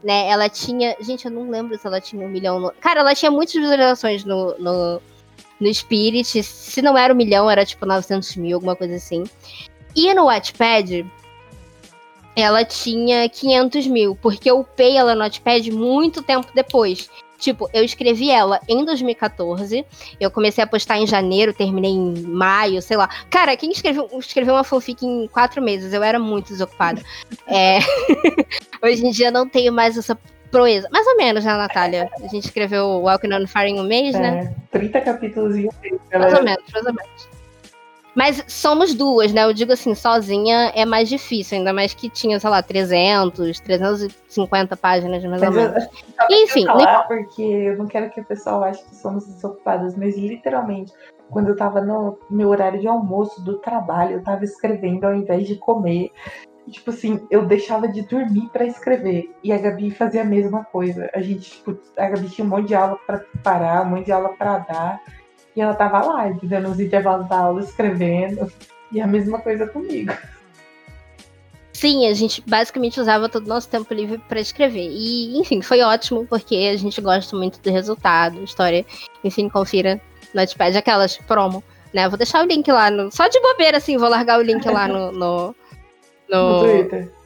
né? 0.02 0.28
Ela 0.28 0.48
tinha. 0.48 0.96
Gente, 1.00 1.26
eu 1.26 1.30
não 1.30 1.48
lembro 1.48 1.78
se 1.78 1.86
ela 1.86 2.00
tinha 2.00 2.24
um 2.24 2.28
milhão. 2.28 2.60
No... 2.60 2.72
Cara, 2.80 3.00
ela 3.00 3.14
tinha 3.14 3.30
muitas 3.30 3.54
visualizações 3.54 4.24
no, 4.24 4.56
no, 4.58 5.00
no 5.60 5.72
Spirit. 5.72 6.42
Se 6.42 6.82
não 6.82 6.96
era 6.96 7.12
um 7.12 7.16
milhão, 7.16 7.50
era 7.50 7.64
tipo 7.64 7.86
900 7.86 8.36
mil, 8.36 8.56
alguma 8.56 8.74
coisa 8.74 8.96
assim. 8.96 9.24
E 9.94 10.12
no 10.14 10.26
Wattpad, 10.26 11.04
ela 12.34 12.64
tinha 12.64 13.28
500 13.28 13.86
mil, 13.86 14.16
porque 14.16 14.50
eu 14.50 14.60
upei 14.60 14.96
ela 14.96 15.14
no 15.14 15.22
Wattpad 15.22 15.70
muito 15.70 16.22
tempo 16.22 16.48
depois. 16.54 17.08
Tipo, 17.40 17.70
eu 17.72 17.82
escrevi 17.82 18.30
ela 18.30 18.60
em 18.68 18.84
2014, 18.84 19.84
eu 20.20 20.30
comecei 20.30 20.62
a 20.62 20.66
postar 20.66 20.98
em 20.98 21.06
janeiro, 21.06 21.54
terminei 21.54 21.90
em 21.90 22.20
maio, 22.20 22.82
sei 22.82 22.98
lá. 22.98 23.08
Cara, 23.30 23.56
quem 23.56 23.72
escreveu, 23.72 24.10
escreveu 24.18 24.54
uma 24.54 24.62
fanfic 24.62 25.04
em 25.04 25.26
quatro 25.26 25.62
meses? 25.62 25.94
Eu 25.94 26.02
era 26.02 26.18
muito 26.18 26.48
desocupada. 26.48 27.02
é... 27.46 27.78
Hoje 28.84 29.06
em 29.06 29.10
dia 29.10 29.30
não 29.30 29.48
tenho 29.48 29.72
mais 29.72 29.96
essa 29.96 30.18
proeza. 30.50 30.88
Mais 30.90 31.06
ou 31.06 31.16
menos, 31.16 31.44
né, 31.44 31.56
Natália? 31.56 32.10
A 32.22 32.26
gente 32.28 32.44
escreveu 32.44 32.86
Walking 33.00 33.32
on 33.32 33.46
Fire 33.46 33.68
em 33.68 33.80
um 33.80 33.84
mês, 33.84 34.14
é, 34.14 34.20
né? 34.20 34.54
30 34.70 35.00
capítulos 35.00 35.56
em 35.56 35.66
um 35.66 35.70
mês. 35.82 36.00
Mais 36.12 36.34
ou 36.34 36.44
menos, 36.44 36.64
mais 36.72 36.86
ou 36.86 36.92
menos. 36.92 37.40
Mas 38.14 38.44
somos 38.48 38.94
duas, 38.94 39.32
né? 39.32 39.44
Eu 39.44 39.52
digo 39.52 39.72
assim, 39.72 39.94
sozinha 39.94 40.72
é 40.74 40.84
mais 40.84 41.08
difícil, 41.08 41.58
ainda 41.58 41.72
mais 41.72 41.94
que 41.94 42.10
tinha, 42.10 42.40
sei 42.40 42.50
lá, 42.50 42.62
300, 42.62 43.60
350 43.60 44.76
páginas 44.76 45.24
mais 45.24 45.40
mas 45.40 45.50
ou 45.50 45.56
menos. 45.56 45.84
Eu, 46.28 46.44
Enfim, 46.44 46.66
falar 46.66 47.06
porque 47.06 47.42
eu 47.42 47.78
não 47.78 47.86
quero 47.86 48.10
que 48.10 48.20
o 48.20 48.24
pessoal 48.24 48.64
ache 48.64 48.84
que 48.84 48.96
somos 48.96 49.26
desocupadas, 49.26 49.96
mas 49.96 50.18
literalmente, 50.18 50.92
quando 51.30 51.48
eu 51.48 51.56
tava 51.56 51.80
no 51.80 52.18
meu 52.28 52.48
horário 52.48 52.80
de 52.80 52.88
almoço 52.88 53.40
do 53.42 53.58
trabalho, 53.58 54.14
eu 54.16 54.22
tava 54.22 54.44
escrevendo 54.44 55.04
ao 55.04 55.14
invés 55.14 55.46
de 55.46 55.54
comer. 55.54 56.10
Tipo 56.70 56.90
assim, 56.90 57.26
eu 57.30 57.44
deixava 57.46 57.88
de 57.88 58.02
dormir 58.02 58.48
para 58.52 58.64
escrever. 58.64 59.30
E 59.42 59.52
a 59.52 59.58
Gabi 59.58 59.90
fazia 59.90 60.22
a 60.22 60.24
mesma 60.24 60.64
coisa. 60.64 61.10
A 61.14 61.20
gente, 61.20 61.50
tipo, 61.50 61.76
a 61.96 62.08
Gabi 62.08 62.28
tinha 62.28 62.44
um 62.44 62.48
monte 62.48 62.68
de 62.68 62.74
aula 62.74 62.98
para 63.06 63.18
preparar, 63.18 63.86
um 63.86 63.90
monte 63.90 64.06
de 64.06 64.12
aula 64.12 64.30
para 64.30 64.58
dar. 64.58 65.00
E 65.54 65.60
ela 65.60 65.74
tava 65.74 66.00
lá, 66.04 66.28
dando 66.42 66.70
os 66.70 66.80
intervalos 66.80 67.28
da 67.28 67.38
aula, 67.38 67.60
escrevendo. 67.60 68.50
E 68.92 69.00
a 69.00 69.06
mesma 69.06 69.40
coisa 69.40 69.66
comigo. 69.66 70.12
Sim, 71.80 72.06
a 72.06 72.12
gente 72.12 72.42
basicamente 72.46 73.00
usava 73.00 73.26
todo 73.26 73.46
o 73.46 73.48
nosso 73.48 73.66
tempo 73.66 73.94
livre 73.94 74.18
para 74.28 74.38
escrever. 74.38 74.90
E, 74.90 75.38
enfim, 75.38 75.62
foi 75.62 75.80
ótimo, 75.80 76.26
porque 76.26 76.70
a 76.72 76.76
gente 76.76 77.00
gosta 77.00 77.34
muito 77.34 77.58
do 77.58 77.70
resultado, 77.70 78.42
história. 78.44 78.84
Enfim, 79.24 79.48
confira 79.48 79.98
no 80.34 80.40
Notepad, 80.42 80.76
aquelas 80.76 81.16
promo, 81.16 81.64
né? 81.94 82.06
Vou 82.06 82.18
deixar 82.18 82.44
o 82.44 82.46
link 82.46 82.70
lá 82.70 82.90
no. 82.90 83.10
Só 83.10 83.28
de 83.28 83.40
bobeira, 83.40 83.78
assim, 83.78 83.96
vou 83.96 84.10
largar 84.10 84.38
o 84.38 84.42
link 84.42 84.62
lá 84.68 84.86
no. 84.86 85.10
No, 85.10 85.56
no... 86.30 86.52
no 86.52 86.60
Twitter 86.64 87.20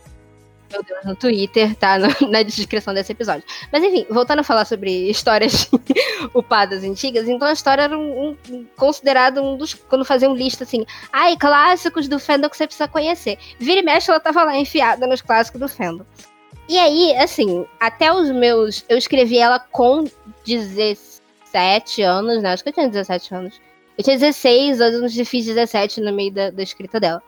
meu 0.74 0.82
Deus, 0.82 1.04
no 1.04 1.14
Twitter, 1.14 1.74
tá? 1.76 1.98
No, 1.98 2.08
na 2.28 2.42
descrição 2.42 2.92
desse 2.92 3.12
episódio. 3.12 3.44
Mas 3.72 3.82
enfim, 3.82 4.06
voltando 4.10 4.40
a 4.40 4.44
falar 4.44 4.64
sobre 4.64 5.08
histórias 5.08 5.70
upadas 6.34 6.82
antigas, 6.82 7.28
então 7.28 7.46
a 7.46 7.52
história 7.52 7.82
era 7.82 7.96
um, 7.96 8.36
um, 8.50 8.66
considerado 8.76 9.42
um 9.42 9.56
dos. 9.56 9.74
Quando 9.74 10.04
faziam 10.04 10.34
lista 10.34 10.64
assim, 10.64 10.84
ai, 11.12 11.36
clássicos 11.36 12.08
do 12.08 12.18
fandom 12.18 12.48
que 12.48 12.56
você 12.56 12.66
precisa 12.66 12.88
conhecer. 12.88 13.38
Vira 13.58 13.80
e 13.80 13.84
mexe, 13.84 14.10
ela 14.10 14.20
tava 14.20 14.44
lá 14.44 14.56
enfiada 14.56 15.06
nos 15.06 15.22
clássicos 15.22 15.60
do 15.60 15.68
fandom. 15.68 16.04
E 16.68 16.78
aí, 16.78 17.14
assim, 17.16 17.66
até 17.78 18.12
os 18.12 18.30
meus. 18.30 18.84
Eu 18.88 18.98
escrevi 18.98 19.38
ela 19.38 19.58
com 19.58 20.04
17 20.46 22.02
anos, 22.02 22.42
né? 22.42 22.52
Acho 22.52 22.62
que 22.62 22.70
eu 22.70 22.74
tinha 22.74 22.88
17 22.88 23.34
anos. 23.34 23.60
Eu 23.96 24.02
tinha 24.02 24.18
16 24.18 24.80
anos 24.80 25.16
e 25.16 25.24
fiz 25.24 25.46
17 25.46 26.00
no 26.00 26.12
meio 26.12 26.32
da, 26.32 26.50
da 26.50 26.62
escrita 26.62 26.98
dela 26.98 27.22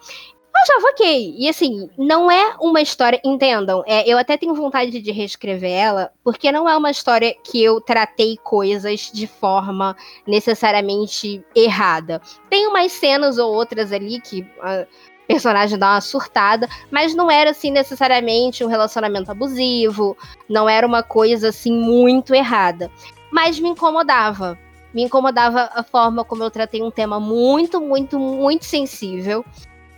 achava 0.62 0.86
ok. 0.88 1.34
E 1.38 1.48
assim, 1.48 1.88
não 1.98 2.30
é 2.30 2.56
uma 2.60 2.80
história. 2.80 3.20
Entendam, 3.24 3.82
é, 3.86 4.08
eu 4.08 4.18
até 4.18 4.36
tenho 4.36 4.54
vontade 4.54 5.00
de 5.00 5.12
reescrever 5.12 5.70
ela, 5.70 6.12
porque 6.22 6.52
não 6.52 6.68
é 6.68 6.76
uma 6.76 6.90
história 6.90 7.34
que 7.44 7.62
eu 7.62 7.80
tratei 7.80 8.36
coisas 8.42 9.10
de 9.12 9.26
forma 9.26 9.96
necessariamente 10.26 11.44
errada. 11.54 12.20
Tem 12.48 12.66
umas 12.66 12.92
cenas 12.92 13.38
ou 13.38 13.52
outras 13.52 13.92
ali 13.92 14.20
que. 14.20 14.46
A 14.62 14.86
personagem 15.26 15.76
dá 15.76 15.94
uma 15.94 16.00
surtada, 16.00 16.68
mas 16.88 17.12
não 17.12 17.28
era 17.28 17.50
assim 17.50 17.72
necessariamente 17.72 18.62
um 18.62 18.68
relacionamento 18.68 19.28
abusivo, 19.28 20.16
não 20.48 20.68
era 20.68 20.86
uma 20.86 21.02
coisa 21.02 21.48
assim 21.48 21.72
muito 21.72 22.32
errada, 22.32 22.88
mas 23.32 23.58
me 23.58 23.68
incomodava. 23.68 24.56
Me 24.94 25.02
incomodava 25.02 25.68
a 25.74 25.82
forma 25.82 26.24
como 26.24 26.44
eu 26.44 26.50
tratei 26.50 26.80
um 26.80 26.92
tema 26.92 27.18
muito, 27.18 27.80
muito, 27.80 28.20
muito 28.20 28.64
sensível 28.64 29.44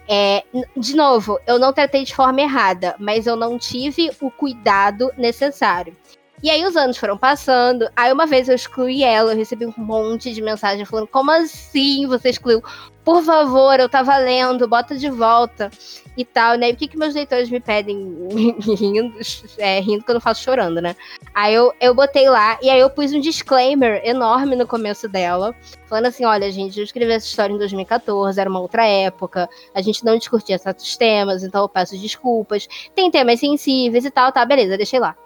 é, 0.09 0.43
de 0.75 0.97
novo, 0.97 1.39
eu 1.47 1.59
não 1.59 1.73
tratei 1.73 2.03
de 2.03 2.15
forma 2.15 2.41
errada, 2.41 2.97
mas 2.99 3.27
eu 3.27 3.37
não 3.37 3.59
tive 3.59 4.11
o 4.21 4.31
cuidado 4.31 5.13
necessário. 5.19 5.95
E 6.41 6.51
aí 6.51 6.65
os 6.65 6.77
anos 6.77 6.97
foram 6.97 7.19
passando, 7.19 7.91
aí 7.97 8.13
uma 8.13 8.25
vez 8.25 8.49
eu 8.49 8.55
excluí 8.55 9.03
ela, 9.03 9.33
eu 9.33 9.37
recebi 9.37 9.67
um 9.67 9.75
monte 9.77 10.33
de 10.33 10.41
mensagem 10.41 10.85
falando, 10.85 11.09
como 11.09 11.33
assim 11.33 12.07
você 12.07 12.31
excluiu? 12.31 12.63
Por 13.05 13.25
favor, 13.25 13.81
eu 13.81 13.89
tava 13.89 14.17
lendo, 14.19 14.69
bota 14.69 14.97
de 14.97 15.11
volta 15.11 15.69
e 16.17 16.25
tal, 16.25 16.57
né? 16.57 16.71
E 16.71 16.73
o 16.75 16.77
que, 16.77 16.87
que 16.87 16.97
meus 16.97 17.15
leitores 17.15 17.51
me 17.51 17.59
pedem 17.59 18.29
rindo, 18.61 19.15
é, 19.57 19.81
rindo 19.81 20.05
que 20.05 20.11
eu 20.11 20.15
não 20.15 20.21
faço 20.21 20.45
chorando, 20.45 20.81
né? 20.81 20.95
Aí 21.35 21.55
eu, 21.55 21.73
eu 21.81 21.93
botei 21.93 22.29
lá, 22.29 22.57
e 22.63 22.71
aí 22.71 22.79
eu 22.79 22.91
pus 22.91 23.13
um 23.13 23.21
disclaimer 23.21 24.01
enorme 24.05 24.55
no 24.55 24.67
começo 24.67 25.09
dela, 25.09 25.57
falando 25.87 26.07
assim, 26.07 26.25
olha, 26.25 26.53
gente, 26.53 26.79
eu 26.79 26.85
escrevi 26.85 27.13
essa 27.13 27.27
história 27.27 27.53
em 27.53 27.59
2014, 27.59 28.41
era 28.41 28.49
uma 28.49 28.61
outra 28.61 28.87
época, 28.87 29.49
a 29.75 29.81
gente 29.81 30.05
não 30.05 30.17
discutia 30.17 30.59
certos 30.59 30.97
temas, 30.97 31.43
então 31.43 31.63
eu 31.63 31.69
peço 31.69 31.99
desculpas, 31.99 32.69
tem 32.95 33.11
temas 33.11 33.41
sensíveis 33.41 34.05
e 34.05 34.11
tal, 34.11 34.31
tá, 34.31 34.45
beleza, 34.45 34.77
deixei 34.77 35.01
lá. 35.01 35.17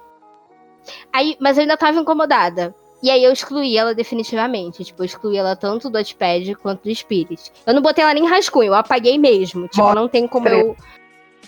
Aí, 1.12 1.36
mas 1.40 1.56
eu 1.56 1.62
ainda 1.62 1.76
tava 1.76 2.00
incomodada. 2.00 2.74
E 3.02 3.10
aí 3.10 3.24
eu 3.24 3.32
excluí 3.32 3.76
ela 3.76 3.94
definitivamente. 3.94 4.84
Tipo, 4.84 5.02
eu 5.02 5.06
excluí 5.06 5.36
ela 5.36 5.56
tanto 5.56 5.90
do 5.90 5.98
Notepad 5.98 6.54
quanto 6.54 6.84
do 6.84 6.94
Spirit. 6.94 7.50
Eu 7.66 7.74
não 7.74 7.82
botei 7.82 8.04
ela 8.04 8.14
nem 8.14 8.28
rascunho, 8.28 8.68
eu 8.68 8.74
apaguei 8.74 9.18
mesmo. 9.18 9.66
Tipo, 9.66 9.82
Morre 9.82 9.94
não 9.94 10.08
tem 10.08 10.28
como 10.28 10.48
eu. 10.48 10.76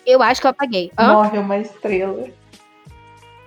Eu 0.05 0.23
acho 0.23 0.41
que 0.41 0.47
eu 0.47 0.51
apaguei. 0.51 0.91
Hã? 0.99 1.13
Morre 1.13 1.39
uma 1.39 1.59
estrela. 1.59 2.27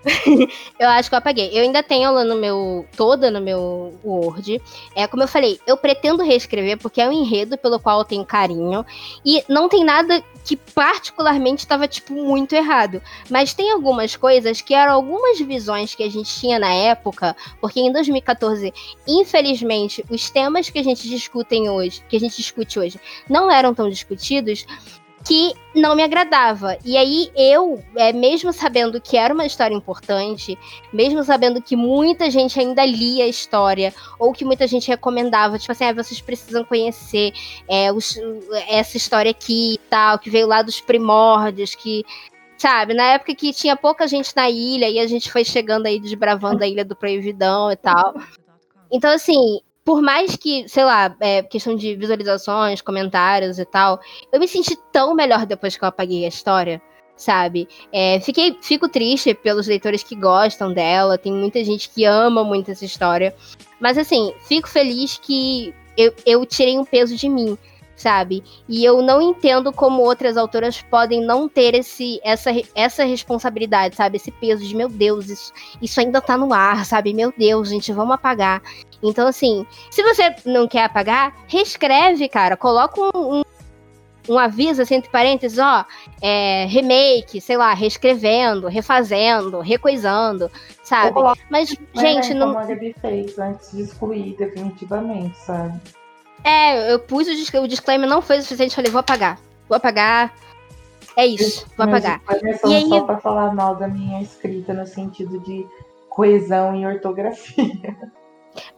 eu 0.80 0.90
acho 0.90 1.10
que 1.10 1.16
eu 1.16 1.20
apaguei. 1.20 1.50
Eu 1.54 1.64
ainda 1.64 1.84
tenho 1.84 2.06
ela 2.06 2.24
no 2.24 2.36
meu. 2.36 2.86
toda 2.96 3.30
no 3.30 3.42
meu 3.42 3.94
Word. 4.04 4.62
É 4.96 5.08
como 5.08 5.24
eu 5.24 5.28
falei, 5.28 5.60
eu 5.68 5.78
pretendo 5.78 6.24
reescrever 6.24 6.78
porque 6.78 7.02
é 7.02 7.08
um 7.08 7.12
enredo 7.12 7.58
pelo 7.58 7.80
qual 7.80 8.00
eu 8.00 8.06
tenho 8.06 8.26
carinho. 8.26 8.86
E 9.26 9.44
não 9.48 9.70
tem 9.70 9.84
nada 9.84 10.24
que 10.44 10.56
particularmente 10.56 11.64
estava, 11.64 11.88
tipo, 11.88 12.14
muito 12.14 12.54
errado. 12.54 13.02
Mas 13.30 13.54
tem 13.54 13.72
algumas 13.72 14.16
coisas 14.16 14.62
que 14.62 14.74
eram 14.74 14.94
algumas 14.94 15.40
visões 15.40 15.94
que 15.94 16.04
a 16.04 16.10
gente 16.10 16.34
tinha 16.40 16.58
na 16.58 16.74
época, 16.74 17.36
porque 17.60 17.80
em 17.80 17.92
2014, 17.92 18.74
infelizmente, 19.06 20.06
os 20.10 20.30
temas 20.30 20.70
que 20.70 20.80
a 20.80 20.84
gente 20.84 21.08
discutem 21.10 21.70
hoje, 21.70 22.02
que 22.08 22.16
a 22.16 22.20
gente 22.20 22.38
discute 22.38 22.80
hoje, 22.80 23.00
não 23.30 23.52
eram 23.52 23.74
tão 23.74 23.90
discutidos 23.90 24.66
que 25.26 25.54
não 25.76 25.96
me 25.96 26.04
agradava. 26.04 26.78
E 26.86 26.98
aí 26.98 27.30
eu, 27.36 27.84
é, 27.96 28.14
mesmo 28.14 28.54
sabendo 28.54 29.00
que 29.02 29.18
era 29.18 29.34
uma 29.34 29.46
história 29.46 29.76
importante, 29.76 30.58
mesmo 30.92 31.24
sabendo 31.24 31.62
que 31.62 31.76
muita 31.76 32.30
gente 32.32 32.60
ainda 32.60 32.86
lia 32.86 33.26
a 33.26 33.28
história, 33.28 33.94
ou 34.20 34.32
que 34.34 34.46
muita 34.46 34.68
gente 34.68 34.88
recomendava, 34.88 35.60
tipo 35.60 35.72
assim, 35.72 35.86
ah, 35.86 35.94
vocês 35.94 36.22
precisam 36.22 36.64
conhecer 36.64 37.34
é, 37.68 37.92
os, 37.92 38.18
essa 38.68 38.98
história 38.98 39.32
aqui 39.32 39.76
e 39.76 39.80
tal, 39.90 40.20
que 40.20 40.30
veio 40.30 40.48
lá 40.48 40.62
dos 40.62 40.80
primórdios, 40.80 41.76
que 41.76 42.04
sabe, 42.58 42.94
na 42.94 43.04
época 43.04 43.36
que 43.36 43.54
tinha 43.54 43.76
pouca 43.76 44.08
gente 44.08 44.36
na 44.36 44.50
ilha 44.50 44.90
e 44.90 45.00
a 45.00 45.08
gente 45.08 45.32
foi 45.32 45.46
chegando 45.46 45.86
aí 45.86 46.00
desbravando 46.00 46.64
a 46.64 46.68
ilha 46.68 46.84
do 46.84 46.96
Proividão 46.96 47.72
e 47.72 47.76
tal. 47.76 48.16
Então, 48.92 49.14
assim, 49.14 49.60
por 49.88 50.02
mais 50.02 50.36
que, 50.36 50.68
sei 50.68 50.84
lá, 50.84 51.16
é, 51.22 51.42
questão 51.42 51.74
de 51.74 51.96
visualizações, 51.96 52.82
comentários 52.82 53.58
e 53.58 53.64
tal, 53.64 53.98
eu 54.34 54.38
me 54.38 54.46
senti 54.46 54.78
tão 54.92 55.16
melhor 55.16 55.46
depois 55.46 55.78
que 55.78 55.84
eu 55.86 55.88
apaguei 55.88 56.26
a 56.26 56.28
história, 56.28 56.82
sabe? 57.16 57.70
É, 57.90 58.20
fiquei, 58.20 58.58
fico 58.62 58.90
triste 58.90 59.34
pelos 59.34 59.66
leitores 59.66 60.04
que 60.04 60.14
gostam 60.14 60.74
dela, 60.74 61.18
tem 61.18 61.32
muita 61.32 61.64
gente 61.64 61.90
que 61.90 62.04
ama 62.04 62.44
muito 62.44 62.70
essa 62.70 62.84
história, 62.84 63.34
mas 63.80 63.98
assim, 63.98 64.34
fico 64.42 64.68
feliz 64.68 65.18
que 65.18 65.74
eu, 65.96 66.14
eu 66.26 66.46
tirei 66.46 66.78
um 66.78 66.84
peso 66.84 67.16
de 67.16 67.30
mim, 67.30 67.58
sabe? 67.98 68.44
E 68.70 68.86
eu 68.86 69.02
não 69.02 69.22
entendo 69.22 69.74
como 69.74 70.02
outras 70.04 70.38
autoras 70.38 70.82
podem 70.82 71.22
não 71.22 71.50
ter 71.50 71.74
esse, 71.74 72.20
essa, 72.24 72.52
essa 72.76 73.04
responsabilidade, 73.04 73.96
sabe? 73.96 74.18
Esse 74.18 74.32
peso 74.32 74.66
de, 74.66 74.76
meu 74.76 74.88
Deus, 74.88 75.30
isso, 75.30 75.54
isso 75.82 76.00
ainda 76.00 76.22
tá 76.22 76.38
no 76.38 76.54
ar, 76.54 76.86
sabe? 76.86 77.14
Meu 77.14 77.34
Deus, 77.36 77.70
gente, 77.70 77.92
vamos 77.92 78.14
apagar. 78.14 78.62
Então, 79.02 79.28
assim, 79.28 79.66
se 79.92 80.02
você 80.02 80.36
não 80.46 80.68
quer 80.68 80.86
apagar, 80.86 81.36
reescreve, 81.48 82.28
cara. 82.28 82.58
Coloca 82.58 83.00
um, 83.00 83.40
um, 83.40 83.44
um 84.30 84.40
aviso, 84.40 84.82
assim, 84.82 84.96
entre 84.96 85.10
parênteses, 85.10 85.60
ó, 85.60 85.86
é, 86.22 86.66
remake, 86.66 87.40
sei 87.40 87.58
lá, 87.58 87.74
reescrevendo, 87.74 88.68
refazendo, 88.68 89.60
recoisando, 89.60 90.52
sabe? 90.84 91.20
Mas, 91.50 91.76
gente, 91.96 92.34
não. 92.34 92.54
Como 92.54 92.60
a 92.60 92.66
Gabi 92.66 92.96
fez 93.00 93.38
antes 93.38 93.72
de 93.72 93.82
excluir, 93.84 94.36
definitivamente, 94.38 95.38
sabe? 95.38 95.80
É, 96.44 96.94
eu 96.94 97.00
pus 97.00 97.28
o, 97.28 97.62
o 97.62 97.68
disclaimer, 97.68 98.10
não 98.10 98.22
foi 98.22 98.40
o 98.40 98.42
suficiente, 98.42 98.76
falei, 98.76 98.92
vou 98.92 99.00
apagar. 99.00 99.40
Vou 99.68 99.76
apagar. 99.76 100.34
É 101.16 101.26
isso, 101.26 101.66
vou 101.76 101.86
apagar. 101.86 102.22
E 102.66 102.76
aí... 102.76 102.88
só 102.88 103.02
pra 103.02 103.18
falar 103.18 103.54
mal 103.54 103.76
da 103.76 103.88
minha 103.88 104.22
escrita 104.22 104.74
no 104.74 104.86
sentido 104.86 105.40
de 105.40 105.66
coesão 106.10 106.76
e 106.76 106.86
ortografia. 106.86 107.98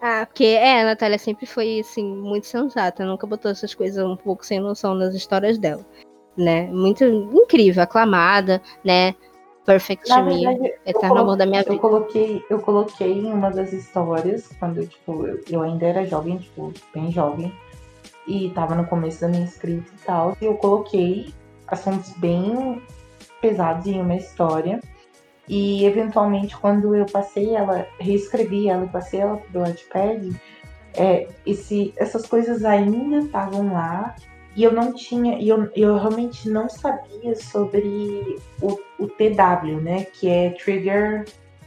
Ah, 0.02 0.26
porque 0.26 0.44
é, 0.44 0.82
a 0.82 0.86
Natália 0.86 1.18
sempre 1.18 1.46
foi 1.46 1.80
assim, 1.80 2.04
muito 2.04 2.48
sensata, 2.48 3.06
nunca 3.06 3.28
botou 3.28 3.52
essas 3.52 3.74
coisas 3.74 4.04
um 4.04 4.16
pouco 4.16 4.46
sem 4.46 4.60
noção 4.60 4.94
nas 4.94 5.14
histórias 5.14 5.58
dela. 5.58 5.86
Né? 6.38 6.68
Muito 6.68 7.04
incrível, 7.04 7.84
aclamada, 7.84 8.62
né? 8.84 9.14
Perfect 9.66 10.10
Na 10.10 10.24
Me, 10.24 10.46
verdade, 10.46 10.74
Eterno 10.86 11.18
Amor 11.18 11.38
da 11.38 11.46
Minha 11.46 11.62
Vida. 11.62 11.74
Eu 11.74 11.80
coloquei, 11.80 12.44
eu 12.50 12.60
coloquei 12.60 13.20
em 13.20 13.32
uma 13.32 13.52
das 13.52 13.72
histórias, 13.72 14.50
quando 14.58 14.86
tipo, 14.88 15.28
eu, 15.28 15.44
eu 15.50 15.62
ainda 15.62 15.86
era 15.86 16.06
jovem, 16.06 16.38
tipo, 16.38 16.74
bem 16.94 17.12
jovem, 17.12 17.54
e 18.28 18.50
tava 18.52 18.74
no 18.74 18.86
começo 18.88 19.22
da 19.22 19.28
minha 19.28 19.44
escrita 19.44 19.92
e 19.94 20.06
tal, 20.06 20.36
e 20.42 20.46
eu 20.46 20.56
coloquei 20.56 21.34
assuntos 21.68 22.12
bem 22.18 22.82
pesados 23.42 23.86
em 23.86 24.02
uma 24.02 24.16
história. 24.16 24.80
E 25.50 25.84
eventualmente, 25.84 26.56
quando 26.56 26.96
eu 26.96 27.08
passei 27.08 27.56
ela, 27.56 27.88
reescrevi 28.00 28.70
ela 28.70 28.86
e 28.86 28.90
passei 28.90 29.20
ela 29.20 29.38
pro 29.38 29.62
Wattpad, 29.62 30.40
é, 30.94 31.28
esse, 31.44 31.92
essas 31.98 32.28
coisas 32.28 32.64
ainda 32.64 33.18
estavam 33.18 33.74
lá 33.74 34.16
e 34.56 34.64
eu 34.64 34.72
não 34.72 34.94
tinha, 34.94 35.40
e 35.40 35.50
eu, 35.50 35.68
eu 35.76 35.98
realmente 35.98 36.48
não 36.48 36.70
sabia 36.70 37.36
sobre 37.36 38.40
o, 38.62 38.80
o 39.00 39.08
TW, 39.08 39.82
né? 39.82 40.04
Que 40.04 40.30
é 40.30 40.50
Trigger 40.52 41.26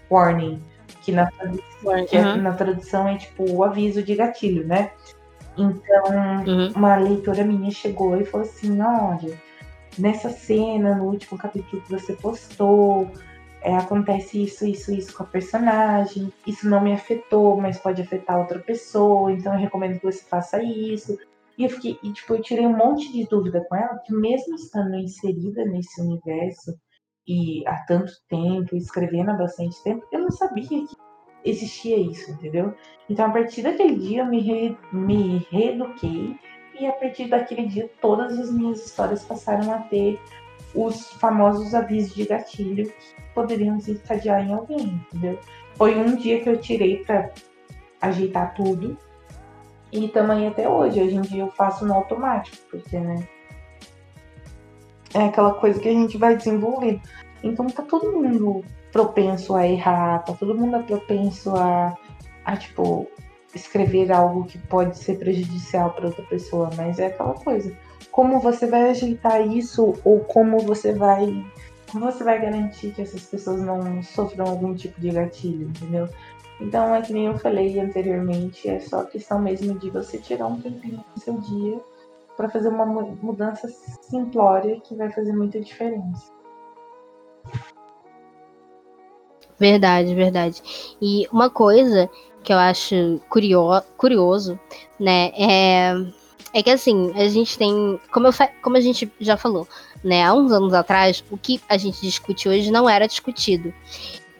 Warning, 0.08 0.60
que 1.00 1.10
na 1.10 1.26
tradução, 1.26 2.06
que 2.06 2.16
é, 2.16 2.36
na 2.36 2.52
tradução 2.52 3.08
é 3.08 3.16
tipo 3.16 3.50
o 3.50 3.64
aviso 3.64 4.00
de 4.00 4.14
gatilho, 4.14 4.64
né? 4.64 4.92
Então, 5.56 6.04
uhum. 6.46 6.72
uma 6.76 6.96
leitora 6.96 7.42
minha 7.42 7.70
chegou 7.70 8.16
e 8.20 8.24
falou 8.24 8.46
assim: 8.46 8.80
olha, 8.80 9.36
nessa 9.98 10.30
cena, 10.30 10.94
no 10.94 11.04
último 11.04 11.36
capítulo 11.38 11.82
que 11.82 11.90
você 11.90 12.12
postou, 12.14 13.10
é, 13.62 13.76
acontece 13.76 14.42
isso, 14.42 14.66
isso, 14.66 14.92
isso 14.92 15.16
com 15.16 15.22
a 15.22 15.26
personagem. 15.26 16.32
Isso 16.46 16.68
não 16.68 16.82
me 16.82 16.92
afetou, 16.92 17.56
mas 17.56 17.78
pode 17.78 18.02
afetar 18.02 18.38
outra 18.38 18.58
pessoa, 18.58 19.32
então 19.32 19.54
eu 19.54 19.60
recomendo 19.60 19.98
que 19.98 20.04
você 20.04 20.24
faça 20.24 20.62
isso. 20.62 21.16
E 21.56 21.64
eu 21.64 21.70
fiquei, 21.70 21.98
e, 22.02 22.12
tipo, 22.12 22.34
eu 22.34 22.42
tirei 22.42 22.66
um 22.66 22.76
monte 22.76 23.12
de 23.12 23.24
dúvida 23.28 23.64
com 23.68 23.76
ela, 23.76 23.98
que 23.98 24.12
mesmo 24.12 24.54
estando 24.56 24.96
inserida 24.96 25.64
nesse 25.64 26.00
universo 26.00 26.74
e 27.26 27.62
há 27.68 27.76
tanto 27.86 28.12
tempo, 28.28 28.74
escrevendo 28.74 29.30
há 29.30 29.34
bastante 29.34 29.80
tempo, 29.84 30.04
eu 30.10 30.20
não 30.20 30.30
sabia 30.30 30.66
que 30.66 30.88
existia 31.44 31.96
isso, 31.96 32.32
entendeu? 32.32 32.74
Então, 33.08 33.26
a 33.26 33.30
partir 33.30 33.62
daquele 33.62 33.96
dia, 33.96 34.22
eu 34.22 34.26
me, 34.26 34.40
re, 34.40 34.76
me 34.92 35.46
reeduquei 35.50 36.36
e 36.80 36.86
a 36.86 36.92
partir 36.92 37.28
daquele 37.28 37.66
dia, 37.66 37.88
todas 38.00 38.38
as 38.38 38.50
minhas 38.50 38.84
histórias 38.84 39.24
passaram 39.24 39.72
a 39.72 39.78
ter 39.78 40.18
os 40.74 41.12
famosos 41.14 41.74
avisos 41.74 42.14
de 42.14 42.24
gatilho 42.24 42.86
que 42.86 43.34
poderiam 43.34 43.76
desencadear 43.76 44.46
em 44.46 44.52
alguém, 44.52 45.00
entendeu? 45.12 45.38
Foi 45.74 45.96
um 45.96 46.16
dia 46.16 46.40
que 46.40 46.48
eu 46.48 46.58
tirei 46.58 47.04
para 47.04 47.30
ajeitar 48.00 48.54
tudo 48.54 48.96
e 49.90 50.08
também 50.08 50.46
até 50.46 50.68
hoje. 50.68 51.00
Hoje 51.00 51.16
em 51.16 51.20
dia 51.20 51.42
eu 51.42 51.50
faço 51.50 51.86
no 51.86 51.94
automático, 51.94 52.56
porque, 52.70 52.98
né? 52.98 53.26
É 55.14 55.24
aquela 55.24 55.54
coisa 55.54 55.78
que 55.78 55.88
a 55.88 55.92
gente 55.92 56.16
vai 56.16 56.36
desenvolvendo. 56.36 57.00
Então 57.42 57.66
tá 57.66 57.82
todo 57.82 58.12
mundo 58.12 58.64
propenso 58.90 59.54
a 59.54 59.66
errar, 59.66 60.20
tá 60.20 60.32
todo 60.32 60.54
mundo 60.54 60.82
propenso 60.84 61.54
a, 61.56 61.94
a 62.44 62.56
tipo, 62.56 63.06
escrever 63.54 64.10
algo 64.12 64.44
que 64.44 64.58
pode 64.58 64.96
ser 64.96 65.18
prejudicial 65.18 65.90
para 65.90 66.06
outra 66.06 66.22
pessoa, 66.24 66.70
mas 66.76 66.98
é 66.98 67.06
aquela 67.06 67.34
coisa. 67.34 67.76
Como 68.12 68.38
você 68.40 68.66
vai 68.66 68.90
ajeitar 68.90 69.44
isso 69.48 69.94
ou 70.04 70.20
como 70.20 70.60
você 70.60 70.92
vai 70.92 71.44
você 72.00 72.24
vai 72.24 72.40
garantir 72.40 72.92
que 72.92 73.02
essas 73.02 73.22
pessoas 73.22 73.60
não 73.60 74.02
sofram 74.02 74.46
algum 74.46 74.74
tipo 74.74 74.98
de 75.00 75.10
gatilho, 75.10 75.68
entendeu? 75.68 76.08
Então, 76.60 76.94
é 76.94 77.02
que 77.02 77.12
nem 77.12 77.26
eu 77.26 77.38
falei 77.38 77.78
anteriormente, 77.78 78.68
é 78.68 78.78
só 78.78 79.04
questão 79.04 79.38
mesmo 79.40 79.78
de 79.78 79.90
você 79.90 80.16
tirar 80.16 80.46
um 80.46 80.60
tempinho 80.60 81.04
do 81.14 81.20
seu 81.20 81.38
dia 81.38 81.80
para 82.36 82.48
fazer 82.48 82.68
uma 82.68 82.86
mudança 82.86 83.68
simplória 83.68 84.80
que 84.80 84.94
vai 84.94 85.10
fazer 85.10 85.32
muita 85.32 85.60
diferença. 85.60 86.32
Verdade, 89.58 90.14
verdade. 90.14 90.96
E 91.00 91.26
uma 91.32 91.50
coisa 91.50 92.08
que 92.42 92.52
eu 92.52 92.58
acho 92.58 93.20
curio 93.28 93.68
curioso, 93.96 94.58
né, 94.98 95.30
é, 95.36 95.94
é 96.52 96.62
que 96.62 96.70
assim, 96.70 97.12
a 97.14 97.28
gente 97.28 97.56
tem, 97.56 97.98
como, 98.12 98.26
eu, 98.26 98.32
como 98.62 98.76
a 98.76 98.80
gente 98.80 99.10
já 99.20 99.36
falou, 99.36 99.66
né, 100.04 100.24
há 100.24 100.34
uns 100.34 100.52
anos 100.52 100.74
atrás, 100.74 101.24
o 101.30 101.36
que 101.36 101.60
a 101.68 101.76
gente 101.76 102.00
discute 102.00 102.48
hoje 102.48 102.70
não 102.70 102.88
era 102.88 103.06
discutido. 103.06 103.72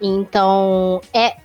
Então, 0.01 1.01
é 1.15 1.37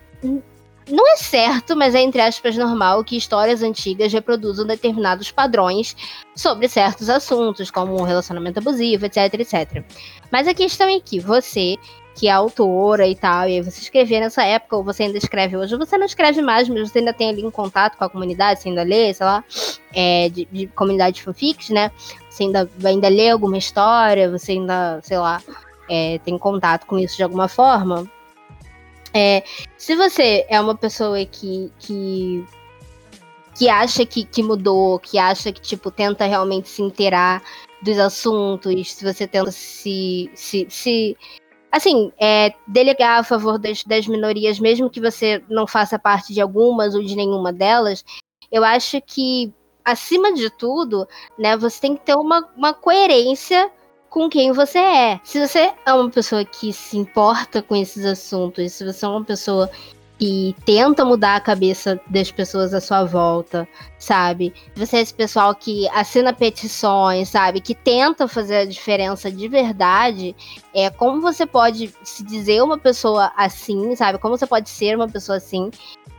não 0.89 1.05
é 1.13 1.17
certo, 1.17 1.75
mas 1.75 1.93
é 1.93 2.01
entre 2.01 2.21
aspas 2.21 2.55
normal 2.55 3.03
que 3.03 3.17
histórias 3.17 3.61
antigas 3.61 4.11
reproduzam 4.13 4.65
determinados 4.65 5.29
padrões 5.31 5.95
sobre 6.35 6.69
certos 6.69 7.09
assuntos, 7.09 7.69
como 7.69 8.01
relacionamento 8.03 8.59
abusivo, 8.59 9.05
etc, 9.05 9.33
etc. 9.33 9.83
Mas 10.31 10.47
a 10.47 10.53
questão 10.53 10.87
é 10.87 10.99
que 10.99 11.19
você, 11.19 11.75
que 12.17 12.27
é 12.27 12.31
autora 12.31 13.07
e 13.07 13.15
tal, 13.15 13.47
e 13.47 13.53
aí 13.53 13.61
você 13.61 13.79
escrevia 13.79 14.19
nessa 14.19 14.43
época, 14.43 14.75
ou 14.75 14.83
você 14.83 15.03
ainda 15.03 15.17
escreve 15.17 15.55
hoje, 15.55 15.77
você 15.77 15.97
não 15.97 16.05
escreve 16.05 16.41
mais, 16.41 16.67
mas 16.67 16.89
você 16.89 16.99
ainda 16.99 17.13
tem 17.13 17.29
ali 17.29 17.45
um 17.45 17.51
contato 17.51 17.97
com 17.97 18.03
a 18.03 18.09
comunidade, 18.09 18.59
você 18.59 18.69
ainda 18.69 18.83
lê, 18.83 19.13
sei 19.13 19.25
lá, 19.25 19.43
é, 19.93 20.29
de, 20.29 20.45
de 20.51 20.67
comunidade 20.67 21.17
de 21.17 21.23
fanfics, 21.23 21.69
né? 21.69 21.91
Você 22.29 22.43
ainda, 22.43 22.69
ainda 22.83 23.07
lê 23.07 23.29
alguma 23.29 23.57
história, 23.57 24.31
você 24.31 24.53
ainda, 24.53 24.99
sei 25.03 25.19
lá, 25.19 25.41
é, 25.89 26.19
tem 26.25 26.37
contato 26.37 26.85
com 26.85 26.97
isso 26.97 27.15
de 27.15 27.23
alguma 27.23 27.47
forma 27.47 28.09
é, 29.13 29.43
se 29.77 29.95
você 29.95 30.45
é 30.47 30.59
uma 30.59 30.75
pessoa 30.75 31.25
que, 31.25 31.71
que, 31.79 32.45
que 33.55 33.67
acha 33.67 34.05
que, 34.05 34.23
que 34.23 34.43
mudou, 34.43 34.99
que 34.99 35.17
acha 35.17 35.51
que, 35.51 35.59
tipo, 35.59 35.89
tenta 35.89 36.25
realmente 36.25 36.69
se 36.69 36.83
inteirar 36.83 37.41
dos 37.81 37.97
assuntos, 37.97 38.91
se 38.93 39.03
você 39.03 39.25
tenta 39.27 39.51
se, 39.51 40.29
se, 40.35 40.67
se 40.69 41.17
assim, 41.77 42.11
é, 42.19 42.53
delegar 42.67 43.19
a 43.19 43.23
favor 43.23 43.57
das, 43.57 43.83
das 43.83 44.07
minorias, 44.07 44.59
mesmo 44.59 44.89
que 44.89 44.99
você 44.99 45.43
não 45.49 45.65
faça 45.65 45.97
parte 45.97 46.33
de 46.33 46.41
algumas 46.41 46.93
ou 46.93 47.03
de 47.03 47.15
nenhuma 47.15 47.53
delas, 47.53 48.03
eu 48.51 48.63
acho 48.63 49.01
que, 49.01 49.53
acima 49.83 50.33
de 50.33 50.49
tudo, 50.49 51.07
né, 51.37 51.55
você 51.55 51.79
tem 51.79 51.95
que 51.95 52.05
ter 52.05 52.15
uma, 52.15 52.47
uma 52.55 52.73
coerência 52.73 53.71
com 54.09 54.29
quem 54.29 54.51
você 54.51 54.79
é. 54.79 55.19
Se 55.23 55.45
você 55.45 55.73
é 55.85 55.93
uma 55.93 56.09
pessoa 56.09 56.43
que 56.43 56.73
se 56.73 56.97
importa 56.97 57.61
com 57.61 57.75
esses 57.75 58.05
assuntos, 58.05 58.73
se 58.73 58.85
você 58.85 59.05
é 59.05 59.07
uma 59.07 59.23
pessoa 59.23 59.69
que 60.17 60.55
tenta 60.65 61.05
mudar 61.05 61.35
a 61.35 61.41
cabeça 61.41 61.99
das 62.07 62.31
pessoas 62.31 62.73
à 62.73 62.81
sua 62.81 63.03
volta, 63.03 63.67
sabe? 63.99 64.53
Você 64.75 64.97
é 64.97 65.01
esse 65.01 65.13
pessoal 65.13 65.53
que 65.53 65.87
assina 65.89 66.33
petições, 66.33 67.29
sabe? 67.29 67.61
Que 67.61 67.75
tenta 67.75 68.27
fazer 68.27 68.57
a 68.57 68.65
diferença 68.65 69.31
de 69.31 69.47
verdade. 69.47 70.35
É 70.73 70.89
como 70.89 71.21
você 71.21 71.45
pode 71.45 71.93
se 72.03 72.23
dizer 72.23 72.63
uma 72.63 72.77
pessoa 72.77 73.31
assim, 73.37 73.95
sabe? 73.95 74.17
Como 74.17 74.37
você 74.37 74.47
pode 74.47 74.69
ser 74.69 74.95
uma 74.95 75.07
pessoa 75.07 75.37
assim 75.37 75.69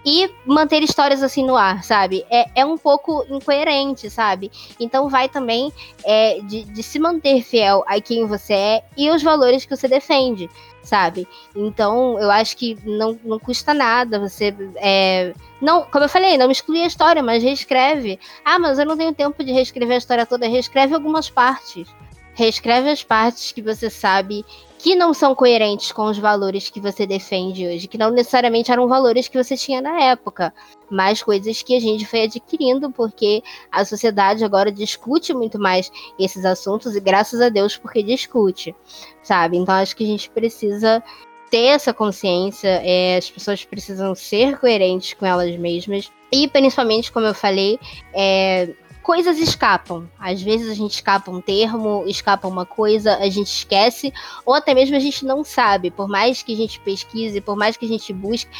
e 0.04 0.30
manter 0.46 0.82
histórias 0.82 1.22
assim 1.22 1.44
no 1.44 1.56
ar, 1.56 1.82
sabe? 1.82 2.24
É, 2.30 2.46
é 2.54 2.64
um 2.64 2.78
pouco 2.78 3.24
incoerente, 3.28 4.08
sabe? 4.08 4.50
Então 4.78 5.08
vai 5.08 5.28
também 5.28 5.72
é, 6.04 6.40
de, 6.42 6.64
de 6.64 6.82
se 6.82 6.98
manter 6.98 7.42
fiel 7.42 7.84
a 7.86 8.00
quem 8.00 8.26
você 8.26 8.54
é 8.54 8.84
e 8.96 9.10
os 9.10 9.22
valores 9.22 9.64
que 9.64 9.76
você 9.76 9.88
defende, 9.88 10.48
sabe? 10.82 11.26
Então 11.54 12.18
eu 12.18 12.30
acho 12.30 12.56
que 12.56 12.78
não, 12.84 13.18
não 13.24 13.38
custa 13.38 13.74
nada 13.74 14.18
você. 14.18 14.54
É, 14.76 15.34
não, 15.60 15.84
como 15.84 16.04
eu 16.04 16.08
falei, 16.08 16.38
não 16.38 16.50
exclui 16.50 16.82
a 16.82 16.86
história, 16.86 17.22
mas 17.22 17.42
reescreve. 17.42 18.18
Ah, 18.44 18.58
mas 18.58 18.78
eu 18.78 18.86
não 18.86 18.96
tenho 18.96 19.14
tempo 19.14 19.44
de 19.44 19.52
reescrever 19.52 19.96
a 19.96 19.98
história 19.98 20.26
toda, 20.26 20.48
reescreve 20.48 20.94
algumas 20.94 21.28
partes. 21.28 21.88
Reescreve 22.34 22.88
as 22.88 23.02
partes 23.02 23.50
que 23.50 23.60
você 23.60 23.90
sabe 23.90 24.44
que 24.78 24.94
não 24.94 25.12
são 25.12 25.34
coerentes 25.34 25.90
com 25.90 26.04
os 26.04 26.18
valores 26.18 26.70
que 26.70 26.80
você 26.80 27.04
defende 27.04 27.66
hoje, 27.66 27.88
que 27.88 27.98
não 27.98 28.10
necessariamente 28.10 28.70
eram 28.70 28.86
valores 28.86 29.26
que 29.26 29.36
você 29.36 29.56
tinha 29.56 29.82
na 29.82 30.00
época, 30.04 30.54
mas 30.88 31.22
coisas 31.22 31.60
que 31.62 31.76
a 31.76 31.80
gente 31.80 32.06
foi 32.06 32.22
adquirindo 32.22 32.90
porque 32.90 33.42
a 33.72 33.84
sociedade 33.84 34.44
agora 34.44 34.70
discute 34.70 35.34
muito 35.34 35.58
mais 35.58 35.90
esses 36.18 36.44
assuntos 36.44 36.94
e 36.94 37.00
graças 37.00 37.40
a 37.40 37.48
Deus 37.48 37.76
porque 37.76 38.02
discute, 38.02 38.74
sabe? 39.22 39.56
Então 39.56 39.74
acho 39.74 39.96
que 39.96 40.04
a 40.04 40.06
gente 40.06 40.30
precisa 40.30 41.02
ter 41.50 41.66
essa 41.66 41.92
consciência, 41.92 42.80
é, 42.84 43.16
as 43.16 43.30
pessoas 43.30 43.64
precisam 43.64 44.14
ser 44.14 44.58
coerentes 44.58 45.14
com 45.14 45.26
elas 45.26 45.56
mesmas 45.56 46.10
e 46.30 46.46
principalmente, 46.46 47.10
como 47.10 47.26
eu 47.26 47.34
falei, 47.34 47.80
é, 48.12 48.68
coisas 49.08 49.38
escapam. 49.38 50.06
Às 50.18 50.42
vezes 50.42 50.70
a 50.70 50.74
gente 50.74 50.92
escapa 50.96 51.30
um 51.30 51.40
termo, 51.40 52.04
escapa 52.06 52.46
uma 52.46 52.66
coisa, 52.66 53.16
a 53.16 53.30
gente 53.30 53.46
esquece, 53.46 54.12
ou 54.44 54.52
até 54.52 54.74
mesmo 54.74 54.96
a 54.96 54.98
gente 54.98 55.24
não 55.24 55.42
sabe. 55.42 55.90
Por 55.90 56.06
mais 56.06 56.42
que 56.42 56.52
a 56.52 56.56
gente 56.56 56.78
pesquise, 56.80 57.40
por 57.40 57.56
mais 57.56 57.74
que 57.74 57.86
a 57.86 57.88
gente 57.88 58.12
busque, 58.12 58.50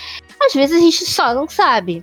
às 0.41 0.55
vezes 0.55 0.75
a 0.75 0.81
gente 0.81 1.05
só 1.05 1.35
não 1.35 1.47
sabe 1.47 2.03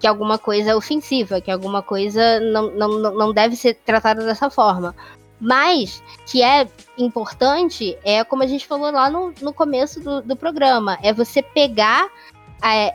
que 0.00 0.08
alguma 0.08 0.38
coisa 0.38 0.72
é 0.72 0.74
ofensiva, 0.74 1.40
que 1.40 1.52
alguma 1.52 1.82
coisa 1.82 2.40
não, 2.40 2.68
não, 2.72 2.88
não 2.98 3.32
deve 3.32 3.54
ser 3.54 3.74
tratada 3.74 4.26
dessa 4.26 4.50
forma. 4.50 4.92
Mas, 5.40 6.02
que 6.26 6.42
é 6.42 6.66
importante, 6.98 7.96
é 8.02 8.24
como 8.24 8.42
a 8.42 8.46
gente 8.48 8.66
falou 8.66 8.90
lá 8.90 9.08
no, 9.08 9.32
no 9.40 9.54
começo 9.54 10.00
do, 10.00 10.20
do 10.20 10.34
programa, 10.34 10.98
é 11.00 11.12
você 11.12 11.40
pegar 11.40 12.08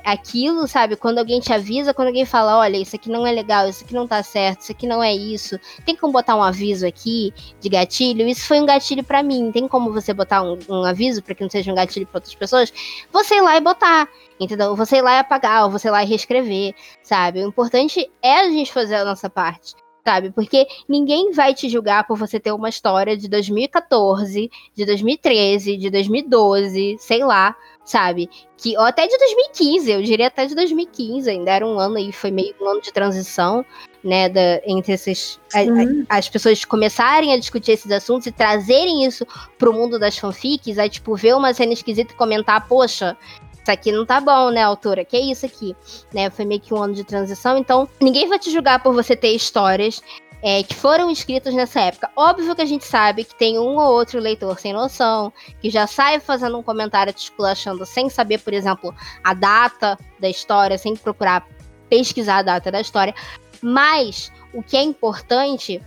aquilo, 0.04 0.68
sabe? 0.68 0.96
Quando 0.96 1.20
alguém 1.20 1.40
te 1.40 1.54
avisa, 1.54 1.94
quando 1.94 2.08
alguém 2.08 2.26
fala, 2.26 2.58
olha, 2.58 2.78
isso 2.78 2.96
aqui 2.96 3.10
não 3.10 3.26
é 3.26 3.32
legal, 3.32 3.68
isso 3.70 3.84
aqui 3.84 3.94
não 3.94 4.08
tá 4.08 4.24
certo, 4.24 4.62
isso 4.62 4.72
aqui 4.72 4.88
não 4.88 5.04
é 5.04 5.14
isso. 5.14 5.60
Tem 5.86 5.96
como 5.96 6.14
botar 6.14 6.36
um 6.36 6.42
aviso 6.42 6.88
aqui 6.88 7.34
de 7.60 7.70
gatilho? 7.70 8.28
Isso 8.28 8.46
foi 8.46 8.60
um 8.60 8.66
gatilho 8.66 9.04
para 9.04 9.22
mim. 9.22 9.52
Tem 9.52 9.68
como 9.68 9.92
você 9.92 10.14
botar 10.14 10.42
um, 10.42 10.58
um 10.68 10.84
aviso 10.84 11.22
para 11.22 11.36
que 11.36 11.44
não 11.44 11.50
seja 11.50 11.72
um 11.72 11.76
gatilho 11.76 12.08
para 12.08 12.18
outras 12.18 12.36
pessoas? 12.36 12.74
Você 13.12 13.36
ir 13.36 13.42
lá 13.42 13.58
e 13.58 13.62
botar, 13.62 14.10
entendeu? 14.40 14.76
Você 14.76 14.98
ir 14.98 15.02
lá 15.02 15.16
e 15.16 15.20
apagar, 15.20 15.66
ou 15.66 15.70
você 15.70 15.88
ir 15.88 15.92
lá 15.92 16.04
e 16.04 16.08
reescrever, 16.08 16.74
sabe? 17.04 17.44
O 17.44 17.48
importante 17.48 18.10
é 18.22 18.40
a 18.40 18.50
gente 18.50 18.74
fazer 18.74 18.96
a 18.96 19.06
nossa 19.06 19.30
parte 19.30 19.76
sabe? 20.04 20.32
Porque 20.32 20.66
ninguém 20.88 21.32
vai 21.34 21.54
te 21.54 21.70
julgar 21.70 22.08
por 22.08 22.18
você 22.18 22.40
ter 22.40 22.52
uma 22.52 22.70
história 22.70 23.16
de 23.16 23.28
2014, 23.28 24.50
de 24.74 24.86
2013, 24.86 25.78
de 25.78 25.90
2012, 25.92 26.98
sei 27.00 27.24
lá, 27.24 27.56
sabe? 27.90 28.30
Que, 28.56 28.78
ou 28.78 28.84
até 28.84 29.08
de 29.08 29.18
2015, 29.18 29.92
eu 29.92 30.04
diria 30.04 30.28
até 30.28 30.46
de 30.46 30.54
2015, 30.54 31.28
ainda 31.28 31.52
era 31.52 31.66
um 31.66 31.80
ano 31.80 31.98
aí, 31.98 32.12
foi 32.12 32.30
meio 32.30 32.54
um 32.62 32.70
ano 32.70 32.82
de 32.82 32.94
transição, 32.94 33.66
né, 34.04 34.30
da, 34.30 34.62
entre 34.64 34.94
esses, 34.94 35.40
a, 35.52 35.60
a, 35.60 36.18
as 36.20 36.30
pessoas 36.30 36.64
começarem 36.64 37.34
a 37.34 37.38
discutir 37.38 37.72
esses 37.72 37.92
assuntos 37.92 38.28
e 38.28 38.32
trazerem 38.32 39.06
isso 39.06 39.26
pro 39.58 39.74
mundo 39.74 39.98
das 39.98 40.20
fanfics, 40.20 40.78
aí, 40.78 40.88
tipo, 40.88 41.16
ver 41.16 41.36
uma 41.36 41.52
cena 41.52 41.74
esquisita 41.74 42.14
e 42.14 42.16
comentar, 42.16 42.68
poxa, 42.68 43.18
isso 43.54 43.72
aqui 43.72 43.92
não 43.92 44.06
tá 44.06 44.22
bom, 44.22 44.52
né, 44.52 44.62
autora? 44.62 45.04
Que 45.04 45.18
é 45.18 45.22
isso 45.22 45.48
aqui? 45.48 45.76
Né, 46.14 46.30
foi 46.30 46.46
meio 46.46 46.62
que 46.62 46.72
um 46.72 46.84
ano 46.84 46.94
de 46.94 47.04
transição, 47.04 47.58
então 47.58 47.90
ninguém 48.00 48.28
vai 48.28 48.38
te 48.38 48.52
julgar 48.52 48.84
por 48.84 48.94
você 48.94 49.16
ter 49.16 49.30
histórias 49.30 50.00
é, 50.42 50.64
que 50.64 50.76
foram 50.76 51.10
escritas 51.10 51.54
nessa 51.54 51.82
época. 51.82 52.10
Óbvio 52.16 52.56
que 52.56 52.62
a 52.62 52.66
gente 52.66 52.86
sabe 52.86 53.24
que 53.24 53.36
tem 53.36 53.60
um 53.60 53.78
ou 53.78 53.92
outro 53.92 54.20
leitor 54.20 54.60
sem 54.60 54.74
noção, 54.74 55.34
que 55.62 55.70
já 55.70 55.86
sai 55.86 56.20
fazendo 56.20 56.58
um 56.58 56.64
comentário 56.64 57.14
te 57.14 57.24
esculachando 57.24 57.86
sem 57.86 58.10
saber, 58.10 58.40
por 58.40 58.54
exemplo, 58.54 58.94
a 59.24 59.34
data 59.34 59.98
da 60.20 60.30
história, 60.30 60.78
sem 60.78 60.96
procurar 60.96 61.46
pesquisar 61.90 62.38
a 62.38 62.44
data 62.44 62.72
da 62.72 62.80
história. 62.80 63.14
Mas 63.62 64.32
o 64.54 64.64
que 64.64 64.78
é 64.78 64.84
importante 64.84 65.82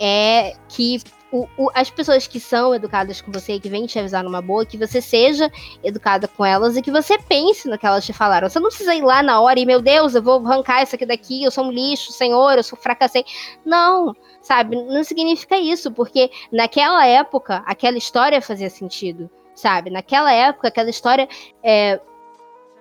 é 0.00 0.54
que 0.68 1.00
o, 1.34 1.48
o, 1.58 1.68
as 1.74 1.90
pessoas 1.90 2.28
que 2.28 2.38
são 2.38 2.72
educadas 2.72 3.20
com 3.20 3.32
você, 3.32 3.58
que 3.58 3.68
vêm 3.68 3.86
te 3.86 3.98
avisar 3.98 4.22
numa 4.22 4.40
boa, 4.40 4.64
que 4.64 4.78
você 4.78 5.02
seja 5.02 5.50
educada 5.82 6.28
com 6.28 6.44
elas 6.44 6.76
e 6.76 6.82
que 6.82 6.92
você 6.92 7.18
pense 7.18 7.68
no 7.68 7.76
que 7.76 7.84
elas 7.84 8.06
te 8.06 8.12
falaram. 8.12 8.48
Você 8.48 8.60
não 8.60 8.68
precisa 8.68 8.94
ir 8.94 9.02
lá 9.02 9.20
na 9.20 9.40
hora 9.40 9.58
e, 9.58 9.66
meu 9.66 9.82
Deus, 9.82 10.14
eu 10.14 10.22
vou 10.22 10.46
arrancar 10.46 10.84
isso 10.84 10.94
aqui 10.94 11.04
daqui, 11.04 11.42
eu 11.42 11.50
sou 11.50 11.64
um 11.64 11.72
lixo, 11.72 12.12
senhor, 12.12 12.56
eu 12.56 12.62
sou 12.62 12.78
fracassei. 12.78 13.24
Não, 13.64 14.14
sabe? 14.40 14.76
Não 14.76 15.02
significa 15.02 15.58
isso, 15.58 15.90
porque 15.90 16.30
naquela 16.52 17.04
época, 17.04 17.64
aquela 17.66 17.98
história 17.98 18.40
fazia 18.40 18.70
sentido, 18.70 19.28
sabe? 19.56 19.90
Naquela 19.90 20.32
época, 20.32 20.68
aquela 20.68 20.90
história 20.90 21.28
é, 21.64 22.00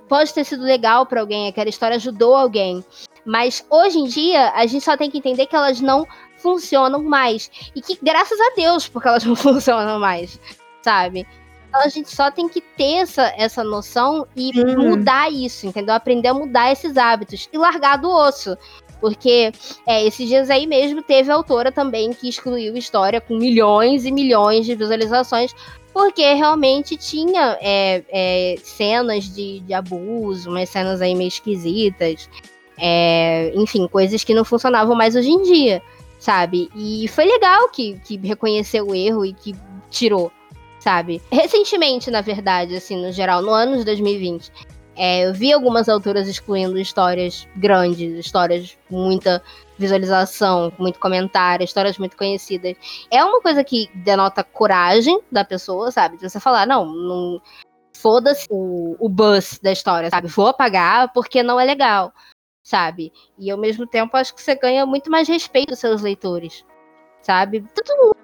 pode 0.07 0.31
ter 0.31 0.43
sido 0.43 0.63
legal 0.63 1.07
para 1.07 1.21
alguém, 1.21 1.47
aquela 1.47 1.69
história 1.69 1.95
ajudou 1.95 2.35
alguém. 2.35 2.85
Mas 3.25 3.65
hoje 3.69 3.97
em 3.97 4.05
dia, 4.05 4.51
a 4.51 4.65
gente 4.67 4.83
só 4.83 4.97
tem 4.97 5.09
que 5.09 5.17
entender 5.17 5.47
que 5.47 5.55
elas 5.55 5.79
não 5.79 6.05
funcionam 6.43 7.01
mais. 7.01 7.49
E 7.73 7.81
que, 7.81 7.97
graças 8.03 8.39
a 8.39 8.53
Deus, 8.55 8.87
porque 8.87 9.07
elas 9.07 9.23
não 9.23 9.35
funcionam 9.37 9.97
mais, 9.99 10.39
sabe? 10.83 11.25
Então 11.69 11.81
a 11.81 11.87
gente 11.87 12.15
só 12.15 12.29
tem 12.29 12.47
que 12.47 12.61
ter 12.61 12.97
essa, 12.97 13.33
essa 13.35 13.63
noção 13.63 14.27
e 14.35 14.51
uhum. 14.59 14.89
mudar 14.89 15.31
isso, 15.31 15.65
entendeu? 15.65 15.95
Aprender 15.95 16.27
a 16.27 16.33
mudar 16.33 16.71
esses 16.71 16.97
hábitos 16.97 17.49
e 17.51 17.57
largar 17.57 17.97
do 17.97 18.11
osso. 18.11 18.55
Porque 19.01 19.51
é, 19.87 20.05
esses 20.05 20.27
dias 20.27 20.49
aí 20.51 20.67
mesmo 20.67 21.01
teve 21.01 21.31
autora 21.31 21.71
também 21.71 22.13
que 22.13 22.29
excluiu 22.29 22.77
história 22.77 23.19
com 23.19 23.35
milhões 23.35 24.05
e 24.05 24.11
milhões 24.11 24.65
de 24.67 24.75
visualizações, 24.75 25.51
porque 25.91 26.33
realmente 26.33 26.95
tinha 26.95 27.57
é, 27.59 28.03
é, 28.07 28.55
cenas 28.63 29.25
de, 29.33 29.59
de 29.61 29.73
abuso, 29.73 30.49
umas 30.51 30.69
cenas 30.69 31.01
aí 31.01 31.15
meio 31.15 31.27
esquisitas. 31.27 32.29
É, 32.77 33.51
enfim, 33.55 33.87
coisas 33.87 34.23
que 34.23 34.33
não 34.33 34.45
funcionavam 34.45 34.95
mais 34.95 35.15
hoje 35.15 35.29
em 35.29 35.41
dia 35.41 35.81
sabe? 36.23 36.69
E 36.73 37.05
foi 37.09 37.25
legal 37.25 37.67
que, 37.67 37.99
que 37.99 38.15
reconheceu 38.17 38.87
o 38.87 38.95
erro 38.95 39.25
e 39.25 39.33
que 39.33 39.53
tirou, 39.89 40.31
sabe? 40.79 41.21
Recentemente, 41.29 42.09
na 42.09 42.21
verdade, 42.21 42.77
assim, 42.77 42.95
no 42.95 43.11
geral, 43.11 43.41
no 43.41 43.51
ano 43.51 43.77
de 43.77 43.83
2020, 43.83 44.49
é, 44.95 45.27
eu 45.27 45.33
vi 45.33 45.51
algumas 45.51 45.89
autoras 45.89 46.25
excluindo 46.29 46.79
histórias 46.79 47.45
grandes, 47.57 48.17
histórias 48.17 48.77
com 48.87 48.95
muita 48.95 49.43
visualização, 49.77 50.71
com 50.71 50.83
muito 50.83 50.97
comentário, 50.97 51.65
histórias 51.65 51.97
muito 51.97 52.15
conhecidas. 52.15 52.77
É 53.11 53.21
uma 53.21 53.41
coisa 53.41 53.61
que 53.61 53.89
denota 53.93 54.45
coragem 54.45 55.19
da 55.29 55.43
pessoa, 55.43 55.91
sabe? 55.91 56.15
De 56.15 56.29
você 56.29 56.39
falar, 56.39 56.65
não, 56.65 56.85
não 56.85 57.41
foda-se 57.97 58.47
o, 58.49 58.95
o 58.97 59.09
buzz 59.09 59.59
da 59.61 59.73
história, 59.73 60.09
sabe? 60.09 60.29
Vou 60.29 60.47
apagar 60.47 61.11
porque 61.11 61.43
não 61.43 61.59
é 61.59 61.65
legal 61.65 62.13
sabe? 62.63 63.11
E 63.37 63.51
ao 63.51 63.57
mesmo 63.57 63.85
tempo 63.85 64.15
acho 64.15 64.33
que 64.33 64.41
você 64.41 64.55
ganha 64.55 64.85
muito 64.85 65.11
mais 65.11 65.27
respeito 65.27 65.69
dos 65.69 65.79
seus 65.79 66.01
leitores, 66.01 66.65
sabe? 67.21 67.65
Todo 67.75 67.97
mundo 67.97 68.15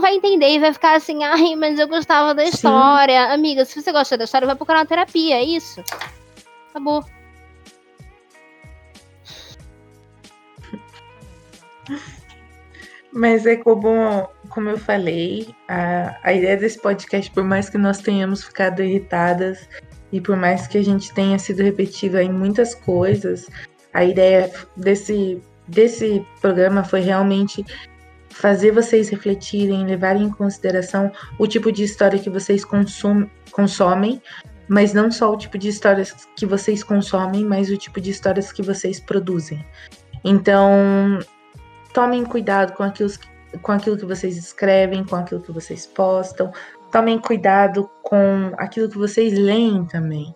vai 0.00 0.14
entender 0.14 0.50
e 0.50 0.58
vai 0.58 0.72
ficar 0.72 0.94
assim, 0.96 1.24
ai, 1.24 1.56
mas 1.56 1.78
eu 1.78 1.88
gostava 1.88 2.34
da 2.34 2.44
história. 2.44 3.26
Sim. 3.26 3.32
Amiga, 3.32 3.64
se 3.64 3.80
você 3.80 3.90
gosta 3.90 4.18
da 4.18 4.24
história, 4.24 4.46
vai 4.46 4.54
procurar 4.54 4.80
uma 4.80 4.86
terapia, 4.86 5.36
é 5.36 5.42
isso. 5.42 5.82
Acabou. 6.70 7.02
Mas 13.12 13.46
é 13.46 13.56
como, 13.56 14.28
como 14.50 14.68
eu 14.68 14.76
falei, 14.76 15.48
a, 15.68 16.18
a 16.22 16.34
ideia 16.34 16.54
desse 16.54 16.78
podcast, 16.78 17.30
por 17.30 17.44
mais 17.44 17.70
que 17.70 17.78
nós 17.78 17.98
tenhamos 17.98 18.44
ficado 18.44 18.82
irritadas 18.82 19.66
e 20.12 20.20
por 20.20 20.36
mais 20.36 20.66
que 20.66 20.76
a 20.76 20.84
gente 20.84 21.14
tenha 21.14 21.38
sido 21.38 21.62
repetido 21.62 22.18
em 22.18 22.30
muitas 22.30 22.74
coisas, 22.74 23.48
a 23.96 24.04
ideia 24.04 24.52
desse, 24.76 25.42
desse 25.66 26.24
programa 26.42 26.84
foi 26.84 27.00
realmente 27.00 27.64
fazer 28.28 28.70
vocês 28.70 29.08
refletirem, 29.08 29.86
levarem 29.86 30.24
em 30.24 30.30
consideração 30.30 31.10
o 31.38 31.46
tipo 31.46 31.72
de 31.72 31.82
história 31.82 32.18
que 32.18 32.28
vocês 32.28 32.62
consum, 32.62 33.26
consomem, 33.50 34.20
mas 34.68 34.92
não 34.92 35.10
só 35.10 35.32
o 35.32 35.38
tipo 35.38 35.56
de 35.56 35.68
histórias 35.68 36.14
que 36.36 36.44
vocês 36.44 36.84
consomem, 36.84 37.42
mas 37.42 37.70
o 37.70 37.78
tipo 37.78 37.98
de 37.98 38.10
histórias 38.10 38.52
que 38.52 38.60
vocês 38.60 39.00
produzem. 39.00 39.64
Então, 40.22 41.18
tomem 41.94 42.22
cuidado 42.22 42.74
com 42.74 42.82
aquilo, 42.82 43.10
com 43.62 43.72
aquilo 43.72 43.96
que 43.96 44.04
vocês 44.04 44.36
escrevem, 44.36 45.04
com 45.04 45.16
aquilo 45.16 45.40
que 45.40 45.52
vocês 45.52 45.86
postam, 45.86 46.52
tomem 46.92 47.18
cuidado 47.18 47.88
com 48.02 48.52
aquilo 48.58 48.90
que 48.90 48.98
vocês 48.98 49.32
leem 49.38 49.86
também. 49.86 50.34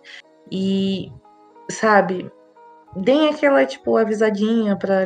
E, 0.51 1.11
sabe, 1.69 2.31
deem 2.95 3.29
aquela, 3.29 3.65
tipo, 3.65 3.97
avisadinha 3.97 4.75
pra, 4.75 5.03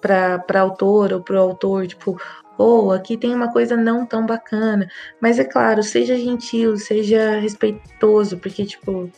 pra, 0.00 0.38
pra 0.38 0.60
autora 0.60 1.16
ou 1.16 1.22
pro 1.22 1.38
autor, 1.38 1.86
tipo, 1.86 2.20
ou 2.58 2.86
oh, 2.86 2.92
aqui 2.92 3.16
tem 3.16 3.34
uma 3.34 3.52
coisa 3.52 3.76
não 3.76 4.06
tão 4.06 4.26
bacana. 4.26 4.88
Mas 5.20 5.38
é 5.38 5.44
claro, 5.44 5.82
seja 5.82 6.16
gentil, 6.16 6.76
seja 6.76 7.38
respeitoso, 7.40 8.38
porque, 8.38 8.64
tipo, 8.64 9.10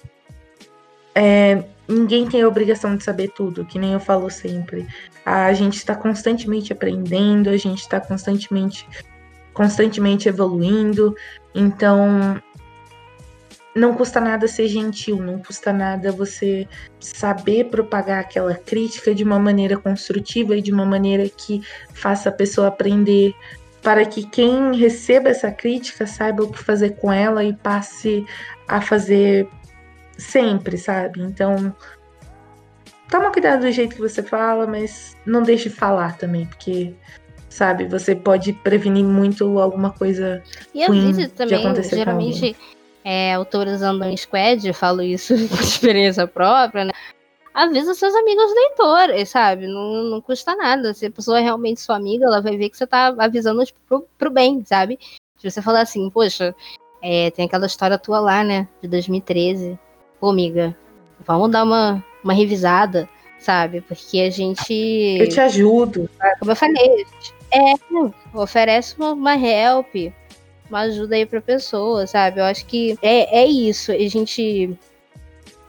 é, 1.15 1.65
ninguém 1.89 2.27
tem 2.27 2.43
a 2.43 2.49
obrigação 2.49 2.97
de 2.97 3.05
saber 3.05 3.29
tudo, 3.35 3.65
que 3.65 3.79
nem 3.79 3.93
eu 3.93 4.01
falo 4.01 4.31
sempre. 4.31 4.87
A 5.25 5.53
gente 5.53 5.77
está 5.77 5.95
constantemente 5.95 6.73
aprendendo, 6.73 7.51
a 7.51 7.57
gente 7.57 7.81
está 7.81 8.01
constantemente, 8.01 8.87
constantemente 9.53 10.29
evoluindo. 10.29 11.15
Então, 11.55 12.41
não 13.75 13.95
custa 13.95 14.21
nada 14.21 14.47
ser 14.47 14.69
gentil, 14.69 15.17
não 15.17 15.39
custa 15.39 15.73
nada 15.73 16.13
você 16.13 16.69
saber 17.01 17.65
propagar 17.65 18.21
aquela 18.21 18.55
crítica 18.55 19.15
de 19.15 19.25
uma 19.25 19.39
maneira 19.39 19.77
construtiva 19.77 20.57
e 20.57 20.63
de 20.63 20.73
uma 20.73 20.85
maneira 20.85 21.29
que 21.29 21.61
faça 21.93 22.29
a 22.29 22.33
pessoa 22.33 22.69
aprender, 22.69 23.35
para 23.83 24.07
que 24.07 24.25
quem 24.27 24.77
receba 24.77 25.29
essa 25.29 25.51
crítica 25.51 26.07
saiba 26.07 26.45
o 26.45 26.51
que 26.51 26.59
fazer 26.59 26.97
com 26.97 27.13
ela 27.13 27.45
e 27.45 27.53
passe 27.53 28.25
a 28.69 28.81
fazer 28.81 29.49
sempre, 30.17 30.79
sabe? 30.79 31.21
Então, 31.21 31.75
toma 33.11 33.33
cuidado 33.33 33.63
do 33.63 33.73
jeito 33.73 33.97
que 33.97 34.01
você 34.01 34.23
fala, 34.23 34.67
mas 34.67 35.17
não 35.27 35.43
deixe 35.43 35.69
de 35.69 35.75
falar 35.75 36.17
também, 36.17 36.47
porque 36.47 36.95
sabe, 37.49 37.87
você 37.87 38.17
pode 38.17 38.53
prevenir 38.53 39.05
muito 39.05 39.59
alguma 39.59 39.91
coisa 39.91 40.43
e 40.75 40.85
ruim 40.87 41.11
às 41.11 41.17
vezes 41.17 41.33
também, 41.33 41.59
de 41.59 41.65
acontecer 41.65 41.97
geralmente 41.97 42.57
é, 43.05 43.35
autores 43.35 43.83
andam 43.83 44.11
em 44.11 44.17
squad, 44.17 44.67
eu 44.67 44.73
falo 44.73 45.03
isso 45.03 45.35
por 45.49 45.61
experiência 45.61 46.27
própria, 46.27 46.87
né? 46.87 46.93
Avisa 47.53 47.95
seus 47.95 48.15
amigos 48.15 48.53
leitores, 48.53 49.29
sabe? 49.29 49.69
Não, 49.69 50.03
não 50.05 50.21
custa 50.21 50.57
nada. 50.57 50.93
Se 50.93 51.07
a 51.07 51.11
pessoa 51.11 51.39
é 51.39 51.43
realmente 51.43 51.81
sua 51.81 51.97
amiga, 51.97 52.25
ela 52.25 52.41
vai 52.41 52.57
ver 52.57 52.69
que 52.71 52.77
você 52.77 52.87
tá 52.87 53.15
avisando 53.17 53.65
tipo, 53.65 53.79
pro, 53.87 54.09
pro 54.19 54.31
bem, 54.31 54.65
sabe? 54.65 54.99
Se 55.37 55.49
você 55.49 55.63
falar 55.63 55.83
assim, 55.83 56.11
poxa, 56.11 56.55
é, 57.01 57.31
tem 57.31 57.45
aquela 57.45 57.67
história 57.67 57.99
tua 57.99 58.19
lá, 58.19 58.43
né? 58.43 58.67
De 58.83 58.89
2013. 58.89 59.79
Pô, 60.19 60.31
amiga, 60.31 60.77
vamos 61.21 61.49
dar 61.51 61.63
uma, 61.63 62.05
uma 62.25 62.33
revisada, 62.33 63.09
sabe? 63.39 63.83
Porque 63.83 64.21
a 64.21 64.31
gente. 64.31 65.19
Eu 65.21 65.29
te 65.29 65.39
ajudo. 65.39 66.11
Como 66.41 66.51
eu 66.51 66.57
falei, 66.57 67.07
é, 67.53 67.75
oferece 68.37 68.97
uma, 68.99 69.13
uma 69.13 69.37
help 69.37 69.95
uma 70.75 70.81
ajuda 70.81 71.15
aí 71.15 71.25
pra 71.25 71.41
pessoa, 71.41 72.05
sabe? 72.05 72.41
Eu 72.41 72.45
acho 72.45 72.67
que 72.67 72.99
é, 73.01 73.43
é 73.43 73.47
isso. 73.47 73.93
A 73.93 74.09
gente 74.09 74.77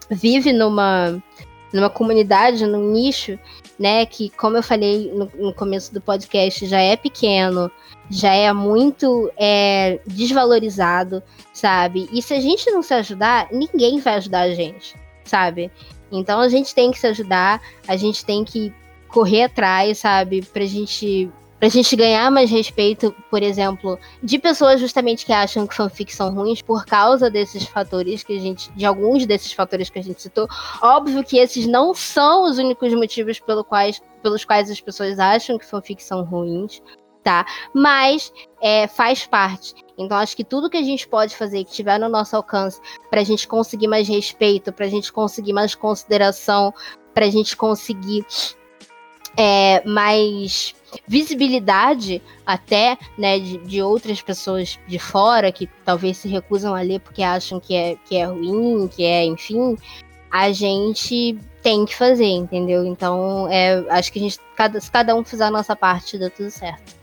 vive 0.10 0.52
numa, 0.52 1.24
numa 1.72 1.92
comunidade, 1.92 2.66
num 2.66 2.92
nicho, 2.92 3.38
né? 3.78 4.04
Que, 4.08 4.32
como 4.32 4.58
eu 4.58 4.64
falei 4.64 5.12
no, 5.14 5.32
no 5.36 5.54
começo 5.54 5.94
do 5.94 6.02
podcast, 6.02 6.66
já 6.66 6.82
é 6.82 6.96
pequeno, 6.96 7.70
já 8.10 8.34
é 8.34 8.52
muito 8.52 9.32
é, 9.38 10.00
desvalorizado, 10.08 11.22
sabe? 11.54 12.10
E 12.12 12.20
se 12.22 12.34
a 12.34 12.40
gente 12.40 12.72
não 12.72 12.82
se 12.82 12.94
ajudar, 12.96 13.48
ninguém 13.52 14.00
vai 14.00 14.16
ajudar 14.16 14.42
a 14.42 14.54
gente, 14.56 14.96
sabe? 15.24 15.72
Então 16.12 16.40
a 16.40 16.50
gente 16.50 16.74
tem 16.74 16.90
que 16.90 17.00
se 17.00 17.06
ajudar, 17.06 17.62
a 17.88 17.96
gente 17.96 18.26
tem 18.26 18.44
que 18.44 18.74
correr 19.08 19.44
atrás, 19.44 20.00
sabe? 20.00 20.42
Pra 20.42 20.66
gente 20.66 21.32
pra 21.60 21.70
gente 21.70 21.96
ganhar 21.96 22.30
mais 22.30 22.50
respeito, 22.50 23.16
por 23.30 23.42
exemplo, 23.42 23.98
de 24.22 24.38
pessoas 24.38 24.80
justamente 24.80 25.26
que 25.26 25.34
acham 25.34 25.66
que 25.66 25.76
fanfics 25.76 26.16
são 26.16 26.34
ruins 26.34 26.62
por 26.62 26.86
causa 26.86 27.30
desses 27.30 27.64
fatores 27.64 28.24
que 28.24 28.38
a 28.38 28.40
gente, 28.40 28.72
de 28.74 28.86
alguns 28.86 29.26
desses 29.26 29.54
fatores 29.54 29.90
que 29.90 30.00
a 30.00 30.04
gente 30.04 30.22
citou. 30.22 30.48
Óbvio 30.82 31.24
que 31.24 31.38
esses 31.38 31.66
não 31.66 31.94
são 31.94 32.44
os 32.44 32.58
únicos 32.58 32.94
motivos 32.94 33.40
pelo 33.40 33.64
quais, 33.64 34.02
pelos 34.22 34.44
quais 34.44 34.70
as 34.70 34.82
pessoas 34.82 35.20
acham 35.20 35.58
que 35.58 35.66
fanfics 35.66 36.06
são 36.06 36.24
ruins, 36.24 36.82
tá? 37.24 37.46
Mas 37.74 38.32
é, 38.62 38.88
faz 38.88 39.26
parte. 39.26 39.74
Então 39.98 40.18
acho 40.18 40.36
que 40.36 40.44
tudo 40.44 40.70
que 40.70 40.78
a 40.78 40.84
gente 40.84 41.08
pode 41.08 41.36
fazer, 41.36 41.64
que 41.64 41.72
tiver 41.72 41.98
no 41.98 42.10
nosso 42.10 42.36
alcance, 42.36 42.80
para 43.10 43.22
a 43.22 43.24
gente 43.24 43.48
conseguir 43.48 43.88
mais 43.88 44.08
respeito, 44.08 44.72
para 44.72 44.86
a 44.86 44.90
gente 44.90 45.12
conseguir 45.12 45.54
mais 45.54 45.74
consideração, 45.74 46.74
para 47.14 47.26
a 47.26 47.30
gente 47.30 47.56
conseguir 47.56 48.26
é, 49.38 49.84
mais 49.88 50.76
visibilidade 51.08 52.22
até 52.46 52.98
né, 53.18 53.40
de, 53.40 53.58
de, 53.60 53.82
outras 53.82 54.22
pessoas 54.22 54.80
de 54.88 55.00
fora 55.00 55.52
que 55.52 55.68
talvez 55.84 56.18
se 56.18 56.28
recusam 56.28 56.76
a 56.76 56.82
ler 56.82 57.00
porque 57.00 57.24
acham 57.24 57.60
que 57.60 57.76
é, 57.76 57.96
que 58.06 58.16
é 58.16 58.26
ruim, 58.26 58.88
que 58.88 59.04
é, 59.04 59.26
enfim, 59.26 59.78
a 60.32 60.52
gente 60.52 61.38
tem 61.62 61.86
que 61.86 61.96
fazer, 61.96 62.26
entendeu? 62.26 62.86
Então, 62.86 63.48
é, 63.50 63.84
acho 63.90 64.12
que 64.12 64.20
a 64.20 64.22
gente, 64.22 64.40
cada, 64.56 64.80
se 64.80 64.92
cada 64.92 65.16
um 65.16 65.24
fizer 65.24 65.46
a 65.46 65.52
nossa 65.52 65.76
parte, 65.76 66.18
dá 66.18 66.30
tudo 66.30 66.52
certo. 66.52 66.96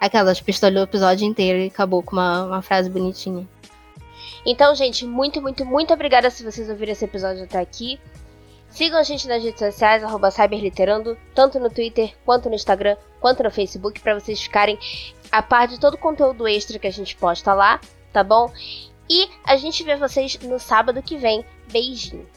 Aquelas 0.00 0.40
pistolou 0.40 0.80
o 0.80 0.84
episódio 0.84 1.26
inteiro 1.26 1.58
e 1.58 1.68
acabou 1.68 2.02
com 2.02 2.16
uma, 2.16 2.44
uma 2.44 2.62
frase 2.62 2.90
bonitinha. 2.90 3.48
Então, 4.44 4.74
gente, 4.74 5.06
muito, 5.06 5.40
muito, 5.40 5.64
muito 5.64 5.92
obrigada 5.92 6.30
se 6.30 6.44
vocês 6.44 6.68
ouviram 6.68 6.92
esse 6.92 7.04
episódio 7.04 7.44
até 7.44 7.58
aqui. 7.58 7.98
Sigam 8.76 9.00
a 9.00 9.02
gente 9.02 9.26
nas 9.26 9.42
redes 9.42 9.58
sociais, 9.58 10.04
arroba 10.04 10.30
Cyberliterando, 10.30 11.16
tanto 11.34 11.58
no 11.58 11.70
Twitter, 11.70 12.14
quanto 12.26 12.50
no 12.50 12.54
Instagram, 12.54 12.94
quanto 13.22 13.42
no 13.42 13.50
Facebook, 13.50 13.98
para 14.00 14.20
vocês 14.20 14.38
ficarem 14.38 14.78
a 15.32 15.40
par 15.40 15.66
de 15.66 15.80
todo 15.80 15.94
o 15.94 15.98
conteúdo 15.98 16.46
extra 16.46 16.78
que 16.78 16.86
a 16.86 16.92
gente 16.92 17.16
posta 17.16 17.54
lá, 17.54 17.80
tá 18.12 18.22
bom? 18.22 18.52
E 19.08 19.30
a 19.44 19.56
gente 19.56 19.82
vê 19.82 19.96
vocês 19.96 20.38
no 20.40 20.58
sábado 20.58 21.02
que 21.02 21.16
vem. 21.16 21.42
Beijinho! 21.72 22.28